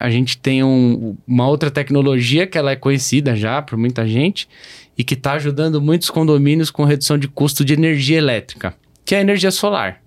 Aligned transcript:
A 0.00 0.10
gente 0.10 0.38
tem 0.38 0.62
um, 0.62 1.16
uma 1.26 1.48
outra 1.48 1.72
tecnologia 1.72 2.46
que 2.46 2.56
ela 2.56 2.70
é 2.70 2.76
conhecida 2.76 3.34
já 3.34 3.60
por 3.60 3.76
muita 3.76 4.06
gente 4.06 4.48
e 4.96 5.02
que 5.02 5.14
está 5.14 5.32
ajudando 5.32 5.82
muitos 5.82 6.08
condomínios 6.08 6.70
com 6.70 6.84
redução 6.84 7.18
de 7.18 7.26
custo 7.26 7.64
de 7.64 7.72
energia 7.72 8.16
elétrica, 8.16 8.76
que 9.04 9.16
é 9.16 9.18
a 9.18 9.20
energia 9.22 9.50
solar. 9.50 10.00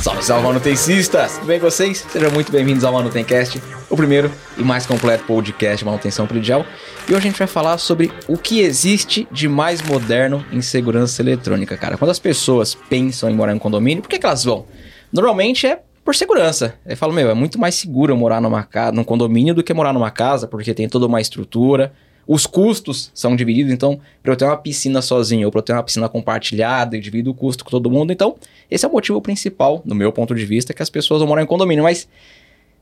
Salve, 0.00 0.24
salve 0.24 0.44
manutencistas! 0.44 1.34
Tudo 1.34 1.46
bem 1.46 1.60
com 1.60 1.70
vocês? 1.70 2.04
Sejam 2.10 2.32
muito 2.32 2.50
bem-vindos 2.50 2.82
ao 2.82 2.92
Manutencast, 2.92 3.62
o 3.88 3.96
primeiro 3.96 4.28
e 4.58 4.64
mais 4.64 4.84
completo 4.84 5.22
podcast 5.22 5.78
de 5.78 5.84
manutenção 5.84 6.26
predial. 6.26 6.66
E 7.08 7.12
hoje 7.12 7.28
a 7.28 7.30
gente 7.30 7.38
vai 7.38 7.46
falar 7.46 7.78
sobre 7.78 8.10
o 8.26 8.36
que 8.36 8.58
existe 8.58 9.28
de 9.30 9.48
mais 9.48 9.80
moderno 9.82 10.44
em 10.50 10.60
segurança 10.60 11.22
eletrônica, 11.22 11.76
cara. 11.76 11.96
Quando 11.96 12.10
as 12.10 12.18
pessoas 12.18 12.74
pensam 12.74 13.30
em 13.30 13.34
morar 13.36 13.52
em 13.52 13.54
um 13.54 13.60
condomínio, 13.60 14.02
por 14.02 14.08
que, 14.08 14.18
que 14.18 14.26
elas 14.26 14.42
vão? 14.42 14.66
Normalmente 15.12 15.64
é 15.64 15.78
por 16.04 16.14
segurança. 16.14 16.74
Eu 16.84 16.96
falo, 16.96 17.12
meu, 17.12 17.30
é 17.30 17.34
muito 17.34 17.58
mais 17.58 17.74
seguro 17.74 18.16
morar 18.16 18.40
numa 18.40 18.62
casa, 18.64 18.92
num 18.92 19.04
condomínio 19.04 19.54
do 19.54 19.62
que 19.62 19.72
morar 19.72 19.92
numa 19.92 20.10
casa, 20.10 20.48
porque 20.48 20.74
tem 20.74 20.88
toda 20.88 21.06
uma 21.06 21.20
estrutura. 21.20 21.92
Os 22.26 22.46
custos 22.46 23.10
são 23.14 23.34
divididos, 23.34 23.72
então, 23.72 24.00
para 24.22 24.32
eu 24.32 24.36
ter 24.36 24.44
uma 24.44 24.56
piscina 24.56 25.02
sozinho 25.02 25.46
ou 25.46 25.50
para 25.50 25.58
eu 25.58 25.62
ter 25.62 25.72
uma 25.72 25.82
piscina 25.82 26.08
compartilhada, 26.08 26.96
eu 26.96 27.00
divido 27.00 27.30
o 27.30 27.34
custo 27.34 27.64
com 27.64 27.70
todo 27.70 27.90
mundo. 27.90 28.12
Então, 28.12 28.36
esse 28.70 28.84
é 28.84 28.88
o 28.88 28.92
motivo 28.92 29.20
principal, 29.20 29.82
no 29.84 29.94
meu 29.94 30.12
ponto 30.12 30.34
de 30.34 30.44
vista, 30.44 30.72
que 30.72 30.82
as 30.82 30.90
pessoas 30.90 31.20
vão 31.20 31.28
morar 31.28 31.42
em 31.42 31.46
condomínio. 31.46 31.82
Mas 31.82 32.08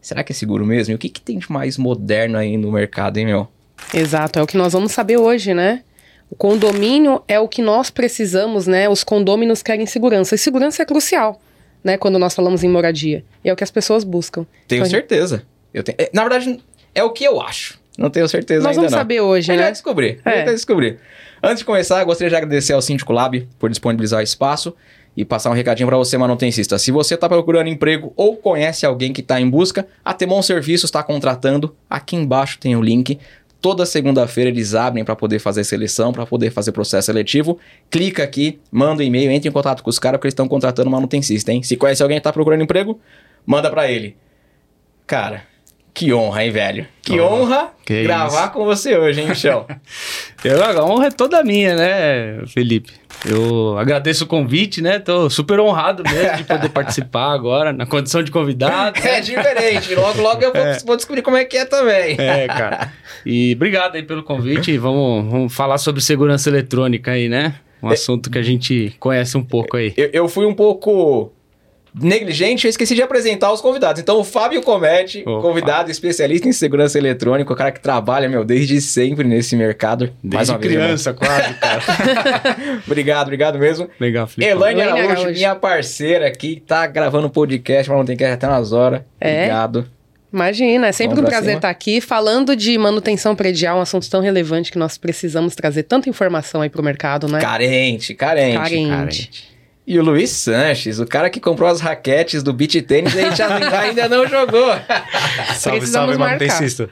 será 0.01 0.23
que 0.23 0.33
é 0.33 0.35
seguro 0.35 0.67
mesmo? 0.67 0.93
E 0.93 0.95
o 0.95 0.99
que, 0.99 1.09
que 1.09 1.21
tem 1.21 1.39
de 1.39 1.51
mais 1.51 1.79
moderno 1.79 2.37
aí 2.37 2.57
no 2.57 2.71
mercado, 2.71 3.17
hein, 3.17 3.27
meu? 3.27 3.49
Exato, 3.95 4.39
é 4.39 4.43
o 4.43 4.47
que 4.47 4.59
nós 4.59 4.75
vamos 4.75 4.93
saber 4.93 5.17
hoje, 5.17 5.55
né? 5.55 5.83
O 6.31 6.37
condomínio 6.37 7.23
é 7.27 7.41
o 7.41 7.49
que 7.49 7.63
nós 7.63 7.91
precisamos, 7.91 8.67
né? 8.67 8.89
Os 8.89 9.03
condôminos 9.03 9.63
querem 9.63 9.87
segurança. 9.87 10.35
E 10.35 10.39
segurança 10.39 10.83
é 10.83 10.87
crucial 10.87 11.41
né? 11.83 11.97
Quando 11.97 12.19
nós 12.19 12.35
falamos 12.35 12.63
em 12.65 12.69
moradia. 12.69 13.25
E 13.45 13.49
é 13.49 13.53
o 13.53 13.57
que 13.57 13.65
as 13.65 13.71
pessoas 13.71 14.05
buscam. 14.05 14.47
Tenho 14.67 14.81
então, 14.81 14.91
certeza. 14.91 15.43
Eu 15.73 15.83
tenho, 15.83 15.97
é, 15.99 16.11
na 16.13 16.23
verdade, 16.23 16.61
é 16.95 17.03
o 17.03 17.11
que 17.11 17.25
eu 17.25 17.41
acho. 17.41 17.79
Não 17.99 18.09
tenho 18.09 18.29
certeza 18.29 18.63
nós 18.63 18.71
ainda 18.71 18.89
vamos 18.89 18.93
saber 18.93 19.21
hoje, 19.21 19.49
né? 19.49 19.59
Já 19.59 19.71
descobrir. 19.71 20.21
É. 20.25 20.47
Já 20.47 20.53
descobrir. 20.53 20.99
Antes 21.43 21.59
de 21.59 21.65
começar, 21.65 22.03
gostaria 22.05 22.31
de 22.31 22.37
agradecer 22.37 22.73
ao 22.73 22.83
Síndico 22.83 23.13
Lab 23.13 23.47
por 23.59 23.69
disponibilizar 23.69 24.21
o 24.21 24.23
espaço 24.23 24.75
e 25.17 25.25
passar 25.25 25.51
um 25.51 25.55
recadinho 25.55 25.89
para 25.89 25.97
você, 25.97 26.17
manutencista. 26.17 26.79
Se 26.79 26.91
você 26.91 27.15
está 27.15 27.29
procurando 27.29 27.69
emprego 27.69 28.13
ou 28.17 28.37
conhece 28.37 28.87
alguém 28.87 29.13
que 29.13 29.21
está 29.21 29.41
em 29.41 29.49
busca, 29.49 29.87
a 30.05 30.15
Temon 30.15 30.41
Serviços 30.43 30.89
está 30.89 31.03
contratando. 31.03 31.75
Aqui 31.89 32.17
embaixo 32.17 32.59
tem 32.59 32.77
o 32.77 32.83
link. 32.83 33.19
Toda 33.61 33.85
segunda-feira 33.85 34.49
eles 34.49 34.75
abrem 34.75 35.05
para 35.05 35.15
poder 35.15 35.39
fazer 35.39 35.65
seleção, 35.65 36.13
para 36.13 36.25
poder 36.25 36.51
fazer 36.51 36.73
processo 36.73 37.07
seletivo. 37.07 37.59
Clica 37.91 38.23
aqui, 38.25 38.59
manda 38.73 39.03
um 39.03 39.07
e-mail, 39.07 39.31
entre 39.31 39.49
em 39.49 39.53
contato 39.53 39.83
com 39.83 39.91
os 39.91 39.99
caras 39.99 40.19
porque 40.19 40.29
eles 40.29 40.33
estão 40.33 40.49
contratando 40.49 40.89
manutencista, 40.89 41.53
hein? 41.53 41.63
Se 41.63 41.77
conhece 41.77 42.03
alguém 42.03 42.17
que 42.17 42.21
está 42.21 42.33
procurando 42.33 42.63
emprego, 42.63 42.99
manda 43.45 43.71
para 43.71 43.91
ele. 43.91 44.17
Cara, 45.07 45.43
que 45.93 46.13
honra, 46.13 46.45
hein, 46.45 46.51
velho? 46.51 46.87
Que 47.03 47.19
oh, 47.19 47.27
honra 47.27 47.71
que 47.85 48.03
gravar 48.05 48.45
isso. 48.45 48.53
com 48.53 48.65
você 48.65 48.97
hoje, 48.97 49.21
hein, 49.21 49.29
Michel? 49.29 49.67
Eu, 50.45 50.63
a 50.63 50.85
honra 50.85 51.07
é 51.07 51.11
toda 51.11 51.43
minha, 51.43 51.75
né, 51.75 52.47
Felipe? 52.47 52.93
Eu 53.27 53.77
agradeço 53.77 54.25
o 54.25 54.27
convite, 54.27 54.81
né? 54.81 54.99
Tô 54.99 55.29
super 55.29 55.61
honrado 55.61 56.03
mesmo 56.03 56.39
de 56.39 56.45
poder 56.45 56.69
participar 56.73 57.33
agora, 57.33 57.73
na 57.73 57.85
condição 57.85 58.23
de 58.23 58.31
convidado. 58.31 58.99
É 58.99 59.21
diferente. 59.21 59.95
Logo, 59.95 60.23
logo 60.23 60.43
eu 60.43 60.53
vou, 60.53 60.63
é. 60.63 60.79
vou, 60.79 60.97
descobrir 60.97 61.21
como 61.21 61.37
é 61.37 61.45
que 61.45 61.59
é 61.59 61.67
também. 61.67 62.17
É, 62.19 62.47
cara. 62.47 62.93
E 63.27 63.53
obrigado 63.55 63.97
aí 63.97 64.03
pelo 64.03 64.23
convite. 64.23 64.79
Vamos, 64.79 65.31
vamos 65.31 65.55
falar 65.55 65.77
sobre 65.77 66.01
segurança 66.01 66.49
eletrônica 66.49 67.11
aí, 67.11 67.29
né? 67.29 67.57
Um 67.83 67.91
é. 67.91 67.95
assunto 67.95 68.31
que 68.31 68.39
a 68.39 68.43
gente 68.43 68.95
conhece 68.99 69.37
um 69.37 69.45
pouco 69.45 69.77
aí. 69.77 69.93
Eu, 69.97 70.11
eu 70.13 70.29
fui 70.29 70.47
um 70.47 70.55
pouco 70.55 71.33
negligente, 71.95 72.67
eu 72.67 72.71
esqueci 72.71 72.95
de 72.95 73.03
apresentar 73.03 73.53
os 73.53 73.61
convidados. 73.61 74.01
Então, 74.01 74.19
o 74.19 74.25
Fábio 74.25 74.63
Comete, 74.63 75.23
Opa. 75.27 75.41
convidado 75.41 75.91
especialista 75.91 76.49
em 76.49 76.53
segurança 76.53 76.99
eletrônica, 76.99 77.53
o 77.53 77.57
cara 77.57 77.73
que 77.73 77.81
trabalha, 77.81 78.29
meu, 78.29 78.45
desde 78.45 78.81
sempre 78.81 79.27
nesse 79.27 79.57
mercado. 79.57 80.07
Desde 80.23 80.37
Mais 80.37 80.49
uma 80.49 80.59
criança, 80.59 81.13
vez, 81.13 81.29
quase, 81.29 81.55
cara. 81.55 81.83
obrigado, 82.87 83.27
obrigado 83.27 83.59
mesmo. 83.59 83.89
Legal, 83.99 84.27
Felipe. 84.27 84.51
Elaine 84.51 84.83
Araújo, 84.83 85.11
Araújo, 85.11 85.31
minha 85.31 85.55
parceira 85.55 86.27
aqui, 86.27 86.63
tá 86.67 86.87
gravando 86.87 87.29
podcast, 87.31 87.89
mas 87.89 87.99
não 87.99 88.05
tem 88.05 88.17
que 88.17 88.25
até 88.25 88.47
nas 88.47 88.73
horas. 88.73 89.03
É. 89.21 89.37
Obrigado. 89.37 89.87
Imagina, 90.33 90.87
é 90.87 90.93
sempre 90.93 91.17
Vamos 91.17 91.29
um 91.29 91.31
prazer 91.31 91.51
cima. 91.51 91.59
estar 91.59 91.71
aqui 91.71 92.01
falando 92.01 92.55
de 92.55 92.79
manutenção 92.79 93.35
predial, 93.35 93.79
um 93.79 93.81
assunto 93.81 94.09
tão 94.09 94.21
relevante 94.21 94.71
que 94.71 94.79
nós 94.79 94.97
precisamos 94.97 95.57
trazer 95.57 95.83
tanta 95.83 96.09
informação 96.09 96.63
aí 96.63 96.71
pro 96.71 96.83
mercado, 96.85 97.27
né? 97.27 97.41
Carente, 97.41 98.15
carente. 98.15 98.57
Carente. 98.57 98.89
carente. 98.89 99.50
E 99.91 99.99
o 99.99 100.05
Luiz 100.05 100.31
Sanches, 100.31 101.01
o 101.01 101.05
cara 101.05 101.29
que 101.29 101.41
comprou 101.41 101.69
as 101.69 101.81
raquetes 101.81 102.45
do 102.45 102.53
beat 102.53 102.81
tênis, 102.87 103.13
a 103.17 103.23
gente 103.23 103.43
ainda 103.75 104.09
não 104.09 104.25
jogou. 104.25 104.73
salve, 105.57 105.85
salve, 105.85 106.17
manutencista. 106.17 106.89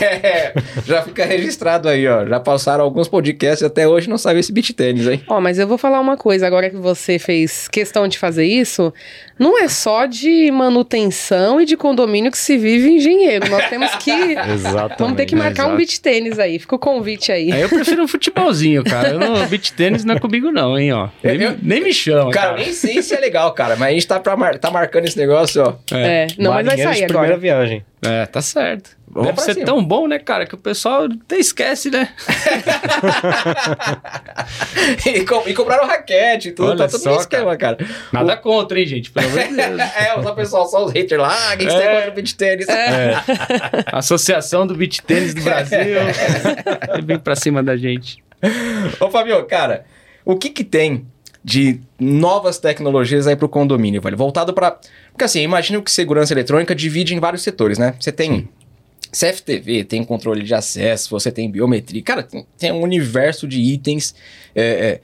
É, 0.00 0.54
já 0.86 1.02
fica 1.02 1.26
registrado 1.26 1.90
aí, 1.90 2.08
ó. 2.08 2.24
Já 2.24 2.40
passaram 2.40 2.84
alguns 2.84 3.06
podcasts 3.06 3.62
até 3.62 3.86
hoje 3.86 4.08
não 4.08 4.16
saiu 4.16 4.38
esse 4.38 4.50
beat 4.50 4.72
tênis, 4.72 5.06
hein? 5.06 5.22
Ó, 5.28 5.42
mas 5.42 5.58
eu 5.58 5.68
vou 5.68 5.76
falar 5.76 6.00
uma 6.00 6.16
coisa, 6.16 6.46
agora 6.46 6.70
que 6.70 6.76
você 6.76 7.18
fez 7.18 7.68
questão 7.68 8.08
de 8.08 8.18
fazer 8.18 8.46
isso, 8.46 8.94
não 9.38 9.58
é 9.58 9.68
só 9.68 10.06
de 10.06 10.50
manutenção 10.50 11.60
e 11.60 11.64
de 11.64 11.76
condomínio 11.76 12.30
que 12.30 12.38
se 12.38 12.58
vive 12.58 12.90
engenheiro. 12.90 13.48
Nós 13.50 13.68
temos 13.68 13.94
que. 13.96 14.10
Exatamente. 14.52 14.98
Vamos 14.98 15.16
ter 15.16 15.26
que 15.26 15.36
marcar 15.36 15.62
Exato. 15.62 15.74
um 15.74 15.76
beat 15.76 15.98
tênis 16.00 16.38
aí. 16.38 16.58
Fica 16.58 16.74
o 16.74 16.78
convite 16.78 17.30
aí. 17.30 17.52
aí 17.52 17.60
eu 17.60 17.68
prefiro 17.68 18.02
um 18.02 18.08
futebolzinho, 18.08 18.82
cara. 18.82 19.10
Eu 19.10 19.18
não, 19.18 19.46
beat 19.46 19.70
tênis 19.72 20.04
não 20.04 20.16
é 20.16 20.18
comigo, 20.18 20.50
não, 20.50 20.78
hein, 20.78 20.92
ó. 20.92 21.08
Nem, 21.22 21.40
eu, 21.40 21.56
nem 21.62 21.80
me 21.80 21.92
chama. 21.92 22.30
Cara, 22.30 22.56
nem 22.56 22.72
sei 22.72 23.00
se 23.02 23.14
é 23.14 23.20
legal, 23.20 23.52
cara, 23.52 23.76
mas 23.76 23.88
a 23.88 23.92
gente 23.92 24.06
tá, 24.06 24.18
pra 24.18 24.36
mar... 24.36 24.58
tá 24.58 24.70
marcando 24.70 25.06
esse 25.06 25.16
negócio, 25.16 25.62
ó. 25.62 25.74
É, 25.94 26.24
é 26.24 26.26
não, 26.36 26.52
mas 26.52 26.66
vai 26.66 26.76
sair 26.76 27.04
agora. 27.04 27.06
primeira 27.06 27.36
viagem. 27.36 27.84
É, 28.02 28.26
tá 28.26 28.42
certo. 28.42 28.97
Vamos 29.10 29.28
Deve 29.28 29.40
ser 29.40 29.54
cima. 29.54 29.66
tão 29.66 29.84
bom, 29.84 30.06
né, 30.06 30.18
cara, 30.18 30.46
que 30.46 30.54
o 30.54 30.58
pessoal 30.58 31.04
até 31.04 31.38
esquece, 31.38 31.90
né? 31.90 32.12
e, 35.06 35.24
com, 35.24 35.48
e 35.48 35.54
compraram 35.54 35.86
raquete, 35.86 36.52
tudo, 36.52 36.70
Olha 36.70 36.78
tá 36.78 36.88
tudo 36.88 37.02
só, 37.02 37.14
no 37.14 37.20
esquema, 37.20 37.56
cara. 37.56 37.76
cara. 37.76 37.90
Nada 38.12 38.34
o... 38.34 38.38
contra, 38.38 38.78
hein, 38.78 38.86
gente, 38.86 39.10
pelo 39.10 39.26
amor 39.28 39.48
de 39.48 39.54
Deus. 39.56 39.80
é, 39.80 40.14
o 40.14 40.34
pessoal, 40.34 40.66
só 40.66 40.84
os 40.84 40.92
haters 40.92 41.20
lá, 41.20 41.56
quem 41.56 41.66
é. 41.66 41.70
tem 41.70 41.96
contra 41.96 42.10
o 42.10 42.14
beat 42.14 42.32
tênis. 42.34 42.68
É. 42.68 43.14
Associação 43.92 44.66
do 44.66 44.74
beat 44.74 45.00
tênis 45.00 45.34
do 45.34 45.42
Brasil. 45.42 45.78
é 45.78 47.00
bem 47.00 47.18
pra 47.18 47.34
cima 47.34 47.62
da 47.62 47.76
gente. 47.76 48.22
Ô, 49.00 49.10
Fabio, 49.10 49.44
cara, 49.46 49.84
o 50.24 50.36
que 50.36 50.50
que 50.50 50.64
tem 50.64 51.06
de 51.42 51.80
novas 51.98 52.58
tecnologias 52.58 53.26
aí 53.26 53.34
para 53.34 53.46
o 53.46 53.48
condomínio, 53.48 54.02
velho. 54.02 54.16
Voltado 54.16 54.52
para. 54.52 54.78
Porque 55.12 55.24
assim, 55.24 55.40
imagina 55.40 55.80
que 55.80 55.90
segurança 55.90 56.34
eletrônica 56.34 56.74
divide 56.74 57.14
em 57.14 57.20
vários 57.20 57.42
setores, 57.42 57.78
né? 57.78 57.94
Você 57.98 58.12
tem 58.12 58.48
CFTV, 59.12 59.84
tem 59.84 60.04
controle 60.04 60.42
de 60.42 60.54
acesso, 60.54 61.10
você 61.10 61.30
tem 61.30 61.50
biometria. 61.50 62.02
Cara, 62.02 62.22
tem, 62.22 62.46
tem 62.56 62.72
um 62.72 62.82
universo 62.82 63.46
de 63.46 63.60
itens. 63.60 64.14
É, 64.54 64.62
é... 64.62 65.00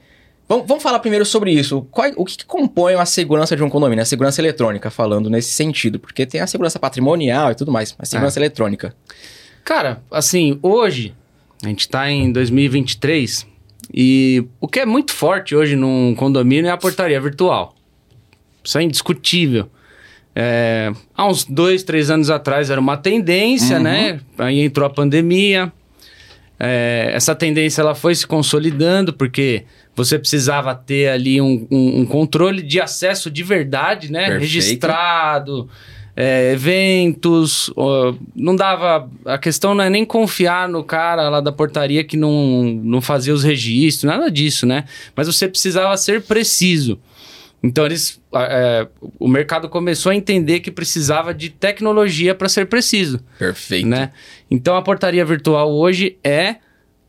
Vamos, 0.47 0.67
vamos, 0.67 0.83
falar 0.83 0.99
primeiro 0.99 1.25
sobre 1.25 1.51
isso. 1.51 1.87
Qual, 1.89 2.11
o 2.15 2.23
que, 2.23 2.37
que, 2.37 2.45
compõe 2.45 2.93
a 2.93 3.05
segurança 3.05 3.55
de 3.55 3.63
um 3.63 3.69
condomínio? 3.69 4.03
A 4.03 4.05
segurança 4.05 4.39
eletrônica, 4.39 4.91
falando 4.91 5.29
nesse 5.29 5.51
sentido. 5.51 5.99
Porque 5.99 6.25
tem 6.25 6.39
a 6.39 6.47
segurança 6.47 6.77
patrimonial 6.77 7.51
e 7.51 7.55
tudo 7.55 7.71
mais, 7.71 7.95
mas 7.97 8.09
segurança 8.09 8.39
é. 8.39 8.41
eletrônica. 8.41 8.95
Cara, 9.63 10.03
assim, 10.11 10.59
hoje, 10.61 11.15
a 11.63 11.67
gente 11.67 11.81
está 11.81 12.11
em 12.11 12.31
2023, 12.31 13.47
e 13.93 14.45
o 14.59 14.67
que 14.67 14.79
é 14.79 14.85
muito 14.85 15.11
forte 15.13 15.55
hoje 15.55 15.75
num 15.75 16.15
condomínio 16.15 16.67
é 16.67 16.71
a 16.71 16.77
portaria 16.77 17.19
virtual. 17.19 17.75
Isso 18.63 18.77
é 18.77 18.83
indiscutível. 18.83 19.69
É, 20.35 20.91
há 21.15 21.27
uns 21.27 21.45
dois, 21.45 21.83
três 21.83 22.09
anos 22.09 22.29
atrás 22.29 22.69
era 22.69 22.79
uma 22.79 22.97
tendência, 22.97 23.77
uhum. 23.77 23.83
né? 23.83 24.19
Aí 24.37 24.59
entrou 24.59 24.85
a 24.85 24.89
pandemia. 24.89 25.71
É, 26.59 27.11
essa 27.13 27.33
tendência 27.33 27.81
ela 27.81 27.95
foi 27.95 28.15
se 28.15 28.25
consolidando 28.27 29.13
porque 29.13 29.63
você 29.95 30.19
precisava 30.19 30.75
ter 30.75 31.09
ali 31.09 31.39
um, 31.41 31.67
um, 31.71 32.01
um 32.01 32.05
controle 32.05 32.61
de 32.61 32.81
acesso 32.81 33.31
de 33.31 33.43
verdade, 33.43 34.11
né? 34.11 34.27
Perfeito. 34.27 34.41
Registrado 34.41 35.69
é, 36.15 36.53
eventos, 36.53 37.69
não 38.33 38.55
dava. 38.55 39.09
A 39.25 39.37
questão 39.37 39.75
não 39.75 39.83
é 39.83 39.89
nem 39.89 40.05
confiar 40.05 40.69
no 40.69 40.83
cara 40.83 41.29
lá 41.29 41.41
da 41.41 41.51
portaria 41.51 42.03
que 42.03 42.15
não, 42.15 42.63
não 42.83 43.01
fazia 43.01 43.33
os 43.33 43.43
registros, 43.43 44.09
nada 44.09 44.31
disso, 44.31 44.65
né? 44.65 44.85
Mas 45.15 45.27
você 45.27 45.47
precisava 45.47 45.95
ser 45.97 46.21
preciso. 46.21 46.97
Então 47.65 47.85
eles, 47.85 48.21
é, 48.33 48.87
o 49.19 49.27
mercado 49.27 49.67
começou 49.67 50.11
a 50.11 50.15
entender 50.15 50.59
que 50.59 50.69
precisava 50.69 51.33
de 51.33 51.49
tecnologia 51.49 52.35
para 52.35 52.47
ser 52.47 52.67
preciso. 52.67 53.19
Perfeito. 53.39 53.87
Né? 53.87 54.11
Então 54.51 54.75
a 54.75 54.81
portaria 54.81 55.25
virtual 55.25 55.71
hoje 55.71 56.17
é 56.23 56.57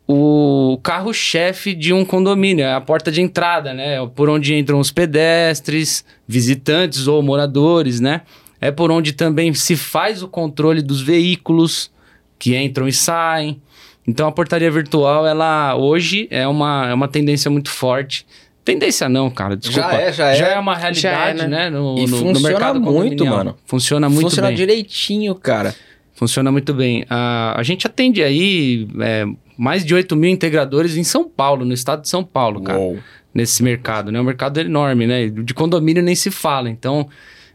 o 0.09 0.79
carro-chefe 0.83 1.75
de 1.75 1.93
um 1.93 2.05
condomínio, 2.05 2.65
é 2.65 2.73
a 2.73 2.81
porta 2.81 3.11
de 3.11 3.21
entrada, 3.21 3.75
né? 3.75 3.97
Por 4.15 4.29
onde 4.29 4.55
entram 4.55 4.79
os 4.79 4.93
pedestres, 4.93 6.05
visitantes 6.29 7.09
ou 7.09 7.21
moradores, 7.23 7.99
né? 7.99 8.23
é 8.61 8.71
por 8.71 8.91
onde 8.91 9.13
também 9.13 9.53
se 9.55 9.77
faz 9.77 10.23
o 10.23 10.29
controle 10.29 10.83
dos 10.83 11.01
veículos 11.01 11.91
que 12.39 12.57
entram 12.57 12.89
e 12.89 12.93
saem. 12.93 13.61
Então 14.07 14.27
a 14.29 14.33
portaria 14.33 14.71
virtual, 14.71 15.27
ela 15.27 15.75
hoje 15.77 16.29
é 16.31 16.47
uma, 16.47 16.89
é 16.89 16.95
uma 16.95 17.09
tendência 17.09 17.51
muito 17.51 17.71
forte. 17.71 18.27
Tendência 18.67 19.09
não, 19.09 19.31
cara. 19.31 19.57
Desculpa. 19.57 19.93
Já 19.93 20.01
é, 20.01 20.13
já 20.13 20.31
é. 20.33 20.35
Já 20.35 20.49
é 20.49 20.59
uma 20.59 20.75
realidade, 20.75 21.41
é, 21.41 21.47
né? 21.47 21.71
No, 21.71 21.97
E 21.97 22.01
no, 22.01 22.09
funciona 22.09 22.33
no 22.33 22.41
mercado 22.41 22.81
muito, 22.81 23.25
mano. 23.25 23.57
Funciona 23.65 24.09
muito 24.11 24.25
Funciona 24.25 24.49
bem. 24.49 24.57
direitinho, 24.57 25.37
cara. 25.37 25.73
Funciona 26.15 26.51
muito 26.51 26.75
bem. 26.75 27.07
A, 27.09 27.55
a 27.57 27.63
gente 27.63 27.87
atende 27.87 28.25
aí 28.25 28.89
é, 28.99 29.25
mais 29.57 29.85
de 29.85 29.95
8 29.95 30.17
mil 30.17 30.29
integradores 30.29 30.97
em 30.97 31.05
São 31.05 31.29
Paulo, 31.29 31.65
no 31.65 31.73
estado 31.73 32.03
de 32.03 32.09
São 32.09 32.25
Paulo, 32.25 32.61
cara. 32.61 32.77
Uou. 32.77 32.99
Nesse 33.33 33.63
mercado, 33.63 34.11
né? 34.11 34.21
Um 34.21 34.25
mercado 34.25 34.59
enorme, 34.59 35.07
né? 35.07 35.29
De 35.29 35.55
condomínio 35.55 36.03
nem 36.03 36.17
se 36.17 36.33
fala. 36.33 36.69
Então, 36.69 37.09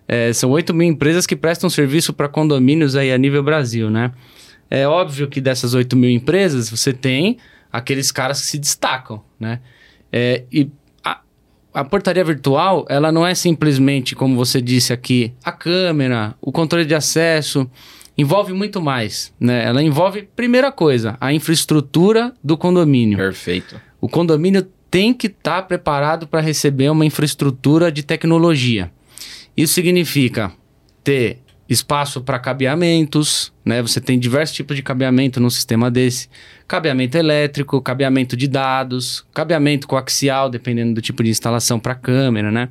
é, 0.08 0.32
são 0.32 0.50
8 0.52 0.74
mil 0.74 0.88
empresas 0.88 1.28
que 1.28 1.36
prestam 1.36 1.70
serviço 1.70 2.14
para 2.14 2.30
condomínios 2.30 2.96
aí 2.96 3.12
a 3.12 3.18
nível 3.18 3.44
Brasil, 3.44 3.90
né? 3.90 4.14
É 4.70 4.88
óbvio 4.88 5.28
que 5.28 5.42
dessas 5.42 5.74
8 5.74 5.94
mil 5.98 6.10
empresas, 6.10 6.70
você 6.70 6.94
tem 6.94 7.38
aqueles 7.70 8.14
caras 8.14 8.40
que 8.40 8.48
se 8.48 8.58
destacam, 8.58 9.22
né? 9.38 9.60
É, 10.10 10.44
e 10.50 10.70
a, 11.74 11.84
portaria 11.84 12.24
virtual, 12.24 12.86
ela 12.90 13.12
não 13.12 13.26
é 13.26 13.34
simplesmente, 13.36 14.16
como 14.16 14.36
você 14.36 14.62
disse 14.62 14.94
aqui, 14.94 15.34
a 15.44 15.52
câmera, 15.52 16.36
o 16.42 16.52
controle 16.52 16.86
de 16.86 16.96
acesso, 16.96 17.70
envolve 18.18 18.54
muito 18.54 18.82
mais, 18.82 19.34
né? 19.40 19.66
Ela 19.66 19.82
envolve, 19.82 20.28
primeira 20.36 20.72
coisa, 20.72 21.18
a 21.20 21.34
infraestrutura 21.34 22.34
do 22.44 22.58
condomínio. 22.58 23.18
Perfeito. 23.18 23.80
O 24.00 24.08
condomínio 24.08 24.68
tem 24.90 25.14
que 25.14 25.28
estar 25.28 25.64
preparado 25.64 26.28
para 26.28 26.42
receber 26.42 26.90
uma 26.90 27.06
infraestrutura 27.06 27.92
de 27.92 28.04
tecnologia. 28.04 28.92
Isso 29.56 29.74
significa 29.74 30.52
ter 31.04 31.40
espaço 31.72 32.20
para 32.22 32.38
cabeamentos, 32.38 33.54
né? 33.64 33.82
Você 33.82 34.02
tem 34.02 34.20
diversos 34.20 34.54
tipos 34.54 34.76
de 34.76 34.84
cabeamento 34.84 35.40
num 35.40 35.50
sistema 35.50 35.90
desse. 35.90 36.28
Cabeamento 36.68 37.18
elétrico, 37.18 37.82
cabeamento 37.82 38.36
de 38.36 38.46
dados, 38.46 39.26
cabeamento 39.34 39.88
coaxial, 39.88 40.50
dependendo 40.50 40.94
do 40.94 41.02
tipo 41.02 41.24
de 41.24 41.30
instalação 41.30 41.80
para 41.80 41.96
câmera, 41.96 42.52
né? 42.52 42.70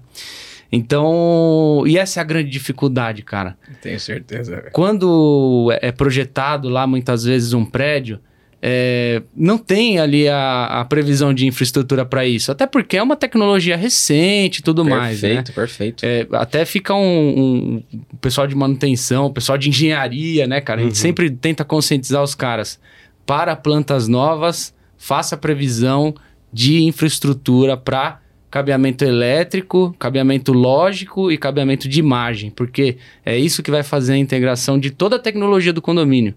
Então, 0.70 1.82
e 1.86 1.96
essa 1.96 2.20
é 2.20 2.22
a 2.22 2.24
grande 2.24 2.50
dificuldade, 2.50 3.22
cara. 3.22 3.56
Tenho 3.80 3.98
certeza. 3.98 4.68
Quando 4.70 5.72
é 5.80 5.90
projetado 5.90 6.68
lá 6.68 6.86
muitas 6.86 7.24
vezes 7.24 7.54
um 7.54 7.64
prédio, 7.64 8.20
é, 8.62 9.22
não 9.34 9.56
tem 9.56 9.98
ali 9.98 10.28
a, 10.28 10.66
a 10.80 10.84
previsão 10.84 11.32
de 11.32 11.46
infraestrutura 11.46 12.04
para 12.04 12.26
isso. 12.26 12.52
Até 12.52 12.66
porque 12.66 12.96
é 12.96 13.02
uma 13.02 13.16
tecnologia 13.16 13.76
recente 13.76 14.58
e 14.58 14.62
tudo 14.62 14.84
mais, 14.84 15.22
né? 15.22 15.28
Perfeito, 15.28 15.52
perfeito. 15.54 16.04
É, 16.04 16.26
até 16.32 16.64
fica 16.64 16.94
um, 16.94 17.82
um- 17.92 18.00
pessoal 18.20 18.46
de 18.46 18.54
manutenção, 18.54 19.26
o 19.26 19.32
pessoal 19.32 19.56
de 19.56 19.68
engenharia, 19.70 20.46
né, 20.46 20.60
cara? 20.60 20.80
A 20.80 20.84
gente 20.84 20.98
sempre 20.98 21.30
tenta 21.30 21.64
conscientizar 21.64 22.22
os 22.22 22.34
caras. 22.34 22.78
Para 23.24 23.56
plantas 23.56 24.08
novas, 24.08 24.74
faça 24.98 25.36
previsão 25.36 26.14
de 26.52 26.82
infraestrutura 26.82 27.76
para 27.76 28.18
cabeamento 28.50 29.04
elétrico, 29.04 29.94
cabeamento 29.98 30.52
lógico 30.52 31.30
e 31.30 31.38
cabeamento 31.38 31.88
de 31.88 32.00
imagem, 32.00 32.50
porque 32.50 32.96
é 33.24 33.38
isso 33.38 33.62
que 33.62 33.70
vai 33.70 33.84
fazer 33.84 34.14
a 34.14 34.18
integração 34.18 34.78
de 34.78 34.90
toda 34.90 35.16
a 35.16 35.18
tecnologia 35.20 35.72
do 35.72 35.80
condomínio. 35.80 36.34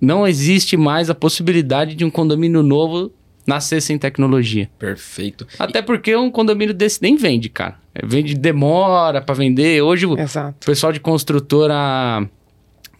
Não 0.00 0.26
existe 0.26 0.76
mais 0.76 1.08
a 1.08 1.14
possibilidade 1.14 1.94
de 1.94 2.04
um 2.04 2.10
condomínio 2.10 2.62
novo 2.62 3.12
nascer 3.46 3.80
sem 3.80 3.96
tecnologia. 3.96 4.68
Perfeito. 4.78 5.46
Até 5.58 5.80
porque 5.80 6.14
um 6.16 6.30
condomínio 6.30 6.74
desse 6.74 7.00
nem 7.00 7.16
vende, 7.16 7.48
cara. 7.48 7.76
Vende, 8.04 8.34
demora 8.34 9.22
para 9.22 9.34
vender. 9.34 9.80
Hoje 9.82 10.04
o 10.04 10.18
Exato. 10.18 10.66
pessoal 10.66 10.92
de 10.92 11.00
construtora 11.00 12.28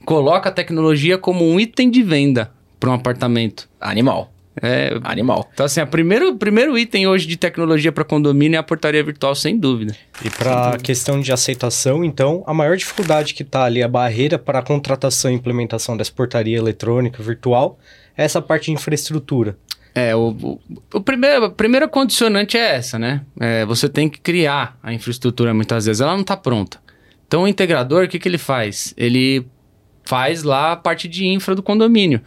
coloca 0.04 0.48
a 0.48 0.52
tecnologia 0.52 1.18
como 1.18 1.44
um 1.44 1.58
item 1.58 1.90
de 1.90 2.02
venda 2.02 2.52
para 2.78 2.90
um 2.90 2.94
apartamento. 2.94 3.68
Animal. 3.80 4.32
É, 4.62 4.98
Animal. 5.04 5.48
então, 5.52 5.66
assim, 5.66 5.80
o 5.80 5.86
primeiro, 5.86 6.34
primeiro 6.36 6.78
item 6.78 7.06
hoje 7.06 7.26
de 7.26 7.36
tecnologia 7.36 7.92
para 7.92 8.04
condomínio 8.04 8.56
é 8.56 8.58
a 8.58 8.62
portaria 8.62 9.02
virtual, 9.04 9.34
sem 9.34 9.58
dúvida. 9.58 9.94
E 10.24 10.30
para 10.30 10.70
a 10.70 10.78
questão 10.78 11.20
de 11.20 11.30
aceitação, 11.32 12.02
então, 12.02 12.42
a 12.46 12.54
maior 12.54 12.76
dificuldade 12.76 13.34
que 13.34 13.42
está 13.42 13.64
ali, 13.64 13.82
a 13.82 13.88
barreira 13.88 14.38
para 14.38 14.60
a 14.60 14.62
contratação 14.62 15.30
e 15.30 15.34
implementação 15.34 15.96
dessa 15.96 16.12
portaria 16.12 16.56
eletrônica 16.56 17.22
virtual, 17.22 17.78
é 18.16 18.24
essa 18.24 18.40
parte 18.40 18.66
de 18.66 18.72
infraestrutura. 18.72 19.58
É, 19.94 20.14
o, 20.14 20.28
o, 20.30 20.60
o 20.94 21.00
primeiro, 21.00 21.44
a 21.46 21.50
primeira 21.50 21.88
condicionante 21.88 22.56
é 22.56 22.76
essa, 22.76 22.98
né? 22.98 23.22
É, 23.40 23.64
você 23.64 23.88
tem 23.88 24.08
que 24.08 24.20
criar 24.20 24.78
a 24.82 24.92
infraestrutura 24.92 25.52
muitas 25.54 25.86
vezes, 25.86 26.00
ela 26.00 26.12
não 26.12 26.20
está 26.20 26.36
pronta. 26.36 26.78
Então, 27.26 27.42
o 27.42 27.48
integrador, 27.48 28.04
o 28.04 28.08
que, 28.08 28.18
que 28.18 28.28
ele 28.28 28.38
faz? 28.38 28.94
Ele 28.96 29.46
faz 30.04 30.42
lá 30.42 30.72
a 30.72 30.76
parte 30.76 31.08
de 31.08 31.26
infra 31.26 31.54
do 31.54 31.62
condomínio. 31.62 32.20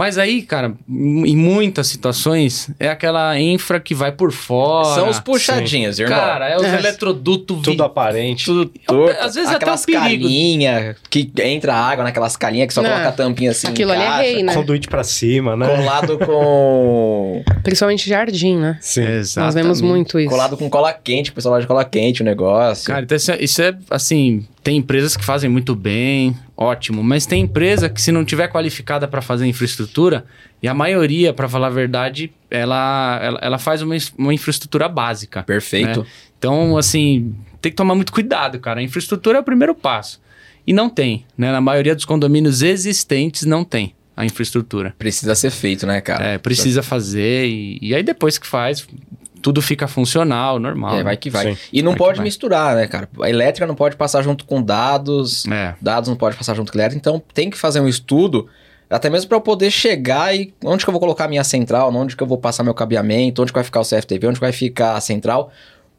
Mas 0.00 0.16
aí, 0.16 0.40
cara, 0.40 0.72
em 0.88 1.36
muitas 1.36 1.86
situações, 1.88 2.70
é 2.80 2.88
aquela 2.88 3.38
infra 3.38 3.78
que 3.78 3.94
vai 3.94 4.10
por 4.10 4.32
fora. 4.32 4.94
São 4.94 5.10
os 5.10 5.20
puxadinhos, 5.20 5.98
irmão. 6.00 6.16
Cara, 6.18 6.48
é 6.48 6.56
os 6.56 6.62
É. 6.64 6.78
eletrodutos 6.78 7.58
vi- 7.58 7.62
Tudo 7.64 7.84
aparente. 7.84 8.46
tudo 8.46 8.72
É 8.88 8.92
um 8.92 8.96
torto. 8.96 9.20
às 9.20 9.34
vezes 9.34 9.50
até 9.50 9.56
aquelas 9.56 9.82
um 9.82 9.84
perigo. 9.84 10.22
calinhas 10.24 10.96
que 11.10 11.30
entra 11.42 11.74
água 11.74 12.02
naquelas 12.02 12.34
calinhas 12.34 12.68
que 12.68 12.72
só 12.72 12.80
Não, 12.80 12.88
coloca 12.88 13.08
a 13.08 13.12
tampinha 13.12 13.50
assim. 13.50 13.66
aquilo 13.68 13.92
ali 13.92 14.02
é 14.02 14.16
rei, 14.16 14.42
né? 14.42 14.54
Conduíte 14.54 14.88
para 14.88 15.04
cima, 15.04 15.54
né? 15.54 15.66
Colado 15.66 16.18
com. 16.18 17.42
Principalmente 17.62 18.08
jardim, 18.08 18.56
né? 18.56 18.78
Sim. 18.80 19.04
Nós 19.36 19.54
vemos 19.54 19.82
muito 19.82 20.18
isso. 20.18 20.30
colado 20.30 20.56
com 20.56 20.70
cola 20.70 20.94
quente, 20.94 21.30
o 21.30 21.34
pessoal 21.34 21.56
lá 21.56 21.60
de 21.60 21.66
cola 21.66 21.84
quente 21.84 22.22
o 22.22 22.24
negócio. 22.24 22.86
Cara, 22.86 23.02
então 23.02 23.16
isso 23.16 23.32
é, 23.32 23.42
isso 23.42 23.60
é, 23.60 23.76
assim, 23.90 24.46
tem 24.62 24.76
empresas 24.76 25.16
que 25.16 25.24
fazem 25.24 25.48
muito 25.48 25.74
bem, 25.74 26.36
ótimo, 26.56 27.02
mas 27.02 27.26
tem 27.26 27.42
empresa 27.42 27.88
que 27.88 28.00
se 28.00 28.12
não 28.12 28.24
tiver 28.24 28.48
qualificada 28.48 29.08
para 29.08 29.22
fazer 29.22 29.46
infraestrutura, 29.46 30.24
e 30.62 30.68
a 30.68 30.74
maioria, 30.74 31.32
para 31.32 31.48
falar 31.48 31.68
a 31.68 31.70
verdade, 31.70 32.30
ela, 32.50 33.18
ela, 33.22 33.38
ela 33.42 33.58
faz 33.58 33.80
uma, 33.80 33.96
uma 34.18 34.34
infraestrutura 34.34 34.88
básica. 34.88 35.42
Perfeito. 35.42 36.00
né? 36.00 36.06
Então, 36.38 36.76
assim, 36.76 37.34
tem 37.60 37.72
que 37.72 37.76
tomar 37.76 37.94
muito 37.94 38.12
cuidado, 38.12 38.58
cara. 38.58 38.80
A 38.80 38.82
infraestrutura 38.82 39.38
é 39.38 39.40
o 39.40 39.44
primeiro 39.44 39.74
passo. 39.74 40.20
E 40.66 40.72
não 40.72 40.90
tem, 40.90 41.24
né? 41.36 41.50
Na 41.50 41.60
maioria 41.60 41.94
dos 41.94 42.04
condomínios 42.04 42.60
existentes 42.60 43.46
não 43.46 43.64
tem 43.64 43.94
a 44.14 44.24
infraestrutura. 44.24 44.94
Precisa 44.98 45.34
ser 45.34 45.50
feito, 45.50 45.86
né, 45.86 46.00
cara? 46.02 46.24
É, 46.24 46.38
precisa 46.38 46.82
fazer 46.82 47.46
e, 47.46 47.78
e 47.80 47.94
aí 47.94 48.02
depois 48.02 48.36
que 48.36 48.46
faz, 48.46 48.86
tudo 49.42 49.60
fica 49.62 49.86
funcional, 49.88 50.58
normal. 50.58 50.98
É, 50.98 51.02
vai 51.02 51.16
que 51.16 51.30
vai. 51.30 51.54
Sim. 51.54 51.58
E 51.72 51.82
não 51.82 51.92
Vai 51.92 51.98
pode 51.98 52.20
misturar, 52.22 52.76
né, 52.76 52.86
cara? 52.86 53.08
A 53.22 53.28
elétrica 53.30 53.66
não 53.66 53.74
pode 53.74 53.96
passar 53.96 54.22
junto 54.22 54.44
com 54.44 54.62
dados, 54.62 55.46
É. 55.46 55.74
dados 55.80 56.08
não 56.08 56.16
pode 56.16 56.36
passar 56.36 56.54
junto 56.54 56.70
com 56.72 56.78
elétrica, 56.78 56.98
então 56.98 57.22
tem 57.32 57.48
que 57.50 57.56
fazer 57.58 57.80
um 57.80 57.88
estudo, 57.88 58.48
até 58.88 59.08
mesmo 59.08 59.28
para 59.28 59.36
eu 59.36 59.40
poder 59.40 59.70
chegar 59.70 60.34
e 60.34 60.52
onde 60.64 60.84
que 60.84 60.90
eu 60.90 60.92
vou 60.92 61.00
colocar 61.00 61.24
a 61.24 61.28
minha 61.28 61.44
central, 61.44 61.94
onde 61.94 62.16
que 62.16 62.22
eu 62.22 62.26
vou 62.26 62.38
passar 62.38 62.62
meu 62.64 62.74
cabeamento, 62.74 63.42
onde 63.42 63.52
que 63.52 63.56
vai 63.58 63.64
ficar 63.64 63.80
o 63.80 63.84
CFTV, 63.84 64.26
onde 64.26 64.34
que 64.38 64.44
vai 64.44 64.52
ficar 64.52 64.94
a 64.96 65.00
central, 65.00 65.50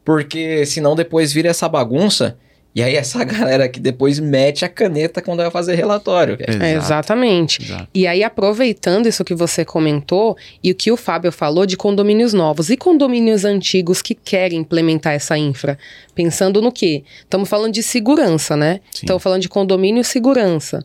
porque 0.04 0.64
senão 0.66 0.94
depois 0.94 1.32
vira 1.32 1.48
essa 1.48 1.68
bagunça 1.68 2.36
e 2.74 2.82
aí 2.82 2.96
essa 2.96 3.22
galera 3.24 3.68
que 3.68 3.78
depois 3.78 4.18
mete 4.18 4.64
a 4.64 4.68
caneta 4.68 5.20
quando 5.20 5.38
vai 5.38 5.50
fazer 5.50 5.74
relatório. 5.74 6.36
É, 6.40 6.72
exatamente. 6.72 7.62
Exato. 7.62 7.88
E 7.94 8.06
aí, 8.06 8.24
aproveitando 8.24 9.06
isso 9.06 9.24
que 9.24 9.34
você 9.34 9.64
comentou 9.64 10.36
e 10.62 10.70
o 10.70 10.74
que 10.74 10.90
o 10.90 10.96
Fábio 10.96 11.30
falou 11.30 11.66
de 11.66 11.76
condomínios 11.76 12.32
novos 12.32 12.70
e 12.70 12.76
condomínios 12.76 13.44
antigos 13.44 14.00
que 14.00 14.14
querem 14.14 14.60
implementar 14.60 15.12
essa 15.12 15.36
infra, 15.36 15.78
pensando 16.14 16.60
no 16.60 16.72
quê? 16.72 17.04
Estamos 17.20 17.48
falando 17.48 17.72
de 17.72 17.82
segurança, 17.82 18.56
né? 18.56 18.80
Sim. 18.90 19.00
Estamos 19.02 19.22
falando 19.22 19.42
de 19.42 19.48
condomínio 19.48 20.04
segurança. 20.04 20.84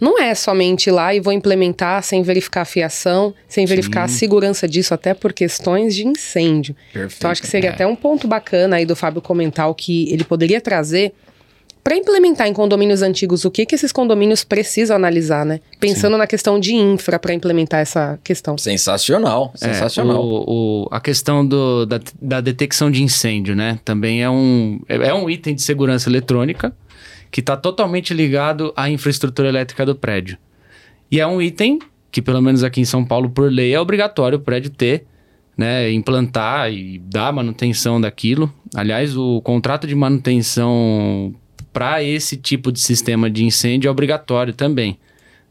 Não 0.00 0.18
é 0.20 0.34
somente 0.34 0.86
ir 0.88 0.92
lá 0.92 1.12
e 1.14 1.20
vou 1.20 1.32
implementar 1.32 2.02
sem 2.02 2.22
verificar 2.22 2.62
a 2.62 2.64
fiação, 2.64 3.34
sem 3.48 3.66
verificar 3.66 4.04
a 4.04 4.08
Sim. 4.08 4.14
segurança 4.18 4.68
disso, 4.68 4.94
até 4.94 5.12
por 5.14 5.32
questões 5.32 5.94
de 5.94 6.06
incêndio. 6.06 6.76
Perfeito. 6.92 7.16
Então, 7.18 7.30
acho 7.30 7.40
que 7.42 7.48
seria 7.48 7.70
é. 7.70 7.72
até 7.72 7.86
um 7.86 7.96
ponto 7.96 8.28
bacana 8.28 8.76
aí 8.76 8.86
do 8.86 8.94
Fábio 8.94 9.20
comentar 9.20 9.68
o 9.68 9.74
que 9.74 10.12
ele 10.12 10.22
poderia 10.24 10.60
trazer 10.60 11.12
para 11.82 11.96
implementar 11.96 12.46
em 12.46 12.52
condomínios 12.52 13.00
antigos 13.00 13.46
o 13.46 13.50
que, 13.50 13.64
que 13.64 13.74
esses 13.74 13.90
condomínios 13.92 14.44
precisam 14.44 14.94
analisar, 14.94 15.46
né? 15.46 15.58
Pensando 15.80 16.18
na 16.18 16.26
questão 16.26 16.60
de 16.60 16.74
infra 16.74 17.18
para 17.18 17.32
implementar 17.32 17.80
essa 17.80 18.18
questão. 18.22 18.58
Sensacional, 18.58 19.52
É, 19.54 19.72
sensacional. 19.72 20.22
o- 20.22 20.82
o- 20.84 20.88
a 20.90 21.00
questão 21.00 21.46
do- 21.46 21.86
da, 21.86 21.98
da 22.20 22.40
detecção 22.42 22.90
de 22.90 23.02
incêndio, 23.02 23.56
né? 23.56 23.78
Também 23.86 24.22
é 24.22 24.28
um, 24.28 24.78
é, 24.86 24.96
é 24.96 25.14
um 25.14 25.30
item 25.30 25.54
de 25.54 25.62
segurança 25.62 26.10
eletrônica 26.10 26.74
que 27.30 27.40
está 27.40 27.56
totalmente 27.56 28.14
ligado 28.14 28.72
à 28.76 28.88
infraestrutura 28.88 29.48
elétrica 29.48 29.84
do 29.84 29.94
prédio. 29.94 30.38
E 31.10 31.20
é 31.20 31.26
um 31.26 31.40
item 31.40 31.78
que, 32.10 32.22
pelo 32.22 32.40
menos 32.40 32.64
aqui 32.64 32.80
em 32.80 32.84
São 32.84 33.04
Paulo, 33.04 33.30
por 33.30 33.50
lei, 33.50 33.74
é 33.74 33.80
obrigatório 33.80 34.38
o 34.38 34.40
prédio 34.40 34.70
ter, 34.70 35.06
né? 35.56 35.90
Implantar 35.90 36.72
e 36.72 36.98
dar 36.98 37.32
manutenção 37.32 38.00
daquilo. 38.00 38.52
Aliás, 38.74 39.16
o 39.16 39.40
contrato 39.42 39.86
de 39.86 39.94
manutenção 39.94 41.34
para 41.72 42.02
esse 42.02 42.36
tipo 42.36 42.72
de 42.72 42.80
sistema 42.80 43.30
de 43.30 43.44
incêndio 43.44 43.88
é 43.88 43.90
obrigatório 43.90 44.54
também. 44.54 44.98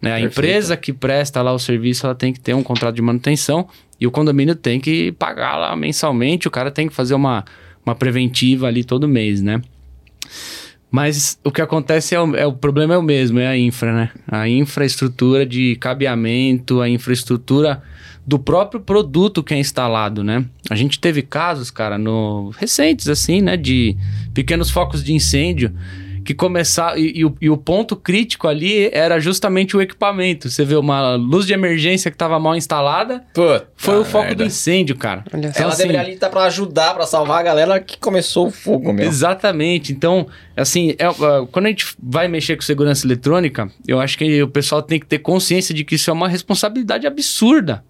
Né? 0.01 0.11
A 0.11 0.13
Perfeito. 0.15 0.31
empresa 0.33 0.77
que 0.77 0.93
presta 0.93 1.41
lá 1.41 1.53
o 1.53 1.59
serviço, 1.59 2.05
ela 2.05 2.15
tem 2.15 2.31
que 2.31 2.39
ter 2.39 2.53
um 2.53 2.63
contrato 2.63 2.95
de 2.95 3.01
manutenção 3.01 3.67
e 3.99 4.05
o 4.05 4.11
condomínio 4.11 4.55
tem 4.55 4.79
que 4.79 5.11
pagar 5.13 5.57
lá 5.57 5.75
mensalmente, 5.75 6.47
o 6.47 6.51
cara 6.51 6.69
tem 6.69 6.87
que 6.87 6.93
fazer 6.93 7.15
uma, 7.15 7.43
uma 7.85 7.95
preventiva 7.95 8.67
ali 8.67 8.83
todo 8.83 9.07
mês, 9.07 9.41
né? 9.41 9.61
Mas 10.89 11.37
o 11.43 11.51
que 11.51 11.61
acontece 11.61 12.15
é 12.15 12.21
o, 12.21 12.35
é 12.35 12.45
o, 12.45 12.53
problema 12.53 12.93
é 12.93 12.97
o 12.97 13.03
mesmo, 13.03 13.39
é 13.39 13.47
a 13.47 13.57
infra, 13.57 13.93
né? 13.93 14.09
A 14.27 14.47
infraestrutura 14.47 15.45
de 15.45 15.75
cabeamento, 15.75 16.81
a 16.81 16.89
infraestrutura 16.89 17.83
do 18.25 18.39
próprio 18.39 18.79
produto 18.79 19.43
que 19.43 19.53
é 19.53 19.57
instalado, 19.57 20.23
né? 20.23 20.45
A 20.69 20.75
gente 20.75 20.99
teve 20.99 21.21
casos, 21.21 21.69
cara, 21.69 21.97
no 21.97 22.51
recentes 22.57 23.07
assim, 23.07 23.41
né, 23.41 23.55
de 23.55 23.95
pequenos 24.33 24.69
focos 24.69 25.03
de 25.03 25.13
incêndio 25.13 25.73
que 26.27 26.33
começar 26.33 26.99
e, 26.99 27.19
e, 27.19 27.25
o, 27.25 27.33
e, 27.39 27.49
o, 27.49 27.55
ponto 27.55 27.95
crítico 27.95 28.49
ali 28.49 28.89
era 28.91 29.17
justamente 29.17 29.77
o 29.77 29.81
equipamento. 29.81 30.49
Você 30.49 30.65
vê 30.65 30.75
uma 30.75 31.15
luz 31.15 31.47
de 31.47 31.53
emergência 31.53 32.11
que 32.11 32.15
estava 32.15 32.37
mal 32.37 32.53
instalada, 32.53 33.23
foi 33.77 33.99
o 33.99 34.03
foco 34.03 34.25
merda. 34.25 34.43
do 34.43 34.47
incêndio, 34.47 34.97
cara. 34.97 35.23
Então, 35.33 35.51
Ela 35.55 35.69
assim, 35.69 35.83
deveria 35.83 36.01
ali 36.01 36.13
estar 36.13 36.29
para 36.29 36.43
ajudar, 36.43 36.93
para 36.93 37.05
salvar 37.05 37.39
a 37.39 37.43
galera 37.43 37.79
que 37.79 37.97
começou 37.97 38.47
o 38.47 38.51
fogo 38.51 38.91
mesmo. 38.91 39.09
Exatamente. 39.09 39.93
Então, 39.93 40.27
assim, 40.55 40.95
é, 40.97 41.09
uh, 41.09 41.47
quando 41.49 41.67
a 41.67 41.69
gente 41.69 41.95
vai 41.97 42.27
mexer 42.27 42.57
com 42.57 42.61
segurança 42.61 43.07
eletrônica, 43.07 43.71
eu 43.87 44.01
acho 44.01 44.17
que 44.17 44.43
o 44.43 44.49
pessoal 44.49 44.81
tem 44.81 44.99
que 44.99 45.05
ter 45.05 45.19
consciência 45.19 45.73
de 45.73 45.85
que 45.85 45.95
isso 45.95 46.09
é 46.09 46.13
uma 46.13 46.27
responsabilidade 46.27 47.07
absurda. 47.07 47.85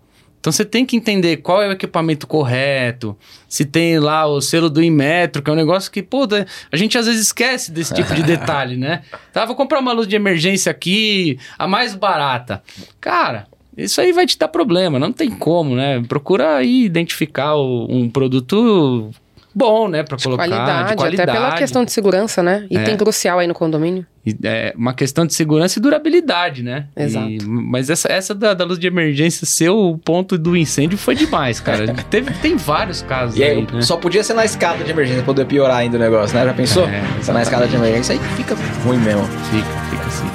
Então 0.47 0.51
você 0.53 0.63
tem 0.63 0.85
que 0.85 0.95
entender 0.95 1.37
qual 1.37 1.61
é 1.61 1.67
o 1.67 1.73
equipamento 1.73 2.25
correto, 2.25 3.17
se 3.49 3.65
tem 3.65 3.99
lá 3.99 4.25
o 4.25 4.39
selo 4.39 4.69
do 4.69 4.81
Inmetro, 4.81 5.41
que 5.43 5.49
é 5.49 5.53
um 5.53 5.57
negócio 5.57 5.91
que, 5.91 6.01
pô, 6.01 6.25
a 6.71 6.77
gente 6.77 6.97
às 6.97 7.05
vezes 7.05 7.23
esquece 7.23 7.69
desse 7.69 7.93
tipo 7.93 8.15
de 8.15 8.23
detalhe, 8.23 8.77
né? 8.77 9.01
Tá, 9.33 9.43
vou 9.43 9.57
comprar 9.57 9.81
uma 9.81 9.91
luz 9.91 10.07
de 10.07 10.15
emergência 10.15 10.71
aqui, 10.71 11.37
a 11.59 11.67
mais 11.67 11.95
barata. 11.95 12.63
Cara, 13.01 13.45
isso 13.75 13.99
aí 13.99 14.13
vai 14.13 14.25
te 14.25 14.37
dar 14.37 14.47
problema, 14.47 14.97
não 14.97 15.11
tem 15.11 15.29
como, 15.29 15.75
né? 15.75 16.01
Procura 16.07 16.55
aí 16.55 16.85
identificar 16.85 17.55
o, 17.55 17.85
um 17.89 18.09
produto 18.09 19.11
bom, 19.53 19.89
né, 19.89 20.03
para 20.03 20.17
colocar 20.17 20.47
qualidade, 20.47 20.89
de 20.91 20.95
qualidade. 20.95 21.29
Até 21.29 21.39
pela 21.39 21.57
questão 21.57 21.83
de 21.83 21.91
segurança, 21.91 22.41
né? 22.41 22.65
Item 22.69 22.93
é. 22.93 22.95
crucial 22.95 23.39
aí 23.39 23.47
no 23.47 23.53
condomínio. 23.53 24.05
É 24.43 24.73
uma 24.75 24.93
questão 24.93 25.25
de 25.25 25.33
segurança 25.33 25.79
e 25.79 25.81
durabilidade, 25.81 26.63
né? 26.63 26.87
Exato. 26.95 27.29
E, 27.29 27.39
mas 27.43 27.89
essa, 27.89 28.11
essa 28.11 28.33
da, 28.33 28.53
da, 28.53 28.65
luz 28.65 28.79
de 28.79 28.87
emergência 28.87 29.45
ser 29.45 29.69
o 29.69 29.97
ponto 29.97 30.37
do 30.37 30.55
incêndio 30.57 30.97
foi 30.97 31.15
demais, 31.15 31.59
cara. 31.59 31.93
Teve, 32.09 32.33
tem 32.35 32.55
vários 32.55 33.01
casos 33.01 33.37
e 33.37 33.43
aí, 33.43 33.61
né? 33.61 33.81
Só 33.81 33.97
podia 33.97 34.23
ser 34.23 34.33
na 34.33 34.45
escada 34.45 34.83
de 34.83 34.91
emergência, 34.91 35.23
poder 35.23 35.45
piorar 35.45 35.77
ainda 35.77 35.97
o 35.97 35.99
negócio, 35.99 36.37
né? 36.37 36.45
Já 36.45 36.53
pensou? 36.53 36.87
É, 36.87 37.03
ser 37.21 37.31
na 37.31 37.41
escada 37.41 37.67
de 37.67 37.75
emergência 37.75 38.13
aí 38.13 38.19
fica 38.35 38.55
ruim 38.83 38.97
mesmo. 38.97 39.23
Fica, 39.23 39.67
fica 39.89 40.07
assim. 40.07 40.27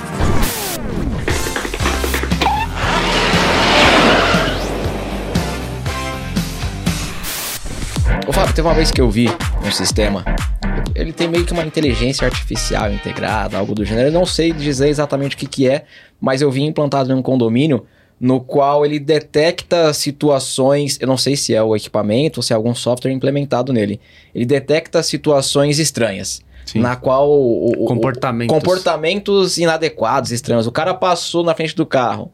Ô 8.26 8.32
Fábio, 8.32 8.54
teve 8.54 8.66
uma 8.68 8.74
vez 8.74 8.90
que 8.90 9.00
eu 9.00 9.10
vi 9.10 9.28
sistema, 9.72 10.24
ele 10.94 11.12
tem 11.12 11.28
meio 11.28 11.44
que 11.44 11.52
uma 11.52 11.64
inteligência 11.64 12.26
artificial 12.26 12.92
integrada, 12.92 13.58
algo 13.58 13.74
do 13.74 13.84
gênero. 13.84 14.08
Eu 14.08 14.12
não 14.12 14.26
sei 14.26 14.52
dizer 14.52 14.88
exatamente 14.88 15.34
o 15.34 15.38
que, 15.38 15.46
que 15.46 15.68
é, 15.68 15.84
mas 16.20 16.42
eu 16.42 16.50
vi 16.50 16.62
implantado 16.62 17.12
em 17.12 17.14
um 17.14 17.22
condomínio 17.22 17.86
no 18.20 18.40
qual 18.40 18.86
ele 18.86 19.00
detecta 19.00 19.92
situações, 19.92 20.96
eu 21.00 21.08
não 21.08 21.16
sei 21.16 21.34
se 21.34 21.52
é 21.54 21.60
o 21.60 21.74
equipamento 21.74 22.38
ou 22.38 22.42
se 22.42 22.52
é 22.52 22.56
algum 22.56 22.72
software 22.72 23.10
implementado 23.10 23.72
nele. 23.72 24.00
Ele 24.32 24.46
detecta 24.46 25.02
situações 25.02 25.80
estranhas. 25.80 26.40
Sim. 26.64 26.78
Na 26.78 26.94
qual 26.94 27.28
o, 27.28 27.84
comportamentos. 27.84 28.56
O, 28.56 28.60
comportamentos 28.60 29.58
inadequados, 29.58 30.30
estranhos. 30.30 30.68
O 30.68 30.72
cara 30.72 30.94
passou 30.94 31.42
na 31.42 31.52
frente 31.52 31.74
do 31.74 31.84
carro. 31.84 32.30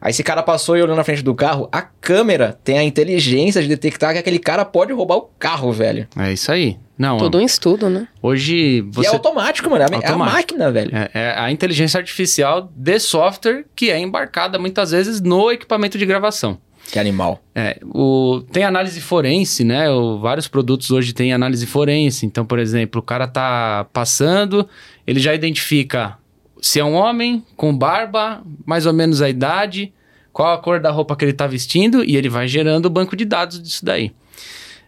Aí 0.00 0.10
esse 0.10 0.22
cara 0.22 0.42
passou 0.42 0.76
e 0.76 0.82
olhou 0.82 0.96
na 0.96 1.04
frente 1.04 1.22
do 1.22 1.34
carro, 1.34 1.68
a 1.70 1.82
câmera 1.82 2.58
tem 2.64 2.78
a 2.78 2.82
inteligência 2.82 3.60
de 3.60 3.68
detectar 3.68 4.12
que 4.12 4.18
aquele 4.18 4.38
cara 4.38 4.64
pode 4.64 4.92
roubar 4.92 5.16
o 5.16 5.30
carro, 5.38 5.70
velho. 5.72 6.08
É 6.16 6.32
isso 6.32 6.50
aí. 6.50 6.78
Não, 6.96 7.16
Todo 7.16 7.38
um 7.38 7.40
estudo, 7.40 7.88
né? 7.88 8.08
Hoje 8.22 8.82
você... 8.92 9.08
E 9.08 9.10
é 9.10 9.14
automático, 9.14 9.70
mano. 9.70 9.82
É, 9.82 9.84
automático. 9.84 10.12
é 10.12 10.14
a 10.14 10.18
máquina, 10.18 10.70
velho. 10.70 10.90
É, 10.94 11.10
é, 11.14 11.34
a 11.34 11.50
inteligência 11.50 11.98
artificial 11.98 12.70
de 12.74 12.98
software 12.98 13.64
que 13.74 13.90
é 13.90 13.98
embarcada 13.98 14.58
muitas 14.58 14.90
vezes 14.90 15.20
no 15.20 15.50
equipamento 15.50 15.96
de 15.96 16.04
gravação. 16.04 16.58
Que 16.90 16.98
animal. 16.98 17.40
É, 17.54 17.78
o, 17.82 18.42
tem 18.52 18.64
análise 18.64 19.00
forense, 19.00 19.64
né? 19.64 19.88
O, 19.90 20.18
vários 20.18 20.48
produtos 20.48 20.90
hoje 20.90 21.12
têm 21.12 21.32
análise 21.32 21.64
forense. 21.66 22.26
Então, 22.26 22.44
por 22.44 22.58
exemplo, 22.58 23.00
o 23.00 23.04
cara 23.04 23.26
tá 23.26 23.86
passando, 23.92 24.68
ele 25.06 25.20
já 25.20 25.34
identifica 25.34 26.18
se 26.60 26.80
é 26.80 26.84
um 26.84 26.94
homem 26.94 27.44
com 27.56 27.76
barba, 27.76 28.42
mais 28.64 28.86
ou 28.86 28.92
menos 28.92 29.22
a 29.22 29.28
idade, 29.28 29.92
qual 30.32 30.52
a 30.52 30.58
cor 30.58 30.80
da 30.80 30.90
roupa 30.90 31.16
que 31.16 31.24
ele 31.24 31.32
está 31.32 31.46
vestindo 31.46 32.04
e 32.04 32.16
ele 32.16 32.28
vai 32.28 32.46
gerando 32.46 32.86
o 32.86 32.90
banco 32.90 33.16
de 33.16 33.24
dados 33.24 33.62
disso 33.62 33.84
daí. 33.84 34.12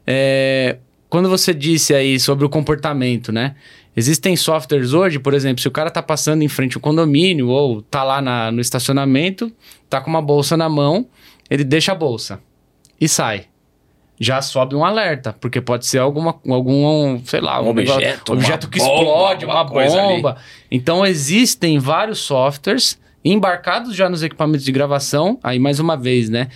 É, 0.06 0.78
quando 1.08 1.28
você 1.28 1.52
disse 1.52 1.94
aí 1.94 2.18
sobre 2.18 2.44
o 2.44 2.48
comportamento, 2.48 3.32
né? 3.32 3.54
Existem 3.94 4.34
softwares 4.34 4.94
hoje, 4.94 5.18
por 5.18 5.34
exemplo, 5.34 5.60
se 5.60 5.68
o 5.68 5.70
cara 5.70 5.88
está 5.88 6.02
passando 6.02 6.42
em 6.42 6.48
frente 6.48 6.76
ao 6.76 6.80
condomínio 6.80 7.48
ou 7.48 7.80
está 7.80 8.02
lá 8.02 8.22
na, 8.22 8.50
no 8.50 8.60
estacionamento, 8.60 9.52
está 9.84 10.00
com 10.00 10.08
uma 10.08 10.22
bolsa 10.22 10.56
na 10.56 10.68
mão, 10.68 11.06
ele 11.50 11.62
deixa 11.62 11.92
a 11.92 11.94
bolsa 11.94 12.40
e 12.98 13.06
sai 13.06 13.44
já 14.18 14.40
sobe 14.40 14.74
um 14.74 14.84
alerta, 14.84 15.34
porque 15.40 15.60
pode 15.60 15.86
ser 15.86 15.98
alguma, 15.98 16.38
algum, 16.48 17.20
sei 17.24 17.40
lá, 17.40 17.60
um, 17.60 17.68
objeto, 17.68 18.32
objeto 18.32 18.68
que 18.68 18.78
bomba, 18.78 18.94
explode, 18.94 19.44
uma 19.44 19.64
bomba. 19.64 20.36
Então 20.70 21.04
existem 21.04 21.78
vários 21.78 22.20
softwares 22.20 22.98
embarcados 23.24 23.94
já 23.94 24.08
nos 24.08 24.22
equipamentos 24.22 24.64
de 24.64 24.72
gravação. 24.72 25.38
Aí 25.42 25.58
mais 25.58 25.80
uma 25.80 25.96
vez, 25.96 26.28
né? 26.28 26.48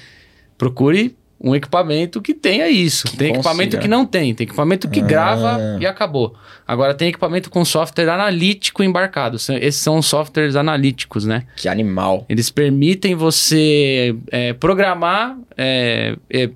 Procure 0.56 1.16
um 1.40 1.54
equipamento 1.54 2.20
que 2.22 2.32
tenha 2.34 2.68
isso. 2.68 3.08
Que 3.08 3.16
tem 3.16 3.28
consiga. 3.28 3.48
equipamento 3.48 3.78
que 3.78 3.88
não 3.88 4.06
tem, 4.06 4.34
tem 4.34 4.44
equipamento 4.44 4.88
que 4.88 5.00
ah. 5.00 5.04
grava 5.04 5.78
e 5.80 5.86
acabou. 5.86 6.34
Agora 6.66 6.94
tem 6.94 7.08
equipamento 7.08 7.50
com 7.50 7.64
software 7.64 8.08
analítico 8.08 8.82
embarcado. 8.82 9.36
Esses 9.36 9.76
são 9.76 10.00
softwares 10.00 10.56
analíticos, 10.56 11.24
né? 11.24 11.44
Que 11.56 11.68
animal. 11.68 12.24
Eles 12.28 12.50
permitem 12.50 13.14
você 13.14 14.16
é, 14.30 14.52
programar 14.54 15.36
é, 15.56 16.16
é, 16.30 16.50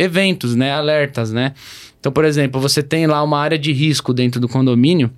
eventos, 0.00 0.56
né? 0.56 0.72
Alertas, 0.72 1.32
né? 1.32 1.52
Então, 1.98 2.10
por 2.10 2.24
exemplo, 2.24 2.60
você 2.60 2.82
tem 2.82 3.06
lá 3.06 3.22
uma 3.22 3.38
área 3.38 3.58
de 3.58 3.72
risco 3.72 4.14
dentro 4.14 4.40
do 4.40 4.48
condomínio, 4.48 5.10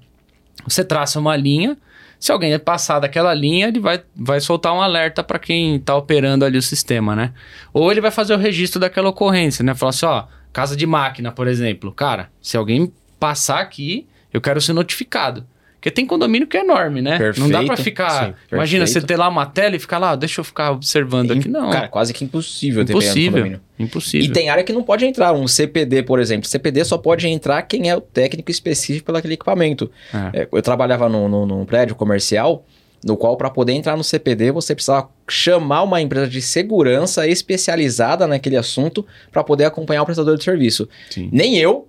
você 0.67 0.85
traça 0.85 1.19
uma 1.19 1.37
linha. 1.37 1.77
Se 2.19 2.31
alguém 2.31 2.57
passar 2.59 3.01
daquela 3.01 3.35
linha, 3.35 3.69
ele 3.69 3.81
vai, 3.81 4.03
vai 4.15 4.41
soltar 4.41 4.73
um 4.73 4.81
alerta 4.81 5.25
para 5.25 5.39
quem 5.39 5.77
está 5.77 5.97
operando 5.97 6.45
ali 6.45 6.57
o 6.57 6.63
sistema, 6.63 7.17
né? 7.17 7.33
Ou 7.73 7.91
ele 7.91 8.01
vai 8.01 8.11
fazer 8.11 8.35
o 8.35 8.39
registro 8.39 8.81
daquela 8.81 9.09
ocorrência, 9.09 9.65
né? 9.65 9.75
Falar 9.75 9.91
assim, 9.91 10.07
ó, 10.07 10.25
casa 10.53 10.77
de 10.77 10.87
máquina, 10.87 11.33
por 11.33 11.49
exemplo. 11.49 11.91
Cara, 11.93 12.31
se 12.41 12.57
alguém 12.57 12.93
passar 13.19 13.61
aqui, 13.61 14.07
eu 14.33 14.41
quero 14.41 14.61
ser 14.61 14.73
notificado. 14.73 15.45
Porque 15.83 15.91
tem 15.91 16.07
condomínio 16.07 16.47
que 16.47 16.57
é 16.57 16.61
enorme, 16.61 17.03
né? 17.03 17.19
Perfeito. 17.19 17.41
Não 17.41 17.51
dá 17.51 17.65
para 17.65 17.77
ficar. 17.77 18.29
Sim, 18.29 18.35
imagina 18.53 18.87
você 18.87 19.01
ter 19.01 19.17
lá 19.17 19.29
uma 19.29 19.45
tela 19.45 19.75
e 19.75 19.81
ficar 19.81 19.99
lá, 19.99 20.15
deixa 20.15 20.41
eu 20.41 20.45
ficar 20.45 20.71
observando 20.71 21.33
aqui. 21.33 21.49
Não. 21.49 21.71
Cara, 21.71 21.89
quase 21.89 22.15
que 22.15 22.25
impossível, 22.25 22.85
impossível 22.85 23.43
ter 23.43 23.61
Impossível. 23.81 24.25
E 24.25 24.33
tem 24.33 24.49
área 24.49 24.63
que 24.63 24.73
não 24.73 24.85
pode 24.85 25.05
entrar. 25.05 25.33
Um 25.33 25.49
CPD, 25.49 26.05
por 26.05 26.21
exemplo. 26.21 26.49
CPD 26.49 26.85
só 26.85 26.97
pode 26.97 27.27
entrar 27.27 27.61
quem 27.63 27.91
é 27.91 27.97
o 27.97 28.01
técnico 28.01 28.49
específico 28.49 29.07
pelo 29.07 29.19
aquele 29.19 29.35
equipamento. 29.35 29.91
É. 30.33 30.43
É, 30.43 30.49
eu 30.53 30.63
trabalhava 30.63 31.09
num, 31.09 31.29
num, 31.29 31.47
num 31.47 31.65
prédio 31.65 31.97
comercial 31.97 32.65
no 33.05 33.17
qual 33.17 33.37
para 33.37 33.51
poder 33.51 33.73
entrar 33.73 33.97
no 33.97 34.05
CPD 34.05 34.53
você 34.53 34.77
precisava 34.77 35.09
chamar 35.29 35.83
uma 35.83 36.01
empresa 36.01 36.29
de 36.29 36.41
segurança 36.41 37.27
especializada 37.27 38.27
naquele 38.29 38.57
assunto 38.57 39.05
para 39.33 39.43
poder 39.43 39.65
acompanhar 39.65 40.03
o 40.03 40.05
prestador 40.05 40.37
de 40.37 40.45
serviço. 40.45 40.89
Sim. 41.11 41.29
Nem 41.33 41.59
eu, 41.59 41.89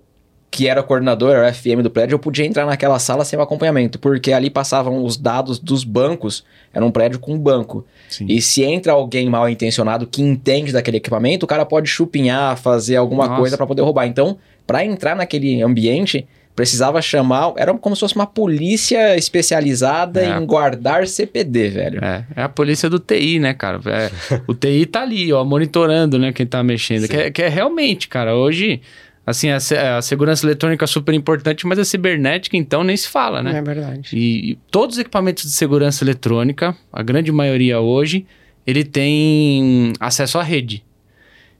que 0.54 0.68
era 0.68 0.84
coordenador, 0.84 1.34
era 1.34 1.50
o 1.50 1.52
FM 1.52 1.82
do 1.82 1.90
prédio, 1.90 2.14
eu 2.14 2.18
podia 2.20 2.46
entrar 2.46 2.64
naquela 2.64 2.96
sala 3.00 3.24
sem 3.24 3.36
o 3.36 3.42
acompanhamento, 3.42 3.98
porque 3.98 4.32
ali 4.32 4.48
passavam 4.48 5.04
os 5.04 5.16
dados 5.16 5.58
dos 5.58 5.82
bancos, 5.82 6.44
era 6.72 6.84
um 6.84 6.92
prédio 6.92 7.18
com 7.18 7.34
um 7.34 7.38
banco. 7.38 7.84
Sim. 8.08 8.26
E 8.28 8.40
se 8.40 8.62
entra 8.62 8.92
alguém 8.92 9.28
mal 9.28 9.48
intencionado 9.48 10.06
que 10.06 10.22
entende 10.22 10.70
daquele 10.70 10.98
equipamento, 10.98 11.44
o 11.44 11.48
cara 11.48 11.66
pode 11.66 11.90
chupinhar, 11.90 12.56
fazer 12.56 12.94
alguma 12.94 13.26
Nossa. 13.26 13.40
coisa 13.40 13.56
para 13.56 13.66
poder 13.66 13.82
roubar. 13.82 14.06
Então, 14.06 14.38
para 14.64 14.84
entrar 14.84 15.16
naquele 15.16 15.60
ambiente, 15.60 16.24
precisava 16.54 17.02
chamar, 17.02 17.52
era 17.56 17.74
como 17.74 17.96
se 17.96 18.00
fosse 18.00 18.14
uma 18.14 18.28
polícia 18.28 19.16
especializada 19.16 20.22
é. 20.22 20.38
em 20.38 20.46
guardar 20.46 21.08
CPD, 21.08 21.68
velho. 21.70 22.04
É, 22.04 22.24
é 22.36 22.42
a 22.44 22.48
polícia 22.48 22.88
do 22.88 23.00
TI, 23.00 23.40
né, 23.40 23.54
cara? 23.54 23.80
É, 23.86 24.08
o 24.46 24.54
TI 24.54 24.86
tá 24.86 25.02
ali, 25.02 25.32
ó, 25.32 25.44
monitorando, 25.44 26.16
né, 26.16 26.32
quem 26.32 26.46
tá 26.46 26.62
mexendo. 26.62 27.08
Que 27.08 27.16
é, 27.16 27.30
que 27.32 27.42
é 27.42 27.48
realmente, 27.48 28.06
cara, 28.06 28.36
hoje 28.36 28.80
Assim, 29.26 29.48
a, 29.48 29.56
a, 29.96 30.02
segurança 30.02 30.44
eletrônica 30.44 30.84
é 30.84 30.86
super 30.86 31.14
importante, 31.14 31.66
mas 31.66 31.78
a 31.78 31.84
cibernética, 31.84 32.56
então, 32.56 32.84
nem 32.84 32.96
se 32.96 33.08
fala, 33.08 33.42
né? 33.42 33.58
É 33.58 33.62
verdade. 33.62 34.10
E, 34.12 34.50
e 34.50 34.58
todos 34.70 34.96
os 34.96 35.00
equipamentos 35.00 35.44
de 35.44 35.50
segurança 35.50 36.04
eletrônica, 36.04 36.76
a 36.92 37.02
grande 37.02 37.32
maioria 37.32 37.80
hoje, 37.80 38.26
ele 38.66 38.84
tem 38.84 39.94
acesso 39.98 40.38
à 40.38 40.42
rede. 40.42 40.84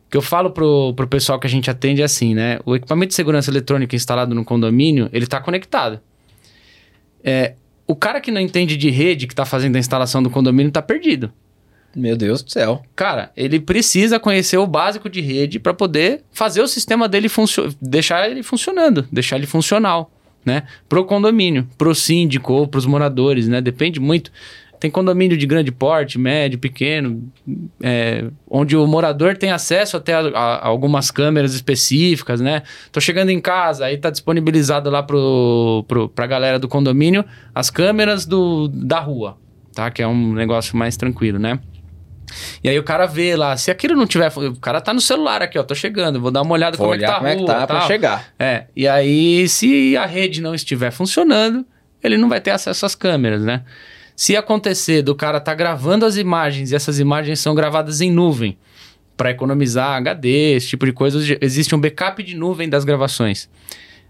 O 0.06 0.10
que 0.10 0.16
eu 0.16 0.22
falo 0.22 0.50
pro, 0.50 0.92
pro 0.94 1.08
pessoal 1.08 1.38
que 1.38 1.46
a 1.46 1.50
gente 1.50 1.70
atende 1.70 2.02
é 2.02 2.04
assim, 2.04 2.34
né? 2.34 2.58
O 2.66 2.76
equipamento 2.76 3.08
de 3.08 3.14
segurança 3.14 3.50
eletrônica 3.50 3.96
instalado 3.96 4.34
no 4.34 4.44
condomínio, 4.44 5.08
ele 5.10 5.24
está 5.24 5.40
conectado. 5.40 6.00
É, 7.22 7.54
o 7.86 7.96
cara 7.96 8.20
que 8.20 8.30
não 8.30 8.40
entende 8.40 8.76
de 8.76 8.90
rede, 8.90 9.26
que 9.26 9.32
está 9.32 9.46
fazendo 9.46 9.76
a 9.76 9.78
instalação 9.78 10.22
do 10.22 10.28
condomínio, 10.28 10.68
está 10.68 10.82
perdido. 10.82 11.32
Meu 11.96 12.16
Deus 12.16 12.42
do 12.42 12.50
céu. 12.50 12.82
Cara, 12.96 13.30
ele 13.36 13.60
precisa 13.60 14.18
conhecer 14.18 14.56
o 14.56 14.66
básico 14.66 15.08
de 15.08 15.20
rede 15.20 15.58
para 15.58 15.72
poder 15.72 16.22
fazer 16.32 16.60
o 16.60 16.68
sistema 16.68 17.08
dele 17.08 17.28
funcionar, 17.28 17.72
deixar 17.80 18.28
ele 18.28 18.42
funcionando, 18.42 19.06
deixar 19.12 19.36
ele 19.36 19.46
funcional. 19.46 20.10
né? 20.44 20.64
Pro 20.88 21.04
condomínio, 21.04 21.66
pro 21.78 21.94
síndico 21.94 22.52
ou 22.52 22.68
pros 22.68 22.84
moradores, 22.86 23.48
né? 23.48 23.60
Depende 23.60 23.98
muito. 23.98 24.30
Tem 24.78 24.90
condomínio 24.90 25.38
de 25.38 25.46
grande 25.46 25.72
porte, 25.72 26.18
médio, 26.18 26.58
pequeno, 26.58 27.22
é, 27.82 28.26
onde 28.50 28.76
o 28.76 28.86
morador 28.86 29.34
tem 29.34 29.50
acesso 29.50 29.96
até 29.96 30.12
a, 30.12 30.20
a, 30.20 30.66
algumas 30.66 31.10
câmeras 31.10 31.54
específicas, 31.54 32.40
né? 32.40 32.62
Tô 32.92 33.00
chegando 33.00 33.30
em 33.30 33.40
casa, 33.40 33.86
aí 33.86 33.96
tá 33.96 34.10
disponibilizado 34.10 34.90
lá 34.90 35.02
pro, 35.02 35.84
pro, 35.88 36.08
pra 36.10 36.26
galera 36.26 36.58
do 36.58 36.68
condomínio 36.68 37.24
as 37.54 37.70
câmeras 37.70 38.26
do, 38.26 38.68
da 38.68 39.00
rua, 39.00 39.38
tá? 39.72 39.90
Que 39.90 40.02
é 40.02 40.06
um 40.06 40.34
negócio 40.34 40.76
mais 40.76 40.98
tranquilo, 40.98 41.38
né? 41.38 41.58
E 42.62 42.68
aí 42.68 42.78
o 42.78 42.82
cara 42.82 43.06
vê 43.06 43.36
lá, 43.36 43.56
se 43.56 43.70
aquilo 43.70 43.94
não 43.94 44.06
tiver, 44.06 44.32
o 44.36 44.56
cara 44.56 44.80
tá 44.80 44.92
no 44.92 45.00
celular 45.00 45.42
aqui, 45.42 45.58
ó, 45.58 45.62
tô 45.62 45.74
chegando, 45.74 46.20
vou 46.20 46.30
dar 46.30 46.42
uma 46.42 46.52
olhada 46.52 46.76
Vou 46.76 46.86
como 46.86 46.94
é 46.94 46.98
que 46.98 47.04
tá 47.04 47.12
a 47.12 47.16
como 47.16 47.28
é 47.28 47.34
rua, 47.34 47.40
que 47.40 47.46
tá 47.46 47.66
pra 47.66 47.80
chegar. 47.82 48.28
É, 48.38 48.64
e 48.74 48.88
aí 48.88 49.48
se 49.48 49.96
a 49.96 50.06
rede 50.06 50.40
não 50.40 50.54
estiver 50.54 50.90
funcionando, 50.90 51.64
ele 52.02 52.16
não 52.16 52.28
vai 52.28 52.40
ter 52.40 52.50
acesso 52.50 52.86
às 52.86 52.94
câmeras, 52.94 53.42
né? 53.42 53.62
Se 54.16 54.36
acontecer 54.36 55.02
do 55.02 55.14
cara 55.14 55.40
tá 55.40 55.54
gravando 55.54 56.06
as 56.06 56.16
imagens 56.16 56.70
e 56.70 56.74
essas 56.76 57.00
imagens 57.00 57.40
são 57.40 57.54
gravadas 57.54 58.00
em 58.00 58.10
nuvem, 58.10 58.56
para 59.16 59.30
economizar 59.30 59.96
HD, 59.96 60.54
esse 60.56 60.68
tipo 60.68 60.86
de 60.86 60.92
coisa, 60.92 61.18
existe 61.40 61.74
um 61.74 61.80
backup 61.80 62.22
de 62.22 62.36
nuvem 62.36 62.68
das 62.68 62.84
gravações. 62.84 63.48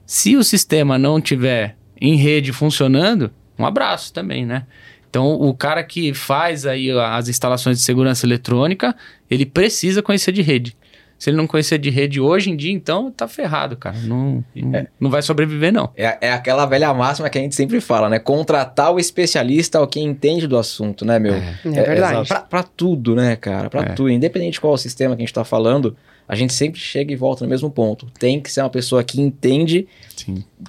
Se 0.07 0.37
o 0.37 0.45
sistema 0.45 0.99
não 0.99 1.21
tiver 1.21 1.77
em 2.01 2.17
rede 2.17 2.53
funcionando, 2.53 3.31
um 3.59 3.65
abraço 3.65 4.13
também, 4.13 4.45
né? 4.45 4.67
Então, 5.15 5.33
o 5.35 5.55
cara 5.55 5.85
que 5.85 6.13
faz 6.13 6.67
aí 6.67 6.91
as 6.91 7.29
instalações 7.29 7.79
de 7.79 7.85
segurança 7.85 8.27
eletrônica, 8.27 8.93
ele 9.31 9.47
precisa 9.47 10.03
conhecer 10.03 10.33
de 10.33 10.43
rede. 10.43 10.77
Se 11.17 11.31
ele 11.31 11.37
não 11.37 11.47
conhecer 11.47 11.79
de 11.79 11.89
rede 11.89 12.21
hoje 12.21 12.51
em 12.51 12.57
dia, 12.57 12.73
então 12.73 13.13
tá 13.13 13.29
ferrado, 13.29 13.77
cara. 13.77 13.97
Não, 14.03 14.45
não, 14.57 14.75
É. 14.77 14.89
não 14.99 15.09
vai 15.09 15.23
sobreviver, 15.23 15.73
não. 15.73 15.89
É, 15.97 16.19
é 16.21 16.33
aquela 16.33 16.67
velha 16.67 16.93
máxima 16.93 17.31
que 17.31 17.39
a 17.39 17.41
gente 17.41 17.55
sempre 17.55 17.81
fala, 17.81 18.09
né? 18.11 18.19
Contratar 18.19 18.93
o 18.93 18.99
especialista, 18.99 19.81
o 19.81 19.87
que 19.87 20.01
entende 20.01 20.49
do 20.49 20.59
assunto, 20.59 21.05
né, 21.05 21.21
meu? 21.21 21.35
É. 21.35 21.55
É, 21.65 21.71
verdade. 21.85 22.27
Pra, 22.27 22.41
pra 22.41 22.63
tudo, 22.65 23.15
né, 23.15 23.37
cara? 23.37 23.71
Pra 23.71 23.83
É. 23.83 23.85
tudo. 23.91 24.11
Independente 24.11 24.55
de 24.55 24.61
qual 24.61 24.77
sistema 24.77 25.15
que 25.15 25.23
a 25.23 25.25
gente 25.25 25.33
tá 25.33 25.45
falando, 25.45 25.97
a 26.27 26.35
gente 26.35 26.53
sempre 26.53 26.81
chega 26.81 27.13
e 27.13 27.17
volta 27.17 27.45
no 27.45 27.51
mesmo 27.51 27.71
ponto. 27.71 28.07
Tem 28.19 28.41
que 28.41 28.51
ser 28.51 28.61
uma 28.63 28.71
pessoa 28.71 29.05
que 29.05 29.21
entende 29.21 29.87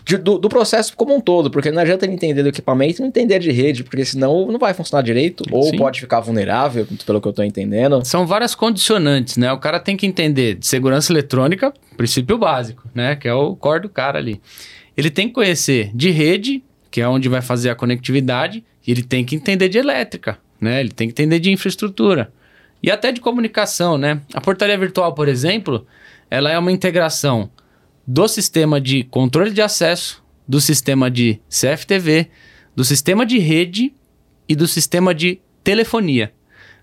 de- 0.04 0.18
do, 0.18 0.38
do 0.38 0.50
processo 0.50 0.96
como 0.96 1.16
um 1.16 1.22
todo, 1.22 1.50
porque 1.50 1.72
não 1.72 1.82
adianta 1.82 2.06
ele 2.06 2.14
entender 2.14 2.44
do 2.44 2.50
equipamento 2.50 3.00
e 3.00 3.02
não 3.02 3.08
entender 3.08 3.40
de 3.40 3.52
rede, 3.52 3.84
porque 3.84 4.04
senão 4.04 4.48
não 4.52 4.60
vai 4.60 4.74
funcionar 4.74 5.02
direito, 5.02 5.44
ou 5.52 5.64
Sim. 5.64 5.78
pode 5.78 6.00
ficar 6.02 6.20
vulnerável, 6.20 6.86
pelo 7.06 7.22
que 7.22 7.28
eu 7.28 7.34
tô 7.34 7.44
entendendo. 7.44 8.04
São 8.04 8.28
várias 8.28 8.54
condicionantes, 8.54 9.38
né? 9.38 9.52
O 9.52 9.58
cara 9.58 9.80
tem 9.80 9.96
que 9.96 10.06
entender 10.06 10.56
de 10.56 10.68
segurança 10.68 11.12
eletrônica, 11.14 11.74
princípio 11.96 12.38
básico, 12.38 12.84
né? 12.94 13.16
Que 13.16 13.28
é 13.28 13.34
o 13.34 13.56
core 13.56 13.84
do 13.84 13.90
cara 13.90 14.20
ali. 14.20 14.42
Ele 14.98 15.10
tem 15.10 15.28
que 15.28 15.34
conhecer 15.34 15.92
de 15.94 16.10
rede, 16.10 16.64
que 16.92 17.00
é 17.02 17.08
onde 17.08 17.28
vai 17.30 17.42
fazer 17.42 17.70
a 17.70 17.76
conectividade, 17.76 18.64
e 18.86 18.92
ele 18.92 19.04
tem 19.04 19.24
que 19.26 19.36
entender 19.36 19.70
de 19.70 19.78
elétrica, 19.78 20.38
né? 20.60 20.80
Ele 20.80 20.90
tem 20.92 21.08
que 21.08 21.12
entender 21.14 21.40
de 21.40 21.52
infraestrutura. 21.52 22.32
E 22.86 22.92
até 22.92 23.12
de 23.12 23.20
comunicação, 23.20 23.98
né? 23.98 24.22
A 24.32 24.39
portaria 24.39 24.77
virtual, 24.77 25.12
por 25.15 25.27
exemplo, 25.27 25.88
ela 26.30 26.51
é 26.51 26.60
uma 26.60 26.72
integração 26.72 27.50
do 28.06 28.27
sistema 28.27 28.80
de 28.80 29.04
controle 29.06 29.50
de 29.50 29.60
acesso, 29.60 30.24
do 30.48 30.62
sistema 30.62 31.10
de 31.10 31.42
CFTV, 31.50 32.30
do 32.75 32.84
sistema 32.84 33.25
de 33.25 33.39
rede 33.39 33.92
e 34.48 34.56
do 34.56 34.68
sistema 34.68 35.15
de 35.15 35.39
telefonia. 35.63 36.32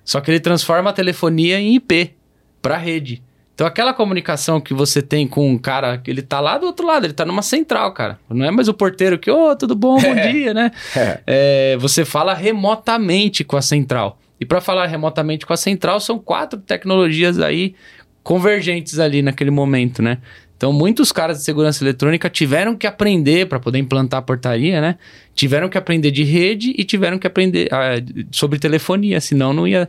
Só 0.05 0.21
que 0.21 0.29
ele 0.29 0.41
transforma 0.41 0.91
a 0.91 0.93
telefonia 0.93 1.61
em 1.61 1.77
IP 1.77 2.17
para 2.61 2.77
rede. 2.77 3.23
Então 3.55 3.65
aquela 3.65 3.95
comunicação 3.95 4.61
que 4.61 4.75
você 4.75 5.01
tem 5.01 5.29
com 5.29 5.49
um 5.49 5.57
cara 5.57 5.99
que 5.99 6.11
ele 6.11 6.21
tá 6.21 6.41
lá 6.41 6.59
do 6.59 6.67
outro 6.67 6.85
lado, 6.85 7.07
ele 7.07 7.13
tá 7.13 7.25
numa 7.25 7.43
central, 7.43 7.95
cara. 7.95 8.19
Não 8.29 8.45
é 8.45 8.51
mais 8.51 8.67
o 8.67 8.75
porteiro 8.75 9.21
que, 9.21 9.31
ô, 9.31 9.55
tudo 9.55 9.77
bom, 9.77 10.01
bom 10.01 10.15
dia, 10.33 10.53
né? 10.53 10.73
É. 10.97 11.21
É, 11.29 11.77
você 11.77 12.05
fala 12.05 12.35
remotamente 12.35 13.45
com 13.45 13.57
a 13.57 13.63
central. 13.63 14.19
E 14.43 14.45
para 14.45 14.61
falar 14.61 14.87
remotamente 14.87 15.47
com 15.47 15.53
a 15.53 15.57
central, 15.57 16.01
são 16.01 16.19
quatro 16.19 16.59
tecnologias 16.59 17.39
aí 17.39 17.75
convergentes 18.23 18.99
ali 18.99 19.23
naquele 19.23 19.51
momento, 19.51 20.03
né? 20.03 20.19
Então, 20.57 20.73
muitos 20.73 21.11
caras 21.11 21.39
de 21.39 21.45
segurança 21.45 21.83
eletrônica 21.83 22.29
tiveram 22.31 22.77
que 22.77 22.87
aprender 22.87 23.47
para 23.49 23.59
poder 23.59 23.79
implantar 23.79 24.19
a 24.19 24.23
portaria, 24.23 24.81
né? 24.81 24.97
Tiveram 25.35 25.69
que 25.69 25.77
aprender 25.79 26.11
de 26.13 26.23
rede 26.25 26.73
e 26.77 26.85
tiveram 26.85 27.19
que 27.19 27.27
aprender 27.27 27.69
ah, 27.73 27.95
sobre 28.31 28.59
telefonia, 28.61 29.21
senão 29.21 29.53
não 29.53 29.67
ia, 29.67 29.89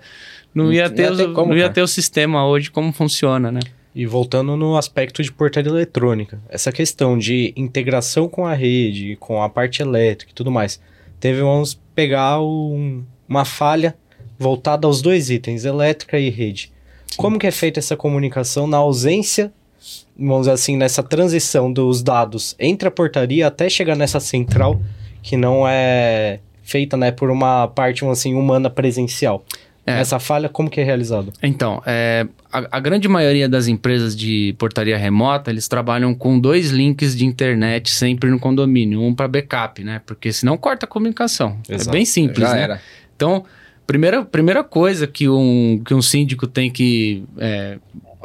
não 0.53 0.65
Não 0.65 0.74
ia, 0.74 0.83
ia 0.83 0.89
ter, 0.89 1.15
ter 1.15 1.24
o- 1.29 1.33
como, 1.33 1.50
não 1.51 1.57
ia 1.57 1.69
ter 1.69 1.81
o 1.83 1.88
sistema 1.88 2.46
hoje 2.48 2.72
como 2.72 2.92
funciona, 2.92 3.51
né? 3.51 3.59
E 3.96 4.07
voltando 4.07 4.55
no 4.57 4.75
aspecto 4.75 5.22
de 5.22 5.31
portaria 5.31 5.70
eletrônica, 5.72 6.39
essa 6.50 6.72
questão 6.72 7.18
de 7.18 7.53
integração 7.55 8.27
com 8.27 8.46
a 8.46 8.53
rede, 8.55 9.16
com 9.20 9.44
a 9.44 9.50
parte 9.50 9.83
elétrica 9.83 10.31
e 10.31 10.35
tudo 10.35 10.50
mais, 10.50 10.79
teve, 11.20 11.42
vamos 11.42 11.79
pegar 11.94 12.42
um- 12.42 13.03
uma 13.29 13.46
falha 13.46 13.96
voltada 14.44 14.86
aos 14.86 15.01
dois 15.01 15.29
itens, 15.29 15.64
elétrica 15.64 16.20
e 16.20 16.29
rede. 16.29 16.72
Como 17.16 17.40
que 17.40 17.48
é 17.48 17.51
feita 17.51 17.79
essa 17.79 17.96
comunicação 17.96 18.68
na 18.68 18.77
ausência, 18.77 19.51
vamos 20.18 20.42
dizer 20.42 20.51
assim, 20.51 20.75
nessa 20.75 21.01
transição 21.01 21.72
dos 21.72 22.03
dados 22.03 22.56
entre 22.60 22.88
a 22.88 22.92
portaria 22.92 23.48
até 23.48 23.70
chegar 23.70 23.96
nessa 23.96 24.20
central, 24.20 24.79
que 25.22 25.38
não 25.38 25.66
é 25.68 26.40
feita 26.64 26.98
né, 26.98 27.12
por 27.12 27.29
uma 27.29 27.68
parte, 27.68 28.06
assim, 28.06 28.36
humana 28.36 28.70
presencial? 28.70 29.46
É. 29.86 30.00
Essa 30.00 30.18
falha, 30.18 30.48
como 30.48 30.70
que 30.70 30.79
é 30.79 30.84
realizado? 30.84 31.34
Então, 31.42 31.82
é, 31.86 32.25
a, 32.51 32.77
a 32.77 32.79
grande 32.79 33.08
maioria 33.10 33.50
das 33.50 33.68
empresas 33.68 34.16
de 34.16 34.56
portaria 34.58 34.98
remota, 34.98 35.51
eles 35.51 35.68
trabalham 35.68 36.14
com 36.16 36.40
dois 36.40 36.72
links 36.72 37.16
de 37.18 37.25
internet 37.25 37.92
sempre 37.92 38.29
no 38.29 38.40
condomínio. 38.40 39.01
Um 39.01 39.14
para 39.14 39.27
backup, 39.27 39.84
né? 39.84 40.01
Porque 40.06 40.32
senão 40.32 40.58
corta 40.58 40.86
a 40.86 40.90
comunicação. 40.90 41.58
É 41.68 41.75
Exato. 41.75 41.92
bem 41.92 42.06
simples, 42.06 42.48
Já 42.48 42.56
né? 42.56 42.62
era. 42.62 42.82
Então, 43.14 43.44
primeira, 43.85 44.24
primeira 44.24 44.63
coisa 44.63 45.07
que 45.07 45.27
um, 45.29 45.81
que 45.85 45.93
um 45.93 46.01
síndico 46.01 46.48
tem 46.48 46.72
que 46.72 47.24
é, 47.37 47.77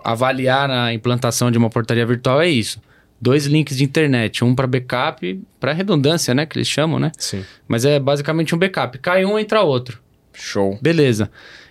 avaliar 0.05 0.69
na 0.69 0.93
implantação 0.93 1.51
de 1.51 1.59
uma 1.59 1.71
portaria 1.71 2.07
virtual 2.07 2.41
é 2.41 2.49
isso. 2.49 2.81
Dois 3.21 3.47
links 3.47 3.77
de 3.77 3.85
internet, 3.85 4.45
um 4.45 4.55
para 4.55 4.67
backup, 4.67 5.41
para 5.59 5.73
redundância, 5.73 6.33
né? 6.35 6.47
Que 6.47 6.57
eles 6.57 6.69
chamam, 6.69 7.01
né? 7.01 7.11
Sim. 7.19 7.45
Mas 7.67 7.85
é 7.85 7.99
basicamente 7.99 8.55
um 8.55 8.59
backup. 8.59 8.97
Cai 8.99 9.25
um, 9.25 9.39
entra 9.39 9.61
outro. 9.63 10.01
Show. 10.33 10.79
Beleza. 10.81 11.29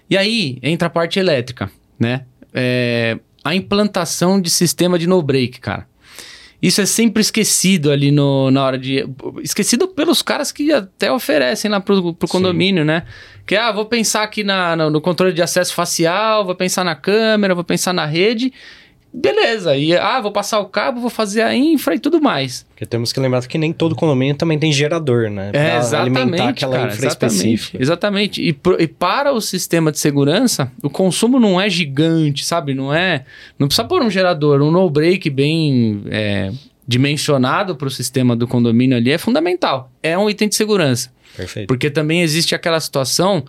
E 0.10 0.17
aí 0.17 0.60
entra 0.62 0.88
a 0.88 0.91
parte 0.91 1.19
elétrica, 1.19 1.71
né? 1.97 2.26
É, 2.54 3.17
a 3.43 3.56
implantação 3.56 4.41
de 4.41 4.50
sistema 4.50 5.00
de 5.00 5.08
no-break, 5.08 5.62
cara. 5.62 5.88
Isso 6.62 6.82
é 6.82 6.86
sempre 6.86 7.22
esquecido 7.22 7.91
ali 7.91 8.12
no, 8.12 8.50
na 8.50 8.63
hora 8.63 8.78
de. 8.80 9.08
Esquecido 9.43 9.88
pelos 9.88 10.24
caras 10.24 10.52
que 10.52 10.72
até 10.72 11.12
oferecem 11.12 11.70
lá 11.70 11.80
pro, 11.80 12.13
pro 12.13 12.28
condomínio, 12.28 12.84
né? 12.84 13.04
Que, 13.46 13.56
ah, 13.56 13.72
vou 13.72 13.86
pensar 13.86 14.24
aqui 14.24 14.43
na, 14.43 14.76
no, 14.76 14.89
no 14.89 15.00
controle 15.00 15.34
de 15.34 15.41
acesso 15.41 15.74
facial, 15.74 16.43
vou 16.43 16.56
pensar 16.56 16.84
na 16.84 16.96
câmera, 16.96 17.54
vou 17.54 17.63
pensar 17.63 17.93
na 17.93 18.06
rede. 18.06 18.52
Beleza. 19.20 19.76
E, 19.76 19.96
ah, 19.98 20.22
vou 20.22 20.32
passar 20.32 20.60
o 20.60 20.66
cabo, 20.66 21.02
vou 21.02 21.10
fazer 21.10 21.42
a 21.42 21.56
infra 21.56 21.96
e 21.96 22.00
tudo 22.00 22.22
mais. 22.22 22.64
Porque 22.70 22.86
temos 22.86 23.12
que 23.12 23.20
lembrar 23.20 23.46
que 23.48 23.58
nem 23.58 23.74
todo 23.74 23.96
condomínio 23.96 24.36
também 24.36 24.60
tem 24.60 24.72
gerador, 24.72 25.30
né? 25.30 25.50
É, 25.50 25.52
Pra 25.52 25.78
exatamente, 25.80 26.18
alimentar 26.22 26.50
aquela 26.50 26.76
cara, 26.78 26.94
infra 26.94 27.06
exatamente, 27.08 27.36
específica. 27.36 27.82
exatamente. 27.82 28.42
E, 28.42 28.54
pro- 28.54 28.80
e 28.82 28.88
para 28.88 29.34
o 29.34 29.42
sistema 29.42 29.92
de 29.92 29.98
segurança, 30.00 30.72
o 30.84 30.90
consumo 30.90 31.40
não 31.40 31.60
é 31.60 31.68
gigante, 31.70 32.46
sabe? 32.46 32.74
Não 32.76 32.94
é... 32.94 33.26
Não 33.58 33.68
precisa 33.68 33.88
pôr 33.88 34.02
um 34.04 34.10
gerador, 34.10 34.62
um 34.62 34.70
no-break 34.70 35.30
bem 35.32 36.04
é, 36.12 36.52
dimensionado 36.88 37.76
para 37.76 37.88
o 37.88 37.92
sistema 37.92 38.36
do 38.36 38.48
condomínio 38.48 38.96
ali 38.96 39.12
é 39.12 39.18
fundamental. 39.18 39.90
É 40.04 40.18
um 40.18 40.30
item 40.30 40.48
de 40.48 40.56
segurança. 40.56 41.12
Perfeito. 41.36 41.68
Porque 41.68 41.90
também 41.90 42.22
existe 42.22 42.54
aquela 42.54 42.80
situação... 42.80 43.44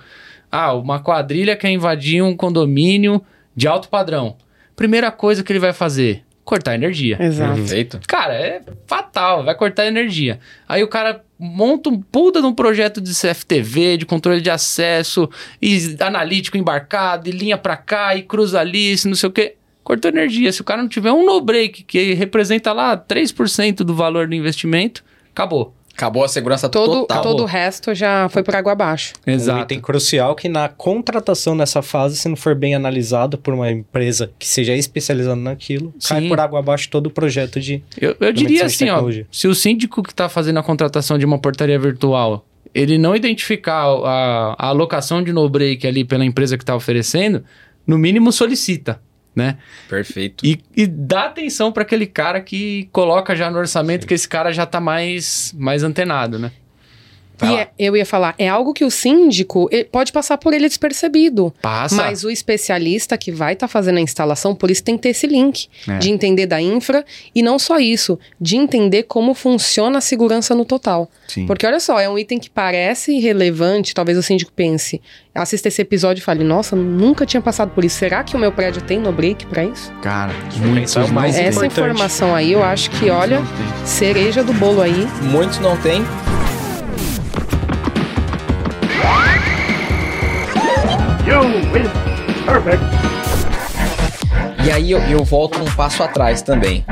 Ah, 0.51 0.73
uma 0.73 0.99
quadrilha 0.99 1.55
quer 1.55 1.69
invadir 1.71 2.23
um 2.23 2.35
condomínio 2.35 3.21
de 3.55 3.69
alto 3.69 3.91
padrão. 3.91 4.35
Primeira 4.79 5.11
coisa 5.11 5.43
que 5.43 5.53
ele 5.53 5.59
vai 5.59 5.75
fazer... 5.75 6.25
Cortar 6.45 6.75
energia. 6.77 7.19
Exato. 7.21 7.57
Perfeito. 7.57 8.01
Cara, 8.09 8.33
é 8.33 8.63
fatal, 8.87 9.45
vai 9.45 9.55
cortar 9.55 9.85
energia. 9.85 10.41
Aí 10.67 10.83
o 10.83 10.89
cara 10.89 11.23
monta 11.39 11.91
um 11.91 12.01
puta 12.01 12.41
de 12.41 12.47
um 12.47 12.55
projeto 12.55 13.03
de 13.03 13.13
CFTV, 13.13 13.99
de 13.99 14.07
controle 14.07 14.41
de 14.41 14.49
acesso, 14.49 15.29
e 15.61 15.95
analítico 16.01 16.57
embarcado, 16.57 17.29
e 17.29 17.33
linha 17.33 17.59
pra 17.59 17.77
cá, 17.77 18.17
e 18.17 18.23
cruza 18.23 18.59
ali, 18.59 18.97
se 18.97 19.07
não 19.07 19.15
sei 19.15 19.29
o 19.29 19.33
quê. 19.33 19.57
Cortou 19.85 20.11
energia. 20.11 20.51
Se 20.51 20.63
o 20.63 20.65
cara 20.65 20.81
não 20.81 20.89
tiver 20.89 21.13
um 21.13 21.27
no-break, 21.27 21.83
que 21.83 22.15
representa 22.15 22.73
lá 22.73 22.97
3% 22.97 23.85
do 23.85 23.95
valor 23.95 24.27
do 24.27 24.35
investimento, 24.35 25.05
acabou. 25.31 25.77
Acabou 25.99 26.23
a 26.23 26.29
segurança 26.29 26.69
Todo, 26.69 27.01
total. 27.01 27.23
todo 27.23 27.43
o 27.43 27.45
resto 27.45 27.93
já 27.93 28.29
foi 28.29 28.45
por 28.45 28.55
água 28.55 28.71
abaixo. 28.71 29.15
Um 29.27 29.61
item 29.61 29.81
crucial 29.81 30.37
que 30.37 30.49
na 30.49 30.69
contratação 30.69 31.57
nessa 31.57 31.83
fase, 31.83 32.17
se 32.17 32.29
não 32.29 32.37
for 32.37 32.55
bem 32.55 32.73
analisado 32.73 33.37
por 33.37 33.53
uma 33.53 33.69
empresa 33.69 34.31
que 34.39 34.47
seja 34.47 34.77
especializada 34.77 35.35
naquilo, 35.35 35.93
cai 36.09 36.21
Sim. 36.21 36.29
por 36.29 36.39
água 36.39 36.61
abaixo 36.61 36.89
todo 36.89 37.09
o 37.09 37.11
projeto 37.11 37.59
de... 37.59 37.83
Eu, 38.01 38.15
eu 38.21 38.33
diria 38.33 38.67
assim, 38.67 38.89
ó, 38.89 39.03
se 39.29 39.49
o 39.49 39.55
síndico 39.57 40.01
que 40.01 40.13
está 40.13 40.29
fazendo 40.29 40.61
a 40.61 40.63
contratação 40.63 41.19
de 41.19 41.27
uma 41.27 41.41
portaria 41.41 41.81
virtual, 41.81 42.47
ele 42.73 42.97
não 42.97 43.17
identificar 43.17 43.83
a, 43.83 44.55
a 44.57 44.67
alocação 44.69 45.21
de 45.21 45.33
no-break 45.33 45.85
ali 45.85 46.05
pela 46.05 46.25
empresa 46.25 46.57
que 46.57 46.63
está 46.63 46.77
oferecendo, 46.77 47.43
no 47.85 47.99
mínimo 47.99 48.31
solicita, 48.31 49.01
né? 49.39 49.57
Perfeito. 49.89 50.45
E, 50.45 50.61
e 50.77 50.87
dá 50.87 51.27
atenção 51.27 51.73
para 51.73 51.85
aquele 51.85 52.07
cara 52.07 52.41
que 52.41 52.89
coloca 52.93 53.35
já 53.35 53.51
no 53.51 53.59
orçamento 53.59 54.07
que 54.07 54.13
esse 54.13 54.29
cara 54.29 54.53
já 54.53 54.67
tá 54.67 54.81
mais, 54.81 55.55
mais 55.57 55.83
antenado, 55.83 56.39
né? 56.39 56.51
E 57.47 57.55
é, 57.55 57.71
eu 57.79 57.97
ia 57.97 58.07
falar, 58.07 58.35
é 58.39 58.49
algo 58.49 58.73
que 58.73 58.85
o 58.85 58.91
síndico 58.91 59.69
pode 59.93 60.13
passar 60.13 60.39
por 60.39 60.53
ele 60.53 60.69
despercebido. 60.69 61.55
Passa. 61.63 61.95
Mas 61.95 62.25
o 62.25 62.31
especialista 62.31 63.17
que 63.17 63.31
vai 63.31 63.53
estar 63.53 63.67
tá 63.67 63.73
fazendo 63.73 63.99
a 63.99 64.01
instalação, 64.01 64.55
por 64.55 64.71
isso 64.71 64.83
tem 64.83 64.97
que 64.97 65.03
ter 65.03 65.11
esse 65.11 65.27
link 65.27 65.69
é. 65.87 65.99
de 65.99 66.11
entender 66.11 66.47
da 66.47 66.61
infra 66.61 67.05
e 67.35 67.43
não 67.43 67.59
só 67.59 67.79
isso, 67.79 68.19
de 68.41 68.57
entender 68.57 69.05
como 69.05 69.35
funciona 69.35 69.99
a 69.99 70.01
segurança 70.01 70.55
no 70.55 70.65
total. 70.65 71.09
Sim. 71.27 71.47
Porque 71.47 71.67
olha 71.67 71.81
só, 71.81 71.99
é 72.01 72.09
um 72.09 72.19
item 72.19 72.39
que 72.39 72.51
parece 72.51 73.13
irrelevante, 73.13 73.95
talvez 73.95 74.19
o 74.19 74.23
síndico 74.23 74.53
pense, 74.53 75.01
assista 75.35 75.69
esse 75.69 75.81
episódio 75.83 76.21
e 76.21 76.25
fale, 76.25 76.43
nossa, 76.43 76.75
nunca 76.75 77.25
tinha 77.25 77.41
passado 77.41 77.71
por 77.71 77.85
isso. 77.85 77.99
Será 77.99 78.25
que 78.25 78.37
o 78.37 78.39
meu 78.39 78.53
prédio 78.53 78.83
tem 78.83 78.99
no 78.99 79.13
break 79.13 79.47
para 79.47 79.65
isso? 79.65 79.93
Cara, 80.03 80.33
muito 80.57 80.99
é 80.99 81.07
mais 81.09 81.37
Essa 81.37 81.67
importante. 81.67 81.73
informação 81.73 82.35
aí, 82.35 82.53
eu 82.53 82.63
acho 82.63 82.91
que, 82.91 83.11
olha, 83.11 83.41
cereja 83.85 84.43
do 84.43 84.53
bolo 84.53 84.83
aí. 84.83 85.07
Muitos 85.23 85.59
não 85.59 85.77
tem. 85.77 86.03
Perfect. 92.45 92.85
E 94.67 94.71
aí 94.73 94.91
eu, 94.91 94.99
eu 95.03 95.23
volto 95.23 95.61
um 95.61 95.65
passo 95.77 96.03
atrás 96.03 96.43
também. 96.43 96.85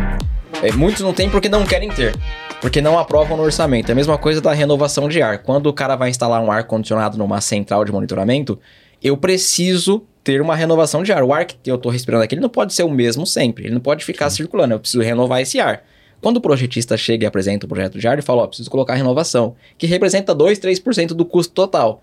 É, 0.62 0.70
muitos 0.72 1.02
não 1.02 1.12
têm 1.12 1.28
porque 1.28 1.48
não 1.48 1.66
querem 1.66 1.88
ter. 1.88 2.14
Porque 2.60 2.80
não 2.80 2.96
aprovam 2.96 3.36
no 3.36 3.42
orçamento. 3.42 3.88
É 3.88 3.92
a 3.92 3.94
mesma 3.94 4.16
coisa 4.16 4.40
da 4.40 4.52
renovação 4.52 5.08
de 5.08 5.20
ar. 5.20 5.38
Quando 5.38 5.66
o 5.66 5.72
cara 5.72 5.96
vai 5.96 6.10
instalar 6.10 6.40
um 6.40 6.50
ar-condicionado 6.50 7.18
numa 7.18 7.40
central 7.40 7.84
de 7.84 7.90
monitoramento, 7.90 8.58
eu 9.02 9.16
preciso 9.16 10.04
ter 10.22 10.40
uma 10.40 10.54
renovação 10.54 11.02
de 11.02 11.12
ar. 11.12 11.24
O 11.24 11.32
ar 11.32 11.44
que 11.44 11.58
eu 11.68 11.74
estou 11.74 11.90
respirando 11.90 12.22
aqui, 12.22 12.34
ele 12.34 12.42
não 12.42 12.48
pode 12.48 12.72
ser 12.72 12.84
o 12.84 12.90
mesmo 12.90 13.26
sempre. 13.26 13.64
Ele 13.64 13.74
não 13.74 13.80
pode 13.80 14.04
ficar 14.04 14.30
Sim. 14.30 14.36
circulando. 14.36 14.74
Eu 14.74 14.80
preciso 14.80 15.02
renovar 15.02 15.40
esse 15.40 15.58
ar. 15.58 15.82
Quando 16.20 16.36
o 16.36 16.40
projetista 16.40 16.96
chega 16.96 17.24
e 17.24 17.26
apresenta 17.26 17.66
o 17.66 17.68
projeto 17.68 17.98
de 17.98 18.06
ar, 18.06 18.12
ele 18.12 18.22
fala: 18.22 18.42
Ó, 18.42 18.46
preciso 18.46 18.70
colocar 18.70 18.94
renovação, 18.94 19.56
que 19.76 19.86
representa 19.86 20.32
2, 20.32 20.58
3% 20.60 21.08
do 21.08 21.24
custo 21.24 21.52
total. 21.52 22.00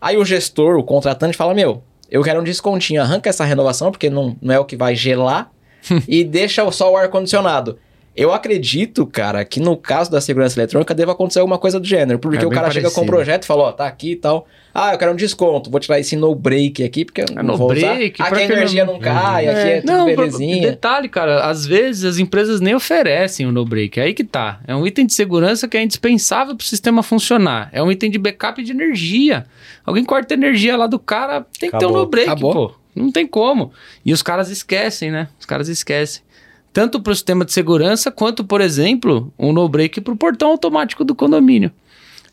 Aí 0.00 0.16
o 0.16 0.24
gestor, 0.24 0.76
o 0.76 0.84
contratante, 0.84 1.36
fala: 1.36 1.54
Meu, 1.54 1.82
eu 2.10 2.22
quero 2.22 2.40
um 2.40 2.44
descontinho, 2.44 3.02
arranca 3.02 3.28
essa 3.28 3.44
renovação, 3.44 3.90
porque 3.90 4.08
não, 4.08 4.36
não 4.40 4.54
é 4.54 4.58
o 4.58 4.64
que 4.64 4.76
vai 4.76 4.94
gelar, 4.94 5.50
e 6.06 6.24
deixa 6.24 6.70
só 6.70 6.92
o 6.92 6.96
ar-condicionado. 6.96 7.78
Eu 8.18 8.32
acredito, 8.32 9.06
cara, 9.06 9.44
que 9.44 9.60
no 9.60 9.76
caso 9.76 10.10
da 10.10 10.20
segurança 10.20 10.58
eletrônica 10.58 10.92
deva 10.92 11.12
acontecer 11.12 11.38
alguma 11.38 11.56
coisa 11.56 11.78
do 11.78 11.86
gênero. 11.86 12.18
Porque 12.18 12.44
é 12.44 12.46
o 12.48 12.50
cara 12.50 12.62
parecido. 12.62 12.88
chega 12.88 12.92
com 12.92 13.02
um 13.02 13.06
projeto 13.06 13.44
e 13.44 13.46
fala, 13.46 13.62
ó, 13.62 13.72
tá 13.72 13.86
aqui 13.86 14.10
e 14.10 14.16
tal. 14.16 14.44
Ah, 14.74 14.92
eu 14.92 14.98
quero 14.98 15.12
um 15.12 15.14
desconto. 15.14 15.70
Vou 15.70 15.78
tirar 15.78 16.00
esse 16.00 16.16
no 16.16 16.34
break 16.34 16.82
aqui, 16.82 17.04
porque 17.04 17.20
eu 17.20 17.26
é, 17.36 17.42
não 17.44 17.56
vou 17.56 17.68
break, 17.68 18.20
usar. 18.20 18.32
Aqui 18.32 18.42
a 18.42 18.44
energia 18.44 18.84
não, 18.84 18.94
não 18.94 19.00
cai, 19.00 19.46
é. 19.46 19.50
aqui 19.50 19.68
é 19.68 19.80
tudo 19.82 19.92
não, 19.92 20.06
belezinha. 20.06 20.62
Detalhe, 20.62 21.08
cara, 21.08 21.44
às 21.44 21.64
vezes 21.64 22.04
as 22.04 22.18
empresas 22.18 22.60
nem 22.60 22.74
oferecem 22.74 23.46
o 23.46 23.52
no 23.52 23.64
break. 23.64 24.00
É 24.00 24.02
aí 24.02 24.14
que 24.14 24.24
tá. 24.24 24.58
É 24.66 24.74
um 24.74 24.84
item 24.84 25.06
de 25.06 25.14
segurança 25.14 25.68
que 25.68 25.76
é 25.76 25.82
indispensável 25.84 26.56
para 26.56 26.64
o 26.64 26.66
sistema 26.66 27.04
funcionar. 27.04 27.68
É 27.72 27.80
um 27.80 27.92
item 27.92 28.10
de 28.10 28.18
backup 28.18 28.60
de 28.60 28.72
energia. 28.72 29.46
Alguém 29.88 30.04
corta 30.04 30.34
a 30.34 30.36
energia 30.36 30.76
lá 30.76 30.86
do 30.86 30.98
cara, 30.98 31.46
tem 31.58 31.68
Acabou. 31.68 31.88
que 31.88 31.92
ter 31.92 31.98
um 31.98 32.02
no 32.02 32.06
break, 32.06 32.28
Acabou. 32.28 32.52
pô. 32.52 32.74
Não 32.94 33.10
tem 33.10 33.26
como. 33.26 33.72
E 34.04 34.12
os 34.12 34.22
caras 34.22 34.50
esquecem, 34.50 35.10
né? 35.10 35.28
Os 35.38 35.46
caras 35.46 35.68
esquecem 35.68 36.22
tanto 36.72 37.00
para 37.00 37.12
o 37.12 37.14
sistema 37.14 37.44
de 37.44 37.52
segurança 37.52 38.10
quanto, 38.10 38.44
por 38.44 38.60
exemplo, 38.60 39.32
um 39.38 39.52
no-break 39.52 40.00
para 40.00 40.12
o 40.12 40.16
portão 40.16 40.50
automático 40.50 41.04
do 41.04 41.14
condomínio. 41.14 41.72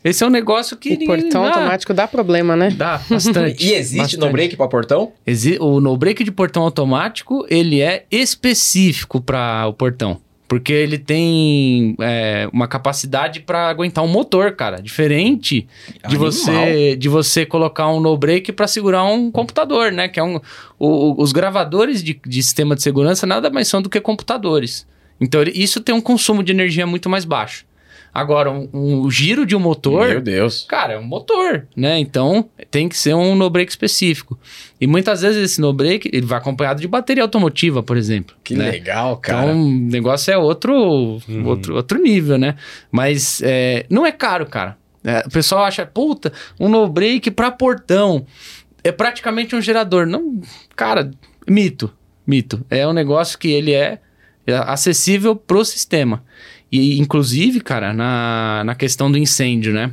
Esse 0.04 0.22
é 0.22 0.26
um 0.26 0.30
negócio 0.30 0.76
que. 0.76 0.92
O 0.92 1.04
portão 1.06 1.42
dá. 1.42 1.48
automático 1.48 1.94
dá 1.94 2.06
problema, 2.06 2.54
né? 2.54 2.70
Dá, 2.70 3.00
bastante. 3.08 3.64
e 3.66 3.72
existe 3.72 4.16
no-break 4.16 4.54
para 4.56 4.68
portão? 4.68 5.12
Exi 5.26 5.56
o 5.58 5.80
no-break 5.80 6.22
de 6.22 6.30
portão 6.30 6.62
automático, 6.62 7.46
ele 7.48 7.80
é 7.80 8.04
específico 8.10 9.20
para 9.20 9.66
o 9.66 9.72
portão. 9.72 10.20
Porque 10.48 10.72
ele 10.72 10.96
tem 10.96 11.96
é, 12.00 12.48
uma 12.52 12.68
capacidade 12.68 13.40
para 13.40 13.68
aguentar 13.68 14.04
um 14.04 14.08
motor, 14.08 14.52
cara. 14.52 14.80
Diferente 14.80 15.66
de 16.08 16.16
você 16.16 16.96
de 16.96 17.08
você 17.08 17.44
colocar 17.44 17.88
um 17.88 18.00
no-break 18.00 18.52
para 18.52 18.68
segurar 18.68 19.04
um 19.04 19.30
computador, 19.30 19.90
né? 19.90 20.08
Que 20.08 20.20
é 20.20 20.22
um. 20.22 20.40
O, 20.78 21.20
os 21.20 21.32
gravadores 21.32 22.02
de, 22.02 22.20
de 22.24 22.42
sistema 22.42 22.76
de 22.76 22.82
segurança 22.82 23.26
nada 23.26 23.50
mais 23.50 23.66
são 23.66 23.82
do 23.82 23.90
que 23.90 24.00
computadores. 24.00 24.86
Então, 25.20 25.42
isso 25.42 25.80
tem 25.80 25.94
um 25.94 26.00
consumo 26.00 26.42
de 26.42 26.52
energia 26.52 26.86
muito 26.86 27.08
mais 27.08 27.24
baixo. 27.24 27.64
Agora, 28.16 28.50
um, 28.50 28.66
um, 28.72 29.10
giro 29.10 29.44
de 29.44 29.54
um 29.54 29.60
motor. 29.60 30.08
Meu 30.08 30.22
Deus. 30.22 30.64
Cara, 30.66 30.94
é 30.94 30.98
um 30.98 31.04
motor, 31.04 31.68
né? 31.76 31.98
Então 31.98 32.48
tem 32.70 32.88
que 32.88 32.96
ser 32.96 33.12
um 33.12 33.34
no-break 33.34 33.70
específico. 33.70 34.38
E 34.80 34.86
muitas 34.86 35.20
vezes 35.20 35.42
esse 35.42 35.60
no-break 35.60 36.08
ele 36.10 36.24
vai 36.24 36.38
acompanhado 36.38 36.80
de 36.80 36.88
bateria 36.88 37.22
automotiva, 37.22 37.82
por 37.82 37.94
exemplo. 37.94 38.34
Que 38.42 38.54
né? 38.54 38.70
legal, 38.70 39.18
cara. 39.18 39.48
Então 39.50 39.62
o 39.62 39.70
negócio 39.70 40.32
é 40.32 40.38
outro, 40.38 40.72
uhum. 41.28 41.44
outro, 41.44 41.76
outro 41.76 42.00
nível, 42.00 42.38
né? 42.38 42.56
Mas 42.90 43.42
é, 43.44 43.84
não 43.90 44.06
é 44.06 44.12
caro, 44.12 44.46
cara. 44.46 44.78
É, 45.04 45.22
o 45.26 45.30
pessoal 45.30 45.64
acha, 45.64 45.84
puta, 45.84 46.32
um 46.58 46.70
no-break 46.70 47.30
para 47.32 47.50
portão. 47.50 48.24
É 48.82 48.90
praticamente 48.90 49.54
um 49.54 49.60
gerador. 49.60 50.06
Não, 50.06 50.40
cara, 50.74 51.10
mito. 51.46 51.92
Mito. 52.26 52.64
É 52.70 52.88
um 52.88 52.94
negócio 52.94 53.38
que 53.38 53.48
ele 53.48 53.74
é 53.74 53.98
acessível 54.64 55.36
pro 55.36 55.62
sistema. 55.66 56.24
E, 56.70 56.98
inclusive, 56.98 57.60
cara, 57.60 57.92
na, 57.92 58.62
na 58.64 58.74
questão 58.74 59.10
do 59.10 59.18
incêndio, 59.18 59.72
né? 59.72 59.92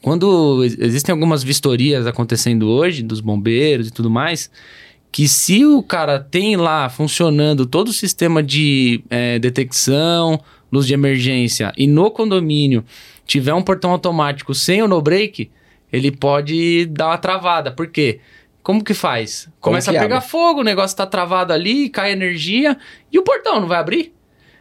Quando 0.00 0.64
existem 0.64 1.12
algumas 1.12 1.42
vistorias 1.42 2.06
acontecendo 2.06 2.68
hoje, 2.68 3.02
dos 3.02 3.20
bombeiros 3.20 3.88
e 3.88 3.90
tudo 3.90 4.08
mais, 4.08 4.50
que 5.12 5.28
se 5.28 5.64
o 5.64 5.82
cara 5.82 6.18
tem 6.18 6.56
lá 6.56 6.88
funcionando 6.88 7.66
todo 7.66 7.88
o 7.88 7.92
sistema 7.92 8.42
de 8.42 9.02
é, 9.10 9.38
detecção, 9.38 10.40
luz 10.72 10.86
de 10.86 10.94
emergência, 10.94 11.72
e 11.76 11.86
no 11.86 12.10
condomínio 12.10 12.84
tiver 13.26 13.52
um 13.52 13.62
portão 13.62 13.90
automático 13.90 14.54
sem 14.54 14.82
o 14.82 14.88
no-break, 14.88 15.50
ele 15.92 16.10
pode 16.10 16.86
dar 16.86 17.08
uma 17.08 17.18
travada. 17.18 17.70
Por 17.70 17.88
quê? 17.88 18.20
Como 18.62 18.84
que 18.84 18.94
faz? 18.94 19.48
Começa 19.60 19.90
a 19.90 19.94
pegar 19.94 20.18
abre? 20.18 20.28
fogo, 20.28 20.60
o 20.60 20.64
negócio 20.64 20.96
tá 20.96 21.06
travado 21.06 21.52
ali, 21.52 21.88
cai 21.88 22.12
energia, 22.12 22.76
e 23.12 23.18
o 23.18 23.22
portão 23.22 23.60
não 23.60 23.68
vai 23.68 23.78
abrir? 23.78 24.12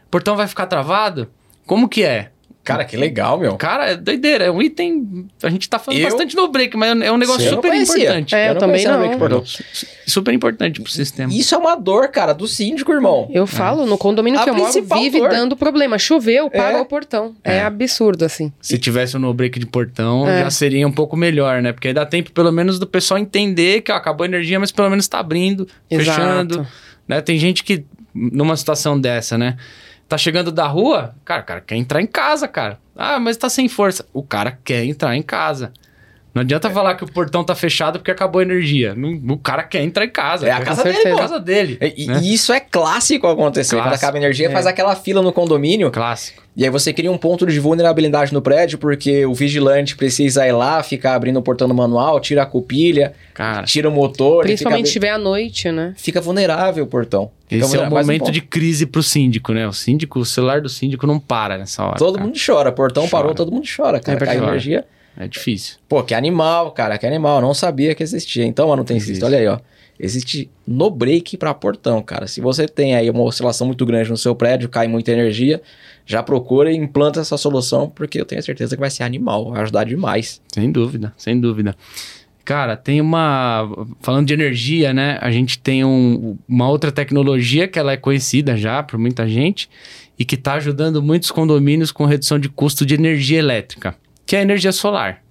Portão 0.10 0.36
vai 0.36 0.48
ficar 0.48 0.66
travado? 0.68 1.30
Como 1.66 1.88
que 1.88 2.04
é? 2.04 2.32
Cara, 2.70 2.86
que 2.86 2.96
legal, 2.96 3.40
meu. 3.40 3.56
Cara, 3.56 3.92
é 3.92 3.96
doideira. 3.96 4.46
É 4.46 4.52
um 4.52 4.62
item. 4.62 5.28
A 5.42 5.50
gente 5.50 5.68
tá 5.68 5.80
falando 5.80 6.00
eu... 6.00 6.08
bastante 6.08 6.36
no 6.36 6.48
break, 6.50 6.78
mas 6.78 7.02
é 7.02 7.12
um 7.12 7.18
negócio 7.18 7.42
Sim, 7.42 7.50
super 7.50 7.74
importante. 7.74 8.36
É, 8.36 8.50
eu, 8.50 8.54
eu 8.54 8.60
também 8.60 8.86
não. 8.86 9.44
Super 10.06 10.34
importante 10.34 10.82
pro 10.82 10.92
sistema. 10.92 11.34
Isso 11.34 11.56
é 11.56 11.58
uma 11.58 11.76
dor, 11.76 12.10
cara, 12.10 12.34
do 12.34 12.48
síndico, 12.48 12.92
irmão. 12.92 13.28
Eu 13.34 13.48
falo, 13.48 13.86
no 13.86 13.98
condomínio 13.98 14.40
a 14.40 14.44
que 14.44 14.50
eu 14.50 14.54
moro, 14.54 14.72
vive 14.72 15.20
dor. 15.20 15.30
dando 15.30 15.58
problema. 15.58 15.98
Choveu, 15.98 16.50
paga 16.50 16.78
é. 16.78 16.82
o 16.82 16.86
portão. 16.86 17.36
É. 17.44 17.58
é. 17.58 17.64
absurdo, 17.64 18.24
assim. 18.24 18.54
Se 18.62 18.78
tivesse 18.78 19.18
um 19.18 19.20
no 19.20 19.34
break 19.34 19.58
de 19.58 19.66
portão, 19.66 20.28
é. 20.28 20.44
já 20.44 20.52
seria 20.52 20.88
um 20.88 20.92
pouco 20.92 21.18
melhor, 21.18 21.62
né? 21.62 21.72
Porque 21.72 21.88
aí 21.88 21.94
dá 21.94 22.06
tempo, 22.06 22.32
pelo 22.32 22.52
menos, 22.52 22.78
do 22.78 22.86
pessoal 22.86 23.18
entender 23.18 23.82
que 23.82 23.92
ó, 23.92 23.96
acabou 23.96 24.26
a 24.26 24.28
energia, 24.28 24.60
mas 24.60 24.72
pelo 24.72 24.90
menos 24.90 25.08
tá 25.08 25.20
abrindo, 25.20 25.68
Exato. 25.90 26.20
fechando. 26.20 26.68
Né? 27.08 27.22
Tem 27.22 27.40
gente 27.40 27.64
que, 27.64 27.84
numa 28.14 28.56
situação 28.56 29.00
dessa, 29.00 29.38
né? 29.38 29.58
Tá 30.10 30.18
chegando 30.18 30.52
da 30.52 30.66
rua, 30.66 31.14
cara, 31.24 31.44
o 31.44 31.46
cara 31.46 31.62
quer 31.62 31.76
entrar 31.76 32.02
em 32.02 32.08
casa, 32.08 32.48
cara. 32.48 32.80
Ah, 32.96 33.20
mas 33.20 33.38
tá 33.38 33.48
sem 33.48 33.70
força. 33.70 34.04
O 34.12 34.24
cara 34.24 34.58
quer 34.64 34.84
entrar 34.84 35.16
em 35.16 35.22
casa. 35.22 35.72
Não 36.34 36.42
adianta 36.42 36.68
é. 36.68 36.72
falar 36.72 36.96
que 36.96 37.04
o 37.04 37.12
portão 37.12 37.44
tá 37.44 37.56
fechado 37.56 38.00
porque 38.00 38.12
acabou 38.12 38.40
a 38.40 38.44
energia. 38.44 38.96
o 39.28 39.38
cara 39.38 39.64
quer 39.64 39.82
entrar 39.82 40.06
em 40.06 40.10
casa. 40.10 40.48
É 40.48 40.52
a 40.52 40.62
casa 40.62 40.84
dele, 40.84 41.00
é 41.04 41.12
a 41.12 41.16
casa 41.16 41.40
dele. 41.40 41.78
E, 41.98 42.06
né? 42.06 42.20
e, 42.22 42.34
isso 42.34 42.54
é 42.54 42.60
clássico 42.60 43.28
acontecer. 43.28 43.76
Clássico. 43.76 43.90
Quando 43.90 43.98
acaba 43.98 44.18
a 44.18 44.20
energia, 44.20 44.48
é. 44.48 44.52
faz 44.52 44.66
aquela 44.66 44.96
fila 44.96 45.22
no 45.22 45.34
condomínio. 45.34 45.90
Clássico. 45.92 46.44
E 46.56 46.66
aí 46.66 46.70
você 46.70 46.92
cria 46.92 47.12
um 47.12 47.18
ponto 47.18 47.46
de 47.46 47.58
vulnerabilidade 47.58 48.34
no 48.34 48.42
prédio, 48.42 48.78
porque 48.78 49.26
o 49.26 49.34
vigilante 49.34 49.96
precisa 49.96 50.46
ir 50.46 50.52
lá, 50.52 50.84
ficar 50.84 51.16
abrindo 51.16 51.38
o 51.38 51.42
portão 51.42 51.68
no 51.68 51.74
manual, 51.74 52.20
tira 52.20 52.44
a 52.44 52.46
cupilha, 52.46 53.14
Cara, 53.34 53.64
tira 53.64 53.88
o 53.88 53.92
motor. 53.92 54.44
Principalmente 54.44 54.88
se 54.88 54.94
tiver 54.94 55.12
à 55.12 55.18
noite, 55.18 55.72
né? 55.72 55.94
Fica 55.96 56.20
vulnerável 56.20 56.84
o 56.84 56.88
portão. 56.88 57.32
Fica 57.48 57.66
Esse 57.66 57.78
é 57.78 57.80
o 57.80 57.90
momento 57.90 58.28
um 58.28 58.32
de 58.32 58.42
crise 58.42 58.86
pro 58.86 59.02
síndico, 59.02 59.54
né? 59.54 59.68
O 59.68 59.74
síndico, 59.74 60.20
o 60.20 60.26
celular 60.26 60.60
do 60.60 60.68
síndico 60.68 61.08
não 61.08 61.18
para 61.18 61.58
nessa 61.58 61.84
hora. 61.84 61.98
Todo 61.98 62.16
cara. 62.16 62.26
mundo 62.26 62.38
chora, 62.46 62.72
portão 62.74 63.04
chora. 63.04 63.12
parou, 63.12 63.34
todo 63.34 63.52
mundo 63.52 63.66
chora, 63.66 64.00
cara. 64.00 64.22
É 64.22 64.26
Cai 64.26 64.38
energia. 64.38 64.86
É 65.20 65.28
difícil. 65.28 65.76
Pô, 65.90 66.02
que 66.02 66.14
animal, 66.14 66.72
cara, 66.72 66.98
que 66.98 67.06
animal. 67.06 67.42
Não 67.42 67.54
sabia 67.54 67.94
que 67.94 68.02
existia. 68.02 68.46
Então, 68.46 68.70
mano, 68.70 68.86
tem 68.86 68.96
existe. 68.96 69.24
Olha 69.24 69.38
aí, 69.38 69.48
ó. 69.48 69.60
Existe 70.00 70.50
no 70.66 70.90
break 70.90 71.36
para 71.36 71.54
portão, 71.54 72.02
cara. 72.02 72.26
Se 72.26 72.40
você 72.40 72.66
tem 72.66 72.96
aí 72.96 73.10
uma 73.10 73.24
oscilação 73.24 73.68
muito 73.68 73.86
grande 73.86 74.10
no 74.10 74.16
seu 74.16 74.34
prédio, 74.34 74.70
cai 74.70 74.88
muita 74.88 75.12
energia, 75.12 75.62
já 76.06 76.24
procura 76.24 76.72
e 76.72 76.76
implanta 76.78 77.20
essa 77.20 77.36
solução, 77.36 77.90
porque 77.90 78.22
eu 78.22 78.24
tenho 78.24 78.42
certeza 78.42 78.78
que 78.78 78.80
vai 78.80 78.90
ser 78.90 79.04
animal, 79.04 79.52
vai 79.52 79.62
ajudar 79.62 79.84
demais. 79.84 80.42
Sem 80.54 80.72
dúvida, 80.72 81.14
sem 81.18 81.38
dúvida. 81.38 81.76
Cara, 82.46 82.78
tem 82.78 83.02
uma. 83.02 83.70
Falando 84.00 84.26
de 84.26 84.34
energia, 84.34 84.94
né? 84.94 85.20
A 85.22 85.30
gente 85.32 85.60
tem 85.60 85.84
um, 85.84 86.38
uma 86.48 86.70
outra 86.70 86.94
tecnologia 86.94 87.68
que 87.68 87.78
ela 87.78 87.92
é 87.92 87.98
conhecida 87.98 88.56
já 88.56 88.82
por 88.82 88.98
muita 88.98 89.28
gente 89.28 89.70
e 90.18 90.24
que 90.24 90.36
está 90.36 90.54
ajudando 90.54 91.04
muitos 91.04 91.30
condomínios 91.30 91.92
com 91.92 92.06
redução 92.06 92.40
de 92.40 92.48
custo 92.48 92.86
de 92.86 92.96
energia 92.96 93.38
elétrica, 93.38 93.96
que 94.30 94.36
é 94.36 94.40
a 94.40 94.42
energia 94.44 94.72
solar. 94.72 95.24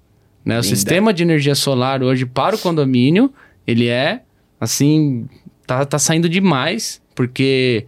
Né? 0.44 0.58
O 0.58 0.62
sistema 0.64 1.14
de 1.14 1.22
energia 1.22 1.54
solar 1.54 2.02
hoje 2.02 2.26
para 2.26 2.56
o 2.56 2.58
condomínio, 2.58 3.32
ele 3.64 3.86
é 3.86 4.22
assim 4.60 5.28
tá, 5.64 5.84
tá 5.84 6.00
saindo 6.00 6.28
demais, 6.28 7.00
porque 7.14 7.86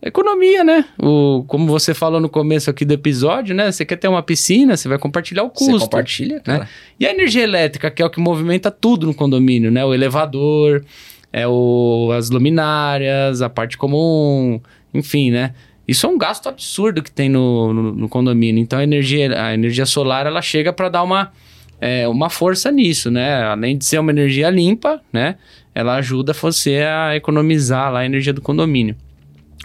economia, 0.00 0.64
né? 0.64 0.86
O, 0.98 1.44
como 1.46 1.66
você 1.66 1.92
falou 1.92 2.18
no 2.18 2.30
começo 2.30 2.70
aqui 2.70 2.86
do 2.86 2.94
episódio, 2.94 3.54
né? 3.54 3.70
Você 3.70 3.84
quer 3.84 3.96
ter 3.96 4.08
uma 4.08 4.22
piscina, 4.22 4.74
você 4.74 4.88
vai 4.88 4.98
compartilhar 4.98 5.42
o 5.42 5.50
custo. 5.50 5.70
Você 5.70 5.80
compartilha, 5.80 6.40
cara. 6.40 6.60
Né? 6.60 6.68
E 6.98 7.06
a 7.06 7.10
energia 7.10 7.42
elétrica, 7.42 7.90
que 7.90 8.00
é 8.00 8.06
o 8.06 8.08
que 8.08 8.18
movimenta 8.18 8.70
tudo 8.70 9.06
no 9.06 9.12
condomínio, 9.12 9.70
né? 9.70 9.84
O 9.84 9.92
elevador, 9.92 10.82
é 11.30 11.46
o, 11.46 12.10
as 12.16 12.30
luminárias, 12.30 13.42
a 13.42 13.50
parte 13.50 13.76
comum, 13.76 14.58
enfim, 14.94 15.30
né? 15.30 15.52
Isso 15.88 16.06
é 16.06 16.08
um 16.10 16.18
gasto 16.18 16.50
absurdo 16.50 17.02
que 17.02 17.10
tem 17.10 17.30
no, 17.30 17.72
no, 17.72 17.92
no 17.94 18.08
condomínio. 18.10 18.60
Então 18.60 18.78
a 18.78 18.82
energia, 18.84 19.42
a 19.42 19.54
energia 19.54 19.86
solar 19.86 20.26
ela 20.26 20.42
chega 20.42 20.70
para 20.70 20.90
dar 20.90 21.02
uma, 21.02 21.32
é, 21.80 22.06
uma 22.06 22.28
força 22.28 22.70
nisso, 22.70 23.10
né? 23.10 23.42
Além 23.44 23.78
de 23.78 23.86
ser 23.86 23.98
uma 23.98 24.12
energia 24.12 24.50
limpa, 24.50 25.00
né? 25.10 25.36
Ela 25.74 25.94
ajuda 25.94 26.34
você 26.34 26.80
a 26.82 27.16
economizar 27.16 27.90
lá 27.90 28.00
a 28.00 28.04
energia 28.04 28.34
do 28.34 28.42
condomínio. 28.42 28.94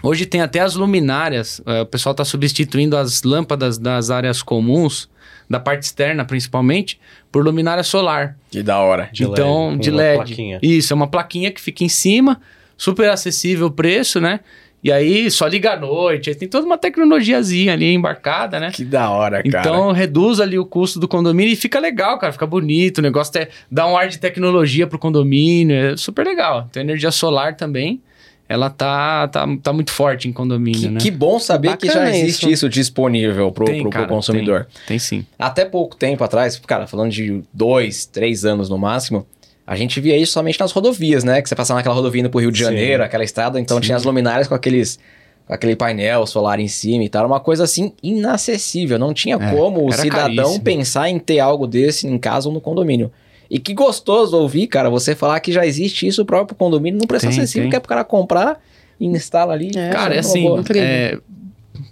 Hoje 0.02 0.24
tem 0.24 0.40
até 0.40 0.60
as 0.60 0.74
luminárias, 0.74 1.60
é, 1.66 1.82
o 1.82 1.86
pessoal 1.86 2.12
está 2.12 2.24
substituindo 2.24 2.96
as 2.96 3.22
lâmpadas 3.22 3.76
das 3.76 4.10
áreas 4.10 4.42
comuns, 4.42 5.10
da 5.48 5.60
parte 5.60 5.82
externa 5.82 6.24
principalmente, 6.24 6.98
por 7.30 7.44
luminária 7.44 7.82
solar. 7.82 8.36
Que 8.50 8.62
da 8.62 8.78
hora. 8.78 9.10
De 9.12 9.24
então, 9.24 9.70
LED, 9.70 9.80
de 9.80 9.90
LED. 9.90 10.16
Plaquinha. 10.16 10.58
Isso, 10.62 10.92
é 10.92 10.94
uma 10.94 11.06
plaquinha 11.06 11.50
que 11.50 11.60
fica 11.60 11.84
em 11.84 11.88
cima, 11.88 12.40
super 12.76 13.10
acessível 13.10 13.66
o 13.66 13.70
preço, 13.70 14.20
né? 14.20 14.40
E 14.84 14.92
aí 14.92 15.30
só 15.30 15.46
liga 15.46 15.72
à 15.72 15.80
noite, 15.80 16.28
aí 16.28 16.36
tem 16.36 16.46
toda 16.46 16.66
uma 16.66 16.76
tecnologiazinha 16.76 17.72
ali 17.72 17.94
embarcada, 17.94 18.60
né? 18.60 18.70
Que 18.70 18.84
da 18.84 19.08
hora, 19.08 19.42
cara. 19.42 19.66
Então 19.66 19.92
reduz 19.92 20.40
ali 20.40 20.58
o 20.58 20.66
custo 20.66 21.00
do 21.00 21.08
condomínio 21.08 21.54
e 21.54 21.56
fica 21.56 21.80
legal, 21.80 22.18
cara, 22.18 22.34
fica 22.34 22.46
bonito, 22.46 22.98
o 22.98 23.02
negócio 23.02 23.40
é, 23.40 23.48
dá 23.70 23.86
um 23.86 23.96
ar 23.96 24.08
de 24.08 24.18
tecnologia 24.18 24.86
pro 24.86 24.98
condomínio, 24.98 25.74
é 25.74 25.96
super 25.96 26.26
legal. 26.26 26.68
Tem 26.70 26.82
energia 26.82 27.10
solar 27.10 27.56
também 27.56 28.02
ela 28.48 28.68
tá, 28.68 29.26
tá, 29.28 29.46
tá 29.62 29.72
muito 29.72 29.90
forte 29.90 30.28
em 30.28 30.32
condomínio, 30.32 30.80
que, 30.80 30.88
né? 30.88 31.00
Que 31.00 31.10
bom 31.10 31.38
saber 31.38 31.70
Bacana 31.70 31.92
que 31.92 31.98
já 31.98 32.10
existe 32.10 32.42
isso, 32.42 32.50
isso 32.50 32.68
disponível 32.68 33.50
pro, 33.50 33.64
tem, 33.64 33.80
pro, 33.80 33.90
cara, 33.90 34.06
pro 34.06 34.16
consumidor. 34.16 34.64
Tem, 34.64 34.86
tem, 34.86 34.98
sim. 34.98 35.26
Até 35.38 35.64
pouco 35.64 35.96
tempo 35.96 36.22
atrás, 36.22 36.60
cara, 36.66 36.86
falando 36.86 37.10
de 37.10 37.42
dois, 37.52 38.04
três 38.04 38.44
anos 38.44 38.68
no 38.68 38.76
máximo, 38.76 39.26
a 39.66 39.76
gente 39.76 40.00
via 40.00 40.16
isso 40.16 40.32
somente 40.32 40.60
nas 40.60 40.72
rodovias, 40.72 41.24
né? 41.24 41.40
Que 41.40 41.48
você 41.48 41.54
passava 41.54 41.78
naquela 41.78 41.94
rodovia 41.94 42.20
indo 42.20 42.30
pro 42.30 42.40
Rio 42.40 42.52
de 42.52 42.58
Janeiro, 42.58 43.02
sim. 43.02 43.06
aquela 43.06 43.24
estrada, 43.24 43.58
então 43.58 43.78
sim. 43.78 43.84
tinha 43.84 43.96
as 43.96 44.04
luminárias 44.04 44.46
com 44.46 44.54
aqueles 44.54 44.98
com 45.46 45.52
aquele 45.52 45.76
painel 45.76 46.26
solar 46.26 46.58
em 46.58 46.68
cima 46.68 47.04
e 47.04 47.08
tal, 47.08 47.26
uma 47.26 47.40
coisa 47.40 47.64
assim 47.64 47.92
inacessível. 48.02 48.98
Não 48.98 49.12
tinha 49.12 49.36
é, 49.36 49.50
como 49.50 49.86
o 49.86 49.92
cidadão 49.92 50.36
caríssimo. 50.36 50.64
pensar 50.64 51.08
em 51.10 51.18
ter 51.18 51.38
algo 51.38 51.66
desse 51.66 52.06
em 52.06 52.18
casa 52.18 52.48
ou 52.48 52.54
no 52.54 52.60
condomínio. 52.60 53.10
E 53.50 53.58
que 53.58 53.74
gostoso 53.74 54.36
ouvir, 54.38 54.66
cara, 54.66 54.88
você 54.88 55.14
falar 55.14 55.38
que 55.40 55.52
já 55.52 55.66
existe 55.66 56.06
isso, 56.06 56.22
o 56.22 56.24
próprio 56.24 56.56
condomínio 56.56 56.98
não 56.98 57.06
preço 57.06 57.28
acessível, 57.28 57.68
que 57.68 57.76
é 57.76 57.80
pro 57.80 57.88
cara 57.88 58.02
comprar 58.02 58.58
e 58.98 59.06
instala 59.06 59.52
ali. 59.52 59.70
É, 59.76 59.90
cara, 59.90 60.14
é 60.14 60.18
assim, 60.18 60.46
é, 60.76 61.18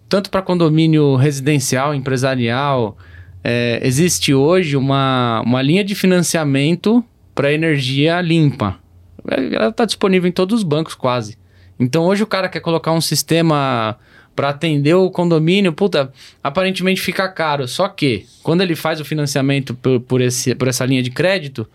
tanto 0.09 0.31
para 0.31 0.41
condomínio 0.41 1.15
residencial, 1.17 1.95
empresarial, 1.95 2.97
é, 3.45 3.81
existe 3.83 4.33
hoje 4.33 4.77
uma, 4.77 5.43
uma 5.45 5.61
linha 5.61 5.85
de 5.85 5.95
financiamento 5.95 7.05
para 7.35 7.53
energia 7.53 8.21
limpa. 8.21 8.79
Ela 9.27 9.69
está 9.69 9.85
disponível 9.85 10.29
em 10.29 10.33
todos 10.33 10.59
os 10.59 10.63
bancos 10.63 10.95
quase. 10.95 11.39
Então 11.79 12.05
hoje 12.05 12.23
o 12.23 12.27
cara 12.27 12.49
quer 12.49 12.61
colocar 12.61 12.93
um 12.93 13.01
sistema 13.01 13.99
para 14.35 14.49
atender 14.49 14.95
o 14.95 15.11
condomínio, 15.11 15.73
puta, 15.73 16.13
aparentemente 16.43 17.01
fica 17.01 17.29
caro. 17.29 17.69
Só 17.69 17.89
que, 17.89 18.27
quando 18.43 18.63
ele 18.63 18.75
faz 18.75 19.01
o 19.01 19.05
financiamento 19.05 19.75
por, 19.75 20.01
por, 20.01 20.21
esse, 20.21 20.55
por 20.55 20.69
essa 20.69 20.85
linha 20.87 21.03
de 21.03 21.11
crédito, 21.11 21.69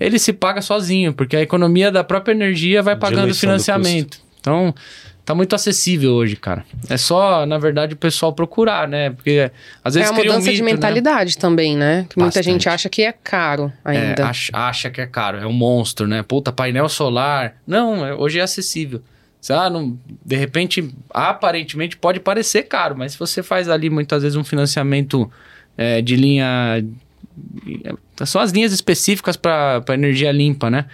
ele 0.00 0.18
se 0.18 0.32
paga 0.32 0.62
sozinho, 0.62 1.12
porque 1.12 1.36
a 1.36 1.42
economia 1.42 1.90
da 1.90 2.02
própria 2.02 2.32
energia 2.32 2.82
vai 2.82 2.96
pagando 2.96 3.30
o 3.30 3.34
financiamento. 3.34 4.20
Então, 4.40 4.74
tá 5.26 5.34
muito 5.34 5.56
acessível 5.56 6.12
hoje, 6.12 6.36
cara. 6.36 6.64
É 6.88 6.96
só, 6.96 7.44
na 7.44 7.58
verdade, 7.58 7.94
o 7.94 7.96
pessoal 7.96 8.32
procurar, 8.32 8.86
né? 8.86 9.10
Porque 9.10 9.50
às 9.84 9.94
vezes 9.94 10.08
É 10.08 10.12
a 10.12 10.16
mudança 10.16 10.38
um 10.38 10.42
mito, 10.42 10.54
de 10.54 10.62
né? 10.62 10.72
mentalidade 10.72 11.34
né? 11.34 11.40
também, 11.40 11.76
né? 11.76 12.06
Que 12.08 12.16
muita 12.16 12.40
gente 12.40 12.68
acha 12.68 12.88
que 12.88 13.02
é 13.02 13.12
caro 13.12 13.72
ainda. 13.84 14.22
É, 14.22 14.24
acha, 14.24 14.52
acha, 14.54 14.88
que 14.88 15.00
é 15.00 15.06
caro, 15.06 15.38
é 15.38 15.46
um 15.46 15.52
monstro, 15.52 16.06
né? 16.06 16.22
Puta, 16.22 16.52
painel 16.52 16.88
solar. 16.88 17.56
Não, 17.66 18.06
é, 18.06 18.14
hoje 18.14 18.38
é 18.38 18.42
acessível. 18.42 19.02
Ah, 19.50 19.68
não, 19.68 19.98
de 20.24 20.36
repente, 20.36 20.92
aparentemente 21.10 21.96
pode 21.96 22.20
parecer 22.20 22.62
caro, 22.62 22.96
mas 22.96 23.12
se 23.12 23.18
você 23.18 23.42
faz 23.42 23.68
ali 23.68 23.90
muitas 23.90 24.22
vezes 24.22 24.36
um 24.36 24.44
financiamento 24.44 25.30
é, 25.76 26.00
de 26.00 26.14
linha. 26.14 26.84
São 28.24 28.40
as 28.40 28.52
linhas 28.52 28.72
específicas 28.72 29.36
para 29.36 29.82
energia 29.90 30.30
limpa, 30.30 30.70
né? 30.70 30.86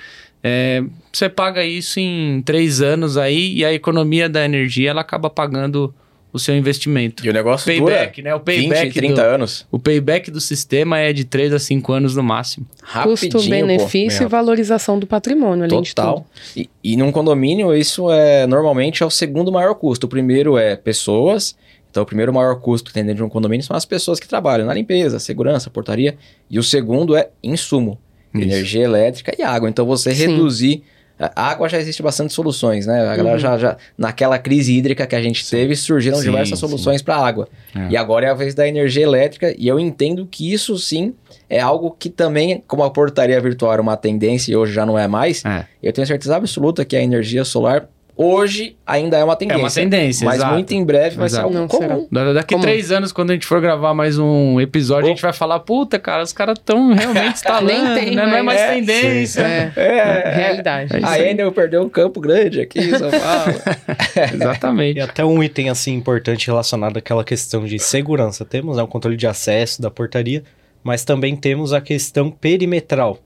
É, 0.43 0.83
você 1.13 1.29
paga 1.29 1.65
isso 1.65 2.01
em 2.01 2.43
três 2.43 2.81
anos 2.81 3.17
aí 3.17 3.55
e 3.55 3.65
a 3.65 3.73
economia 3.73 4.29
da 4.29 4.45
energia 4.45 4.91
ela 4.91 5.01
acaba 5.01 5.31
pagando 5.31 5.95
o 6.33 6.39
seu 6.39 6.57
investimento. 6.57 7.25
E 7.25 7.29
o 7.29 7.33
negócio 7.33 7.67
payback, 7.67 8.23
né? 8.23 8.35
O 8.35 8.41
payback 8.41 8.85
20, 8.87 8.95
30 8.95 9.15
do, 9.15 9.21
anos. 9.21 9.67
O 9.71 9.79
payback 9.79 10.31
do 10.31 10.41
sistema 10.41 10.99
é 10.99 11.13
de 11.13 11.25
3 11.25 11.53
a 11.53 11.59
5 11.59 11.93
anos 11.93 12.17
no 12.17 12.23
máximo. 12.23 12.67
Custo-benefício 13.03 14.25
e 14.25 14.27
valorização 14.27 14.99
do 14.99 15.07
patrimônio, 15.07 15.65
além 15.65 15.83
Total. 15.83 16.27
E, 16.57 16.71
e 16.83 16.97
num 16.97 17.13
condomínio, 17.13 17.75
isso 17.75 18.11
é 18.11 18.47
normalmente 18.47 19.03
é 19.03 19.07
o 19.07 19.11
segundo 19.11 19.53
maior 19.53 19.75
custo. 19.75 20.07
O 20.07 20.09
primeiro 20.09 20.57
é 20.57 20.75
pessoas. 20.75 21.55
Então, 21.91 22.03
o 22.03 22.07
primeiro 22.07 22.33
maior 22.33 22.59
custo 22.59 22.89
que 22.89 22.95
tem 22.95 23.05
dentro 23.05 23.19
de 23.19 23.25
um 23.25 23.29
condomínio 23.29 23.67
são 23.67 23.77
as 23.77 23.85
pessoas 23.85 24.19
que 24.19 24.27
trabalham 24.27 24.67
na 24.67 24.73
limpeza, 24.73 25.19
segurança, 25.19 25.69
portaria. 25.69 26.17
E 26.49 26.59
o 26.59 26.63
segundo 26.63 27.15
é 27.15 27.29
insumo, 27.43 27.99
isso. 28.35 28.45
energia 28.45 28.85
elétrica 28.85 29.35
e 29.39 29.43
água. 29.43 29.69
Então, 29.69 29.87
você 29.87 30.15
Sim. 30.15 30.29
reduzir 30.29 30.83
a 31.19 31.51
água 31.51 31.69
já 31.69 31.79
existe 31.79 32.03
bastante 32.03 32.33
soluções, 32.33 32.87
né? 32.87 33.01
A 33.09 33.17
galera 33.17 33.37
uhum. 33.37 33.39
já, 33.39 33.59
já, 33.59 33.77
naquela 33.97 34.39
crise 34.39 34.77
hídrica 34.77 35.07
que 35.07 35.15
a 35.15 35.23
gente 35.23 35.49
teve, 35.49 35.77
surgiram 35.77 36.17
sim, 36.17 36.25
diversas 36.25 36.59
soluções 36.59 37.01
para 37.01 37.17
água. 37.17 37.49
É. 37.75 37.91
E 37.91 37.97
agora 37.97 38.27
é 38.27 38.31
a 38.31 38.35
vez 38.35 38.55
da 38.55 38.67
energia 38.67 39.05
elétrica, 39.05 39.55
e 39.57 39.69
eu 39.69 39.79
entendo 39.79 40.27
que 40.27 40.53
isso 40.53 40.77
sim 40.79 41.15
é 41.49 41.61
algo 41.61 41.95
que 41.97 42.09
também, 42.09 42.63
como 42.67 42.83
a 42.83 42.91
portaria 42.91 43.41
virtual 43.41 43.73
era 43.73 43.83
uma 43.83 43.97
tendência 43.97 44.53
e 44.53 44.57
hoje 44.57 44.73
já 44.73 44.85
não 44.85 44.99
é 44.99 45.07
mais, 45.07 45.45
é. 45.45 45.67
eu 45.83 45.93
tenho 45.93 46.07
certeza 46.07 46.35
absoluta 46.35 46.85
que 46.85 46.97
a 46.97 47.03
energia 47.03 47.45
solar 47.45 47.89
Hoje 48.15 48.77
ainda 48.87 49.17
é 49.17 49.25
uma 49.25 49.35
tendência. 49.35 49.59
É 49.59 49.65
uma 49.65 49.71
tendência, 49.71 50.25
Mas 50.27 50.37
exato. 50.37 50.53
muito 50.53 50.71
em 50.73 50.85
breve 50.85 51.17
vai 51.17 51.27
exato. 51.27 51.51
ser 51.51 51.59
algo 51.59 51.69
comum. 51.69 52.09
Será? 52.13 52.33
Daqui 52.35 52.55
Como? 52.55 52.63
três 52.63 52.93
anos, 52.93 53.11
quando 53.11 53.31
a 53.31 53.33
gente 53.33 53.47
for 53.47 53.59
gravar 53.59 53.95
mais 53.95 54.19
um 54.19 54.61
episódio, 54.61 55.05
oh. 55.05 55.07
a 55.07 55.15
gente 55.15 55.23
vai 55.23 55.33
falar, 55.33 55.61
puta, 55.61 55.99
cara, 55.99 56.23
os 56.23 56.33
caras 56.33 56.59
estão 56.59 56.93
realmente 56.93 57.33
instalando, 57.33 57.73
Nem 57.73 57.95
tem, 57.95 58.15
né? 58.15 58.27
Não 58.27 58.37
é 58.37 58.43
mais 58.43 58.61
é, 58.61 58.75
tendência. 58.75 59.41
É, 59.41 59.73
é, 59.77 60.35
realidade. 60.35 60.95
É 60.95 61.05
ainda 61.05 61.43
eu 61.43 61.53
perdi 61.53 61.79
um 61.79 61.89
campo 61.89 62.21
grande 62.21 62.61
aqui 62.61 62.81
em 62.81 62.91
São 62.91 63.11
Paulo. 63.11 63.55
Exatamente. 64.35 64.99
E 64.99 65.01
até 65.01 65.25
um 65.25 65.43
item, 65.43 65.71
assim, 65.71 65.95
importante 65.95 66.47
relacionado 66.47 66.99
àquela 66.99 67.25
questão 67.25 67.65
de 67.65 67.79
segurança. 67.79 68.45
Temos 68.45 68.77
né, 68.77 68.83
o 68.83 68.87
controle 68.87 69.17
de 69.17 69.27
acesso 69.27 69.81
da 69.81 69.91
portaria, 69.91 70.45
mas 70.85 71.03
também 71.03 71.35
temos 71.35 71.73
a 71.73 71.81
questão 71.81 72.31
perimetral. 72.31 73.19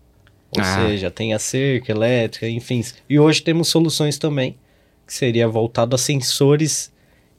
Ou 0.57 0.63
ah. 0.63 0.87
seja, 0.87 1.11
tem 1.11 1.35
a 1.35 1.41
cerca 1.41 1.91
elétrica, 1.91 2.49
enfim. 2.49 2.85
E 3.11 3.19
hoje 3.19 3.43
temos 3.43 3.67
soluções 3.67 4.17
também 4.17 4.57
que 5.07 5.15
seria 5.15 5.47
voltado 5.47 5.95
a 5.95 5.99
sensores 5.99 6.93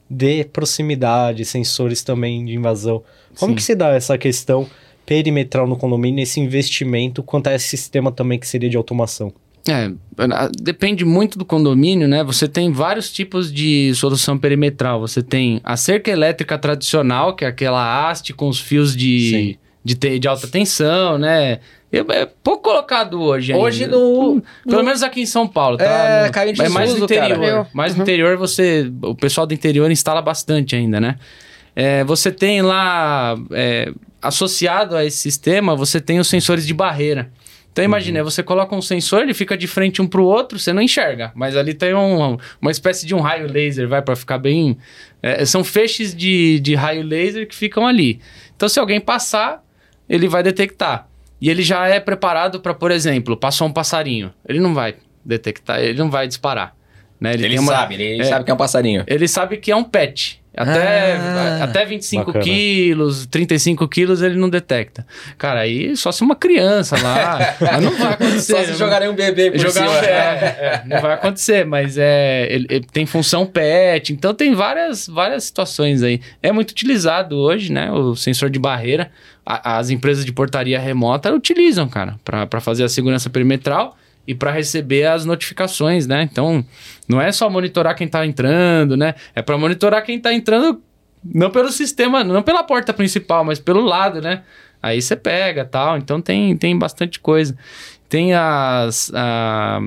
de 0.08 0.44
proximidade, 0.44 1.44
sensores 1.44 2.02
também 2.02 2.44
de 2.44 2.54
invasão. 2.54 3.02
Como 3.38 3.52
Sim. 3.52 3.56
que 3.56 3.62
se 3.62 3.74
dá 3.74 3.88
essa 3.88 4.16
questão 4.16 4.66
perimetral 5.04 5.66
no 5.66 5.76
condomínio, 5.76 6.22
esse 6.22 6.40
investimento, 6.40 7.22
quanto 7.22 7.48
a 7.48 7.54
esse 7.54 7.68
sistema 7.68 8.10
também 8.10 8.38
que 8.38 8.48
seria 8.48 8.70
de 8.70 8.76
automação? 8.76 9.32
É, 9.68 9.90
depende 10.62 11.04
muito 11.04 11.38
do 11.38 11.44
condomínio, 11.44 12.08
né? 12.08 12.24
Você 12.24 12.48
tem 12.48 12.72
vários 12.72 13.12
tipos 13.12 13.52
de 13.52 13.92
solução 13.94 14.38
perimetral. 14.38 15.00
Você 15.00 15.22
tem 15.22 15.60
a 15.62 15.76
cerca 15.76 16.10
elétrica 16.10 16.56
tradicional, 16.56 17.36
que 17.36 17.44
é 17.44 17.48
aquela 17.48 18.08
haste 18.08 18.32
com 18.32 18.48
os 18.48 18.58
fios 18.58 18.96
de, 18.96 19.58
de, 19.94 20.18
de 20.18 20.28
alta 20.28 20.46
tensão, 20.48 21.18
né? 21.18 21.60
É 21.90 22.26
pouco 22.42 22.64
colocado 22.64 23.20
hoje 23.20 23.52
ainda. 23.52 23.64
Hoje 23.64 23.86
no... 23.86 24.42
Pelo 24.68 24.84
menos 24.84 25.02
aqui 25.02 25.22
em 25.22 25.26
São 25.26 25.48
Paulo, 25.48 25.78
tá? 25.78 25.84
É, 25.84 26.26
no, 26.26 26.32
caiu 26.32 26.52
de 26.52 26.62
é 26.62 26.68
mais 26.68 26.94
no 26.94 27.04
interior. 27.04 27.40
Cara. 27.40 27.68
Mais 27.72 27.92
no 27.94 27.98
uhum. 27.98 28.02
interior 28.02 28.36
você... 28.36 28.92
O 29.02 29.14
pessoal 29.14 29.46
do 29.46 29.54
interior 29.54 29.90
instala 29.90 30.20
bastante 30.20 30.76
ainda, 30.76 31.00
né? 31.00 31.16
É, 31.74 32.04
você 32.04 32.30
tem 32.30 32.60
lá... 32.62 33.36
É, 33.52 33.90
associado 34.20 34.96
a 34.96 35.04
esse 35.04 35.16
sistema, 35.16 35.76
você 35.76 36.00
tem 36.00 36.18
os 36.18 36.26
sensores 36.26 36.66
de 36.66 36.74
barreira. 36.74 37.30
Então 37.70 37.84
imagina, 37.84 38.18
uhum. 38.18 38.24
você 38.24 38.42
coloca 38.42 38.74
um 38.74 38.82
sensor, 38.82 39.22
ele 39.22 39.32
fica 39.32 39.56
de 39.56 39.68
frente 39.68 40.02
um 40.02 40.08
para 40.08 40.20
o 40.20 40.24
outro, 40.24 40.58
você 40.58 40.72
não 40.72 40.82
enxerga, 40.82 41.30
mas 41.36 41.56
ali 41.56 41.72
tem 41.72 41.94
um, 41.94 42.36
uma 42.60 42.70
espécie 42.72 43.06
de 43.06 43.14
um 43.14 43.20
raio 43.20 43.46
laser, 43.46 43.86
vai 43.86 44.02
para 44.02 44.16
ficar 44.16 44.38
bem. 44.38 44.76
É, 45.22 45.44
são 45.44 45.62
feixes 45.62 46.12
de, 46.12 46.58
de 46.58 46.74
raio 46.74 47.04
laser 47.04 47.46
que 47.46 47.54
ficam 47.54 47.86
ali. 47.86 48.20
Então 48.56 48.68
se 48.68 48.80
alguém 48.80 49.00
passar, 49.00 49.62
ele 50.08 50.28
vai 50.28 50.42
detectar. 50.42 51.08
E 51.40 51.48
ele 51.48 51.62
já 51.62 51.86
é 51.86 52.00
preparado 52.00 52.60
para, 52.60 52.74
por 52.74 52.90
exemplo, 52.90 53.36
passou 53.36 53.68
um 53.68 53.72
passarinho. 53.72 54.32
Ele 54.48 54.58
não 54.58 54.74
vai 54.74 54.96
detectar, 55.24 55.80
ele 55.80 55.98
não 55.98 56.10
vai 56.10 56.26
disparar. 56.26 56.74
Né? 57.20 57.34
Ele, 57.34 57.46
ele 57.46 57.58
uma, 57.58 57.72
sabe, 57.72 57.94
ele 57.94 58.22
é, 58.22 58.24
sabe 58.24 58.44
que 58.44 58.50
é 58.50 58.54
um 58.54 58.56
passarinho. 58.56 59.04
Ele 59.06 59.28
sabe 59.28 59.56
que 59.58 59.70
é 59.70 59.76
um 59.76 59.84
pet. 59.84 60.42
Até, 60.58 61.16
ah, 61.16 61.60
até 61.62 61.84
25 61.84 62.26
bacana. 62.26 62.44
quilos, 62.44 63.26
35 63.26 63.86
quilos 63.86 64.22
ele 64.22 64.36
não 64.36 64.50
detecta. 64.50 65.06
Cara, 65.38 65.60
aí 65.60 65.96
só 65.96 66.10
se 66.10 66.22
uma 66.22 66.34
criança 66.34 67.00
lá. 67.00 67.54
mas 67.60 67.82
não 67.82 67.96
vai 67.96 68.12
acontecer. 68.14 68.56
Só 68.56 68.64
se 68.64 68.74
jogarem 68.74 69.08
um 69.08 69.14
bebê 69.14 69.52
por 69.52 69.60
jogar 69.60 69.72
cima. 69.72 69.90
Um, 69.90 69.94
é, 69.94 70.02
é, 70.08 70.82
não 70.84 71.00
vai 71.00 71.14
acontecer, 71.14 71.64
mas 71.64 71.96
é, 71.96 72.48
ele, 72.50 72.66
ele, 72.68 72.86
tem 72.92 73.06
função 73.06 73.46
PET, 73.46 74.12
então 74.12 74.34
tem 74.34 74.52
várias, 74.52 75.06
várias 75.06 75.44
situações 75.44 76.02
aí. 76.02 76.20
É 76.42 76.50
muito 76.50 76.72
utilizado 76.72 77.36
hoje, 77.36 77.72
né? 77.72 77.92
O 77.92 78.16
sensor 78.16 78.50
de 78.50 78.58
barreira. 78.58 79.12
A, 79.46 79.78
as 79.78 79.90
empresas 79.90 80.24
de 80.24 80.32
portaria 80.32 80.78
remota 80.78 81.32
utilizam, 81.32 81.88
cara, 81.88 82.16
para 82.24 82.60
fazer 82.60 82.82
a 82.82 82.88
segurança 82.88 83.30
perimetral 83.30 83.96
e 84.28 84.34
para 84.34 84.50
receber 84.50 85.06
as 85.06 85.24
notificações, 85.24 86.06
né? 86.06 86.22
Então, 86.30 86.62
não 87.08 87.18
é 87.18 87.32
só 87.32 87.48
monitorar 87.48 87.96
quem 87.96 88.06
está 88.06 88.26
entrando, 88.26 88.94
né? 88.94 89.14
É 89.34 89.40
para 89.40 89.56
monitorar 89.56 90.04
quem 90.04 90.18
está 90.18 90.34
entrando 90.34 90.82
não 91.24 91.50
pelo 91.50 91.72
sistema, 91.72 92.22
não 92.22 92.42
pela 92.42 92.62
porta 92.62 92.92
principal, 92.92 93.42
mas 93.42 93.58
pelo 93.58 93.80
lado, 93.80 94.20
né? 94.20 94.42
Aí 94.82 95.00
você 95.00 95.16
pega, 95.16 95.64
tal. 95.64 95.96
Então 95.96 96.20
tem, 96.20 96.54
tem 96.58 96.78
bastante 96.78 97.18
coisa. 97.18 97.56
Tem 98.06 98.34
as 98.34 99.10
a, 99.14 99.80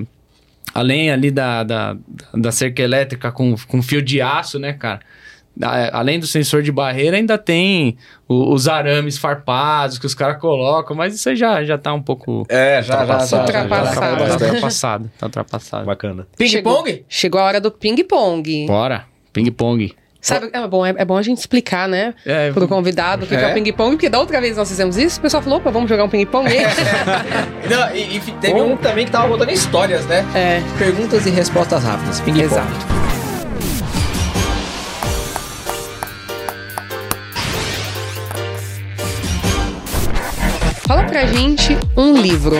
além 0.73 1.11
ali 1.11 1.29
da, 1.29 1.63
da, 1.63 1.95
da 2.33 2.51
cerca 2.51 2.81
elétrica 2.81 3.31
com, 3.31 3.55
com 3.67 3.79
fio 3.83 4.01
de 4.01 4.23
aço, 4.23 4.57
né, 4.57 4.73
cara? 4.73 5.01
Além 5.91 6.19
do 6.19 6.27
sensor 6.27 6.61
de 6.61 6.71
barreira, 6.71 7.17
ainda 7.17 7.37
tem 7.37 7.97
o, 8.27 8.53
os 8.53 8.67
arames 8.67 9.17
farpados 9.17 9.97
que 9.97 10.05
os 10.05 10.13
caras 10.13 10.39
colocam, 10.39 10.95
mas 10.95 11.13
isso 11.13 11.29
aí 11.29 11.35
já, 11.35 11.63
já 11.63 11.77
tá 11.77 11.93
um 11.93 12.01
pouco. 12.01 12.45
É, 12.49 12.81
já, 12.81 13.05
já, 13.05 13.25
já, 13.25 13.37
ultrapassado. 13.37 13.51
Já, 13.51 13.67
tá, 13.67 14.37
tá 14.37 14.45
ultrapassado. 14.45 15.11
Tá 15.17 15.25
ultrapassado. 15.25 15.85
Bacana. 15.85 16.27
Ping-pong? 16.37 16.89
Chegou, 16.89 17.05
chegou, 17.07 17.41
a 17.41 17.43
hora 17.43 17.61
do 17.61 17.71
ping-pong. 17.71 18.65
Bora, 18.67 19.05
ping-pong. 19.33 19.93
Sabe, 20.21 20.51
é 20.53 20.67
bom, 20.67 20.85
é, 20.85 20.93
é, 20.95 21.03
bom 21.03 21.17
a 21.17 21.23
gente 21.23 21.39
explicar, 21.39 21.89
né, 21.89 22.13
é, 22.23 22.51
pro 22.51 22.67
convidado 22.67 23.25
o 23.25 23.27
que 23.27 23.33
é, 23.33 23.41
é 23.41 23.49
o 23.49 23.53
ping-pong, 23.55 23.95
porque 23.95 24.07
da 24.07 24.19
outra 24.19 24.39
vez 24.39 24.55
nós 24.55 24.69
fizemos 24.69 24.95
isso, 24.95 25.17
o 25.17 25.21
pessoal 25.23 25.41
falou, 25.41 25.57
opa, 25.57 25.71
vamos 25.71 25.89
jogar 25.89 26.03
um 26.03 26.09
ping-pong. 26.09 26.47
Não, 27.67 27.95
e, 27.95 28.17
e 28.17 28.19
teve 28.39 28.53
bom. 28.53 28.73
um 28.73 28.77
também 28.77 29.05
que 29.05 29.11
tava 29.11 29.27
botando 29.27 29.49
histórias, 29.49 30.05
né? 30.05 30.23
É. 30.35 30.61
Perguntas 30.77 31.25
e 31.25 31.31
respostas 31.31 31.83
rápidas, 31.83 32.21
ping-pong. 32.21 32.43
Exato. 32.43 33.10
Pra 41.11 41.25
gente 41.25 41.77
um 41.97 42.15
livro. 42.15 42.55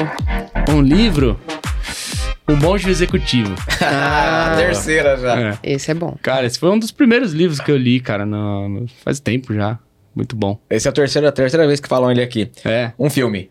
Um 0.68 0.82
livro? 0.82 1.40
O 2.46 2.54
Monge 2.58 2.90
Executivo. 2.90 3.56
Ah, 3.82 4.54
a 4.54 4.58
terceira 4.58 5.18
já. 5.18 5.40
É. 5.40 5.60
Esse 5.64 5.90
é 5.90 5.94
bom. 5.94 6.18
Cara, 6.22 6.46
esse 6.46 6.60
foi 6.60 6.70
um 6.70 6.78
dos 6.78 6.92
primeiros 6.92 7.32
livros 7.32 7.62
que 7.62 7.72
eu 7.72 7.78
li, 7.78 8.00
cara, 8.00 8.26
no, 8.26 8.68
no, 8.68 8.88
faz 9.04 9.20
tempo 9.22 9.54
já. 9.54 9.80
Muito 10.14 10.36
bom. 10.36 10.60
Esse 10.70 10.88
é 10.88 10.92
a 10.92 10.94
terceira, 10.94 11.30
a 11.30 11.32
terceira 11.32 11.66
vez 11.66 11.80
que 11.80 11.88
falam 11.88 12.12
ele 12.12 12.22
aqui. 12.22 12.52
É. 12.66 12.92
Um 13.00 13.10
filme. 13.10 13.50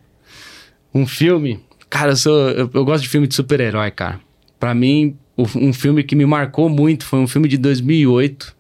Um 0.95 1.07
filme? 1.07 1.65
Cara, 1.89 2.13
eu, 2.13 2.17
sou, 2.17 2.51
eu, 2.51 2.71
eu 2.73 2.85
gosto 2.85 3.03
de 3.03 3.09
filme 3.09 3.27
de 3.27 3.35
super-herói, 3.35 3.91
cara. 3.91 4.21
Pra 4.59 4.75
mim, 4.75 5.17
um 5.39 5.73
filme 5.73 6.05
que 6.05 6.15
me 6.15 6.27
marcou 6.27 6.69
muito 6.69 7.07
foi 7.07 7.19
um 7.21 7.27
filme 7.27 7.49
de 7.49 7.57
2008 7.57 8.55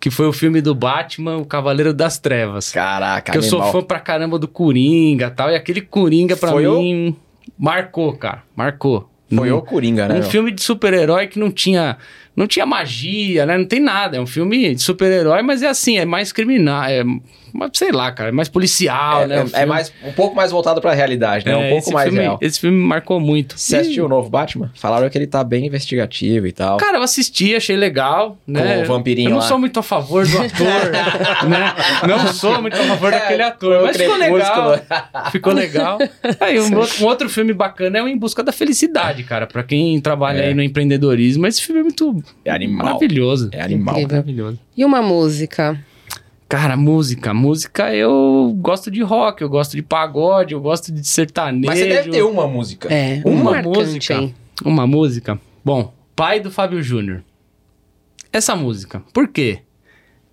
que 0.00 0.10
foi 0.10 0.26
o 0.26 0.32
filme 0.32 0.62
do 0.62 0.74
Batman, 0.74 1.36
O 1.36 1.44
Cavaleiro 1.44 1.92
das 1.92 2.18
Trevas. 2.18 2.72
Caraca, 2.72 3.30
Que 3.32 3.38
animal. 3.38 3.60
eu 3.60 3.64
sou 3.64 3.72
fã 3.72 3.86
pra 3.86 4.00
caramba 4.00 4.38
do 4.38 4.48
Coringa 4.48 5.26
e 5.26 5.30
tal. 5.30 5.50
E 5.50 5.54
aquele 5.54 5.82
Coringa 5.82 6.36
pra 6.36 6.50
foi 6.50 6.66
mim 6.66 7.10
o... 7.10 7.16
marcou, 7.62 8.14
cara. 8.14 8.42
Marcou. 8.56 9.08
Foi 9.32 9.52
o 9.52 9.62
Coringa, 9.62 10.08
né? 10.08 10.18
Um 10.18 10.22
filme 10.24 10.50
de 10.50 10.60
super-herói 10.60 11.28
que 11.28 11.38
não 11.38 11.52
tinha 11.52 11.98
não 12.40 12.46
tinha 12.46 12.64
magia, 12.64 13.44
né? 13.44 13.58
Não 13.58 13.66
tem 13.66 13.80
nada. 13.80 14.16
É 14.16 14.20
um 14.20 14.26
filme 14.26 14.74
de 14.74 14.82
super-herói, 14.82 15.42
mas 15.42 15.62
é 15.62 15.68
assim, 15.68 15.98
é 15.98 16.06
mais 16.06 16.32
criminal, 16.32 16.84
é 16.84 17.04
sei 17.72 17.92
lá, 17.92 18.10
cara, 18.12 18.28
é 18.28 18.32
mais 18.32 18.48
policial, 18.48 19.22
é, 19.22 19.26
né? 19.26 19.44
É, 19.52 19.62
é, 19.62 19.66
mais, 19.66 19.92
um 20.04 20.12
pouco 20.12 20.34
mais 20.36 20.50
voltado 20.50 20.80
pra 20.80 20.92
realidade, 20.92 21.44
né? 21.44 21.52
É, 21.52 21.56
um 21.56 21.70
pouco 21.70 21.92
mais 21.92 22.08
filme, 22.08 22.22
real. 22.22 22.38
Esse 22.40 22.60
filme 22.60 22.76
marcou 22.76 23.20
muito. 23.20 23.58
Você 23.58 23.76
assistiu 23.76 24.06
o 24.06 24.08
novo 24.08 24.28
Batman? 24.28 24.70
Falaram 24.74 25.08
que 25.08 25.18
ele 25.18 25.26
tá 25.26 25.42
bem 25.42 25.66
investigativo 25.66 26.46
e 26.46 26.52
tal. 26.52 26.76
Cara, 26.76 26.98
eu 26.98 27.02
assisti, 27.02 27.54
achei 27.54 27.76
legal, 27.76 28.38
né? 28.46 28.76
Com 28.76 28.82
o 28.82 28.86
vampirinho 28.86 29.28
Eu 29.28 29.32
não 29.32 29.38
lá. 29.38 29.48
sou 29.48 29.58
muito 29.58 29.78
a 29.78 29.82
favor 29.82 30.26
do 30.26 30.38
ator, 30.38 31.46
né? 31.48 31.74
Não 32.06 32.32
sou 32.32 32.60
muito 32.60 32.76
a 32.76 32.84
favor 32.84 33.10
daquele 33.10 33.42
ator, 33.42 33.82
mas 33.82 33.96
ficou 33.96 34.16
legal. 34.16 34.80
ficou 35.32 35.52
legal. 35.52 35.98
Aí, 36.40 36.60
um 36.60 36.76
outro, 36.76 37.04
um 37.04 37.06
outro, 37.06 37.28
filme 37.28 37.52
bacana 37.52 37.98
é 37.98 38.02
o 38.02 38.08
Em 38.08 38.16
Busca 38.16 38.42
da 38.42 38.52
Felicidade, 38.52 39.22
cara. 39.24 39.46
Pra 39.46 39.62
quem 39.62 40.00
trabalha 40.00 40.40
é. 40.40 40.48
aí 40.48 40.54
no 40.54 40.62
empreendedorismo, 40.62 41.46
esse 41.46 41.62
filme 41.62 41.80
é 41.80 41.84
muito... 41.84 42.22
É 42.44 42.50
animal. 42.50 42.86
Maravilhoso. 42.86 43.50
É 43.52 43.62
animal. 43.62 43.94
Incrível. 43.94 44.16
Maravilhoso. 44.16 44.58
E 44.76 44.84
uma 44.84 45.02
música? 45.02 45.84
Cara, 46.48 46.76
música. 46.76 47.32
Música 47.32 47.94
eu 47.94 48.52
gosto 48.58 48.90
de 48.90 49.02
rock, 49.02 49.42
eu 49.42 49.48
gosto 49.48 49.76
de 49.76 49.82
pagode, 49.82 50.52
eu 50.52 50.60
gosto 50.60 50.90
de 50.90 51.06
sertanejo. 51.06 51.66
Mas 51.66 51.78
você 51.78 51.88
deve 51.88 52.10
ter 52.10 52.22
uma 52.22 52.48
música. 52.48 52.92
É, 52.92 53.22
uma 53.24 53.52
marcante, 53.52 53.78
música. 53.78 54.14
Hein? 54.14 54.34
Uma 54.64 54.86
música. 54.86 55.40
Bom, 55.64 55.94
pai 56.16 56.40
do 56.40 56.50
Fábio 56.50 56.82
Júnior. 56.82 57.22
Essa 58.32 58.56
música. 58.56 59.02
Por 59.12 59.28
quê? 59.28 59.60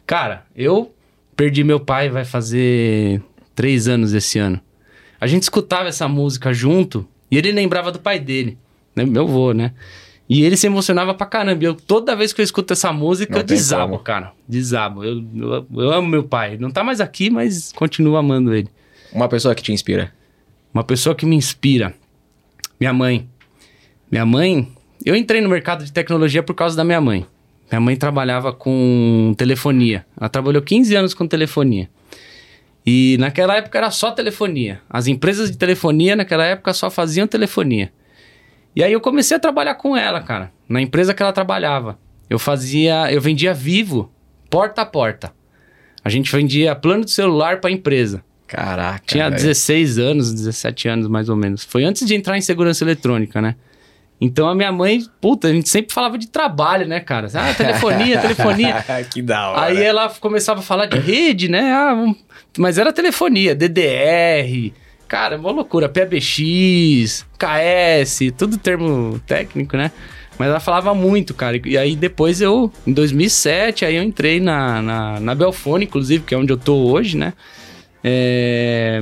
Cara, 0.06 0.46
eu 0.56 0.92
perdi 1.36 1.64
meu 1.64 1.80
pai, 1.80 2.10
vai 2.10 2.26
fazer 2.26 3.22
três 3.54 3.88
anos 3.88 4.14
esse 4.14 4.40
ano. 4.40 4.60
A 5.22 5.28
gente 5.28 5.44
escutava 5.44 5.88
essa 5.90 6.08
música 6.08 6.52
junto 6.52 7.08
e 7.30 7.38
ele 7.38 7.52
lembrava 7.52 7.92
do 7.92 8.00
pai 8.00 8.20
dele, 8.20 8.58
né? 8.96 9.06
Meu 9.06 9.24
avô, 9.24 9.52
né? 9.52 9.72
E 10.30 10.44
ele 10.44 10.58
se 10.58 10.68
emocionava 10.68 11.14
pra 11.14 11.26
caramba. 11.26 11.64
Eu, 11.64 11.74
toda 11.74 12.16
vez 12.16 12.34
que 12.34 12.42
eu 12.42 12.44
escuto 12.44 12.74
essa 12.74 12.92
música, 12.92 13.40
eu 13.40 13.44
desabo, 13.44 13.94
como. 13.94 14.04
cara. 14.04 14.34
Desabo. 14.48 15.04
Eu, 15.04 15.24
eu, 15.36 15.68
eu, 15.74 15.92
amo 15.92 16.08
meu 16.08 16.24
pai. 16.24 16.58
Não 16.58 16.70
tá 16.70 16.84
mais 16.84 17.00
aqui, 17.00 17.30
mas 17.30 17.72
continuo 17.72 18.18
amando 18.18 18.54
ele. 18.54 18.68
Uma 19.14 19.30
pessoa 19.30 19.56
que 19.56 19.64
te 19.64 19.72
inspira? 19.72 20.12
Uma 20.74 20.84
pessoa 20.84 21.16
que 21.16 21.26
me 21.26 21.36
inspira. 21.36 21.94
Minha 22.80 22.92
mãe. 22.92 23.28
Minha 24.12 24.26
mãe. 24.26 24.68
Eu 25.06 25.16
entrei 25.16 25.40
no 25.40 25.48
mercado 25.48 25.86
de 25.86 25.94
tecnologia 25.94 26.44
por 26.44 26.54
causa 26.54 26.76
da 26.76 26.84
minha 26.84 27.00
mãe. 27.00 27.26
Minha 27.72 27.80
mãe 27.80 27.96
trabalhava 27.96 28.52
com 28.52 29.34
telefonia. 29.38 30.06
Ela 30.20 30.30
trabalhou 30.30 30.62
15 30.62 30.96
anos 30.96 31.14
com 31.14 31.26
telefonia. 31.26 31.90
E 32.86 33.18
naquela 33.20 33.56
época 33.56 33.78
era 33.78 33.92
só 33.92 34.12
telefonia. 34.12 34.82
As 34.90 35.08
empresas 35.08 35.52
de 35.52 35.58
telefonia 35.58 36.16
naquela 36.16 36.46
época 36.46 36.74
só 36.74 36.90
faziam 36.90 37.28
telefonia. 37.28 37.92
E 38.78 38.84
aí 38.84 38.94
eu 38.94 39.02
comecei 39.02 39.36
a 39.36 39.40
trabalhar 39.40 39.74
com 39.74 39.98
ela, 39.98 40.22
cara, 40.22 40.52
na 40.70 40.80
empresa 40.80 41.12
que 41.12 41.24
ela 41.24 41.34
trabalhava. 41.34 41.98
Eu 42.30 42.38
fazia, 42.38 43.12
eu 43.12 43.20
vendia 43.20 43.52
vivo, 43.52 44.14
porta 44.52 44.84
a 44.84 44.86
porta. 44.86 45.34
A 46.04 46.10
gente 46.10 46.32
vendia 46.32 46.76
plano 46.76 47.04
de 47.04 47.10
celular 47.10 47.60
para 47.60 47.72
empresa. 47.72 48.24
Caraca. 48.46 49.02
Tinha 49.04 49.32
véio. 49.32 49.42
16 49.42 49.98
anos, 49.98 50.32
17 50.32 50.90
anos 50.90 51.08
mais 51.08 51.28
ou 51.28 51.36
menos. 51.36 51.64
Foi 51.64 51.84
antes 51.86 52.06
de 52.06 52.14
entrar 52.14 52.38
em 52.38 52.42
segurança 52.42 52.84
eletrônica, 52.84 53.42
né? 53.42 53.56
Então 54.22 54.48
a 54.48 54.54
minha 54.54 54.72
mãe, 54.72 55.04
puta, 55.20 55.48
a 55.48 55.52
gente 55.52 55.70
sempre 55.70 55.92
falava 55.92 56.16
de 56.16 56.28
trabalho, 56.28 56.88
né, 56.88 57.00
cara? 57.00 57.30
Ah, 57.34 57.56
telefonia, 57.56 58.22
telefonia. 58.22 58.86
que 59.12 59.24
da 59.24 59.50
hora. 59.50 59.66
Aí 59.66 59.82
ela 59.82 60.08
começava 60.20 60.60
a 60.60 60.64
falar 60.64 60.86
de 60.86 61.00
rede, 61.00 61.50
né? 61.50 61.72
Ah, 61.72 62.14
mas 62.60 62.78
era 62.78 62.94
telefonia, 62.94 63.56
DDR, 63.56 64.72
Cara, 65.08 65.36
é 65.36 65.38
uma 65.38 65.52
loucura. 65.52 65.88
PBX, 65.88 67.26
KS, 67.38 68.32
tudo 68.38 68.58
termo 68.58 69.20
técnico, 69.26 69.78
né? 69.78 69.92
Mas 70.38 70.50
ela 70.50 70.60
falava 70.60 70.94
muito, 70.94 71.34
cara. 71.34 71.60
E 71.66 71.78
aí 71.78 71.96
depois 71.96 72.42
eu, 72.42 72.72
em 72.86 72.94
2007, 72.94 73.86
aí 73.86 73.96
eu 73.96 74.04
entrei 74.04 74.40
na, 74.40 74.82
na, 74.82 75.20
na 75.20 75.36
Belfone, 75.36 75.86
inclusive, 75.86 76.24
que 76.24 76.36
é 76.36 76.38
onde 76.38 76.52
eu 76.54 76.58
tô 76.58 76.76
hoje, 76.76 77.18
né? 77.18 77.34
É... 78.04 79.02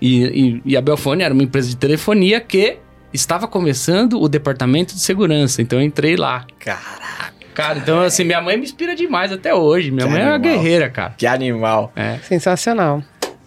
E, 0.00 0.24
e, 0.24 0.62
e, 0.72 0.76
a 0.76 0.80
Belfone 0.80 1.22
era 1.22 1.32
uma 1.32 1.44
empresa 1.44 1.68
de 1.68 1.76
telefonia 1.76 2.40
que 2.40 2.78
estava 3.12 3.46
começando 3.46 4.20
o 4.20 4.28
departamento 4.28 4.94
de 4.94 5.00
segurança. 5.00 5.62
Então 5.62 5.78
eu 5.78 5.84
entrei 5.84 6.16
lá. 6.16 6.44
Caraca. 6.58 7.32
Cara, 7.54 7.78
então 7.78 8.00
assim, 8.00 8.24
minha 8.24 8.40
mãe 8.40 8.56
me 8.56 8.64
inspira 8.64 8.96
demais 8.96 9.30
até 9.30 9.54
hoje. 9.54 9.92
Minha 9.92 10.06
que 10.06 10.12
mãe 10.12 10.22
animal. 10.22 10.34
é 10.34 10.36
uma 10.36 10.42
guerreira, 10.42 10.90
cara. 10.90 11.14
Que 11.16 11.26
animal. 11.26 11.92
É. 11.94 12.18
Sensacional. 12.24 13.02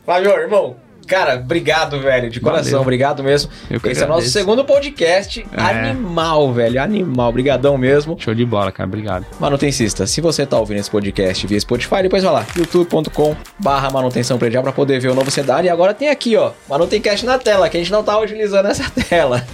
Flávio, 0.06 0.32
irmão, 0.32 0.78
Cara, 1.08 1.36
obrigado, 1.36 2.00
velho. 2.00 2.30
De 2.30 2.39
coração, 2.39 2.65
Valeu. 2.72 2.82
obrigado 2.82 3.24
mesmo. 3.24 3.50
Esse 3.84 4.04
é 4.04 4.08
nosso 4.08 4.28
segundo 4.30 4.63
podcast. 4.65 5.46
É. 5.56 5.62
Animal, 5.62 6.52
velho. 6.54 6.82
Animal. 6.82 7.30
Obrigadão 7.30 7.78
mesmo. 7.78 8.15
Show 8.20 8.34
de 8.34 8.46
bola, 8.46 8.72
cara. 8.72 8.88
Obrigado. 8.88 9.26
Manutencista, 9.39 10.06
se 10.08 10.22
você 10.22 10.46
tá 10.46 10.58
ouvindo 10.58 10.80
esse 10.80 10.89
podcast 10.89 11.46
via 11.48 11.60
Spotify, 11.60 12.02
depois 12.04 12.24
vai 12.24 12.34
lá, 12.34 12.46
youtube.com 12.58 13.36
barra 13.60 13.89
manutenção 13.89 14.38
predial 14.38 14.63
pra 14.63 14.72
poder 14.72 15.00
ver 15.00 15.10
o 15.10 15.15
novo 15.15 15.30
cenário. 15.32 15.68
E 15.68 15.70
agora 15.70 15.94
tem 15.94 16.10
aqui, 16.10 16.36
ó, 16.36 16.52
Manutencast 16.70 17.26
na 17.26 17.38
tela, 17.38 17.70
que 17.70 17.78
a 17.78 17.80
gente 17.80 17.91
não 17.91 18.04
tá 18.04 18.18
utilizando 18.20 18.68
essa 18.68 18.89
tela. 19.10 19.46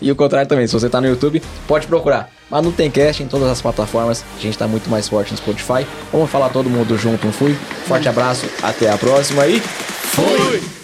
E 0.00 0.10
o 0.10 0.16
contrário 0.16 0.48
também, 0.48 0.66
se 0.66 0.72
você 0.72 0.88
tá 0.88 1.00
no 1.00 1.06
YouTube, 1.06 1.42
pode 1.68 1.86
procurar. 1.86 2.30
Manutencast 2.50 3.22
em 3.22 3.26
todas 3.26 3.48
as 3.50 3.60
plataformas. 3.60 4.24
A 4.38 4.40
gente 4.40 4.56
tá 4.56 4.66
muito 4.66 4.88
mais 4.88 5.08
forte 5.08 5.32
no 5.32 5.36
Spotify. 5.36 5.86
Vamos 6.12 6.30
falar 6.30 6.48
todo 6.48 6.70
mundo 6.70 6.96
junto, 6.96 7.26
um 7.26 7.32
fui. 7.32 7.54
Forte 7.86 8.08
abraço, 8.08 8.46
até 8.62 8.90
a 8.90 8.96
próxima 8.96 9.46
e 9.46 9.60
fui! 9.60 10.75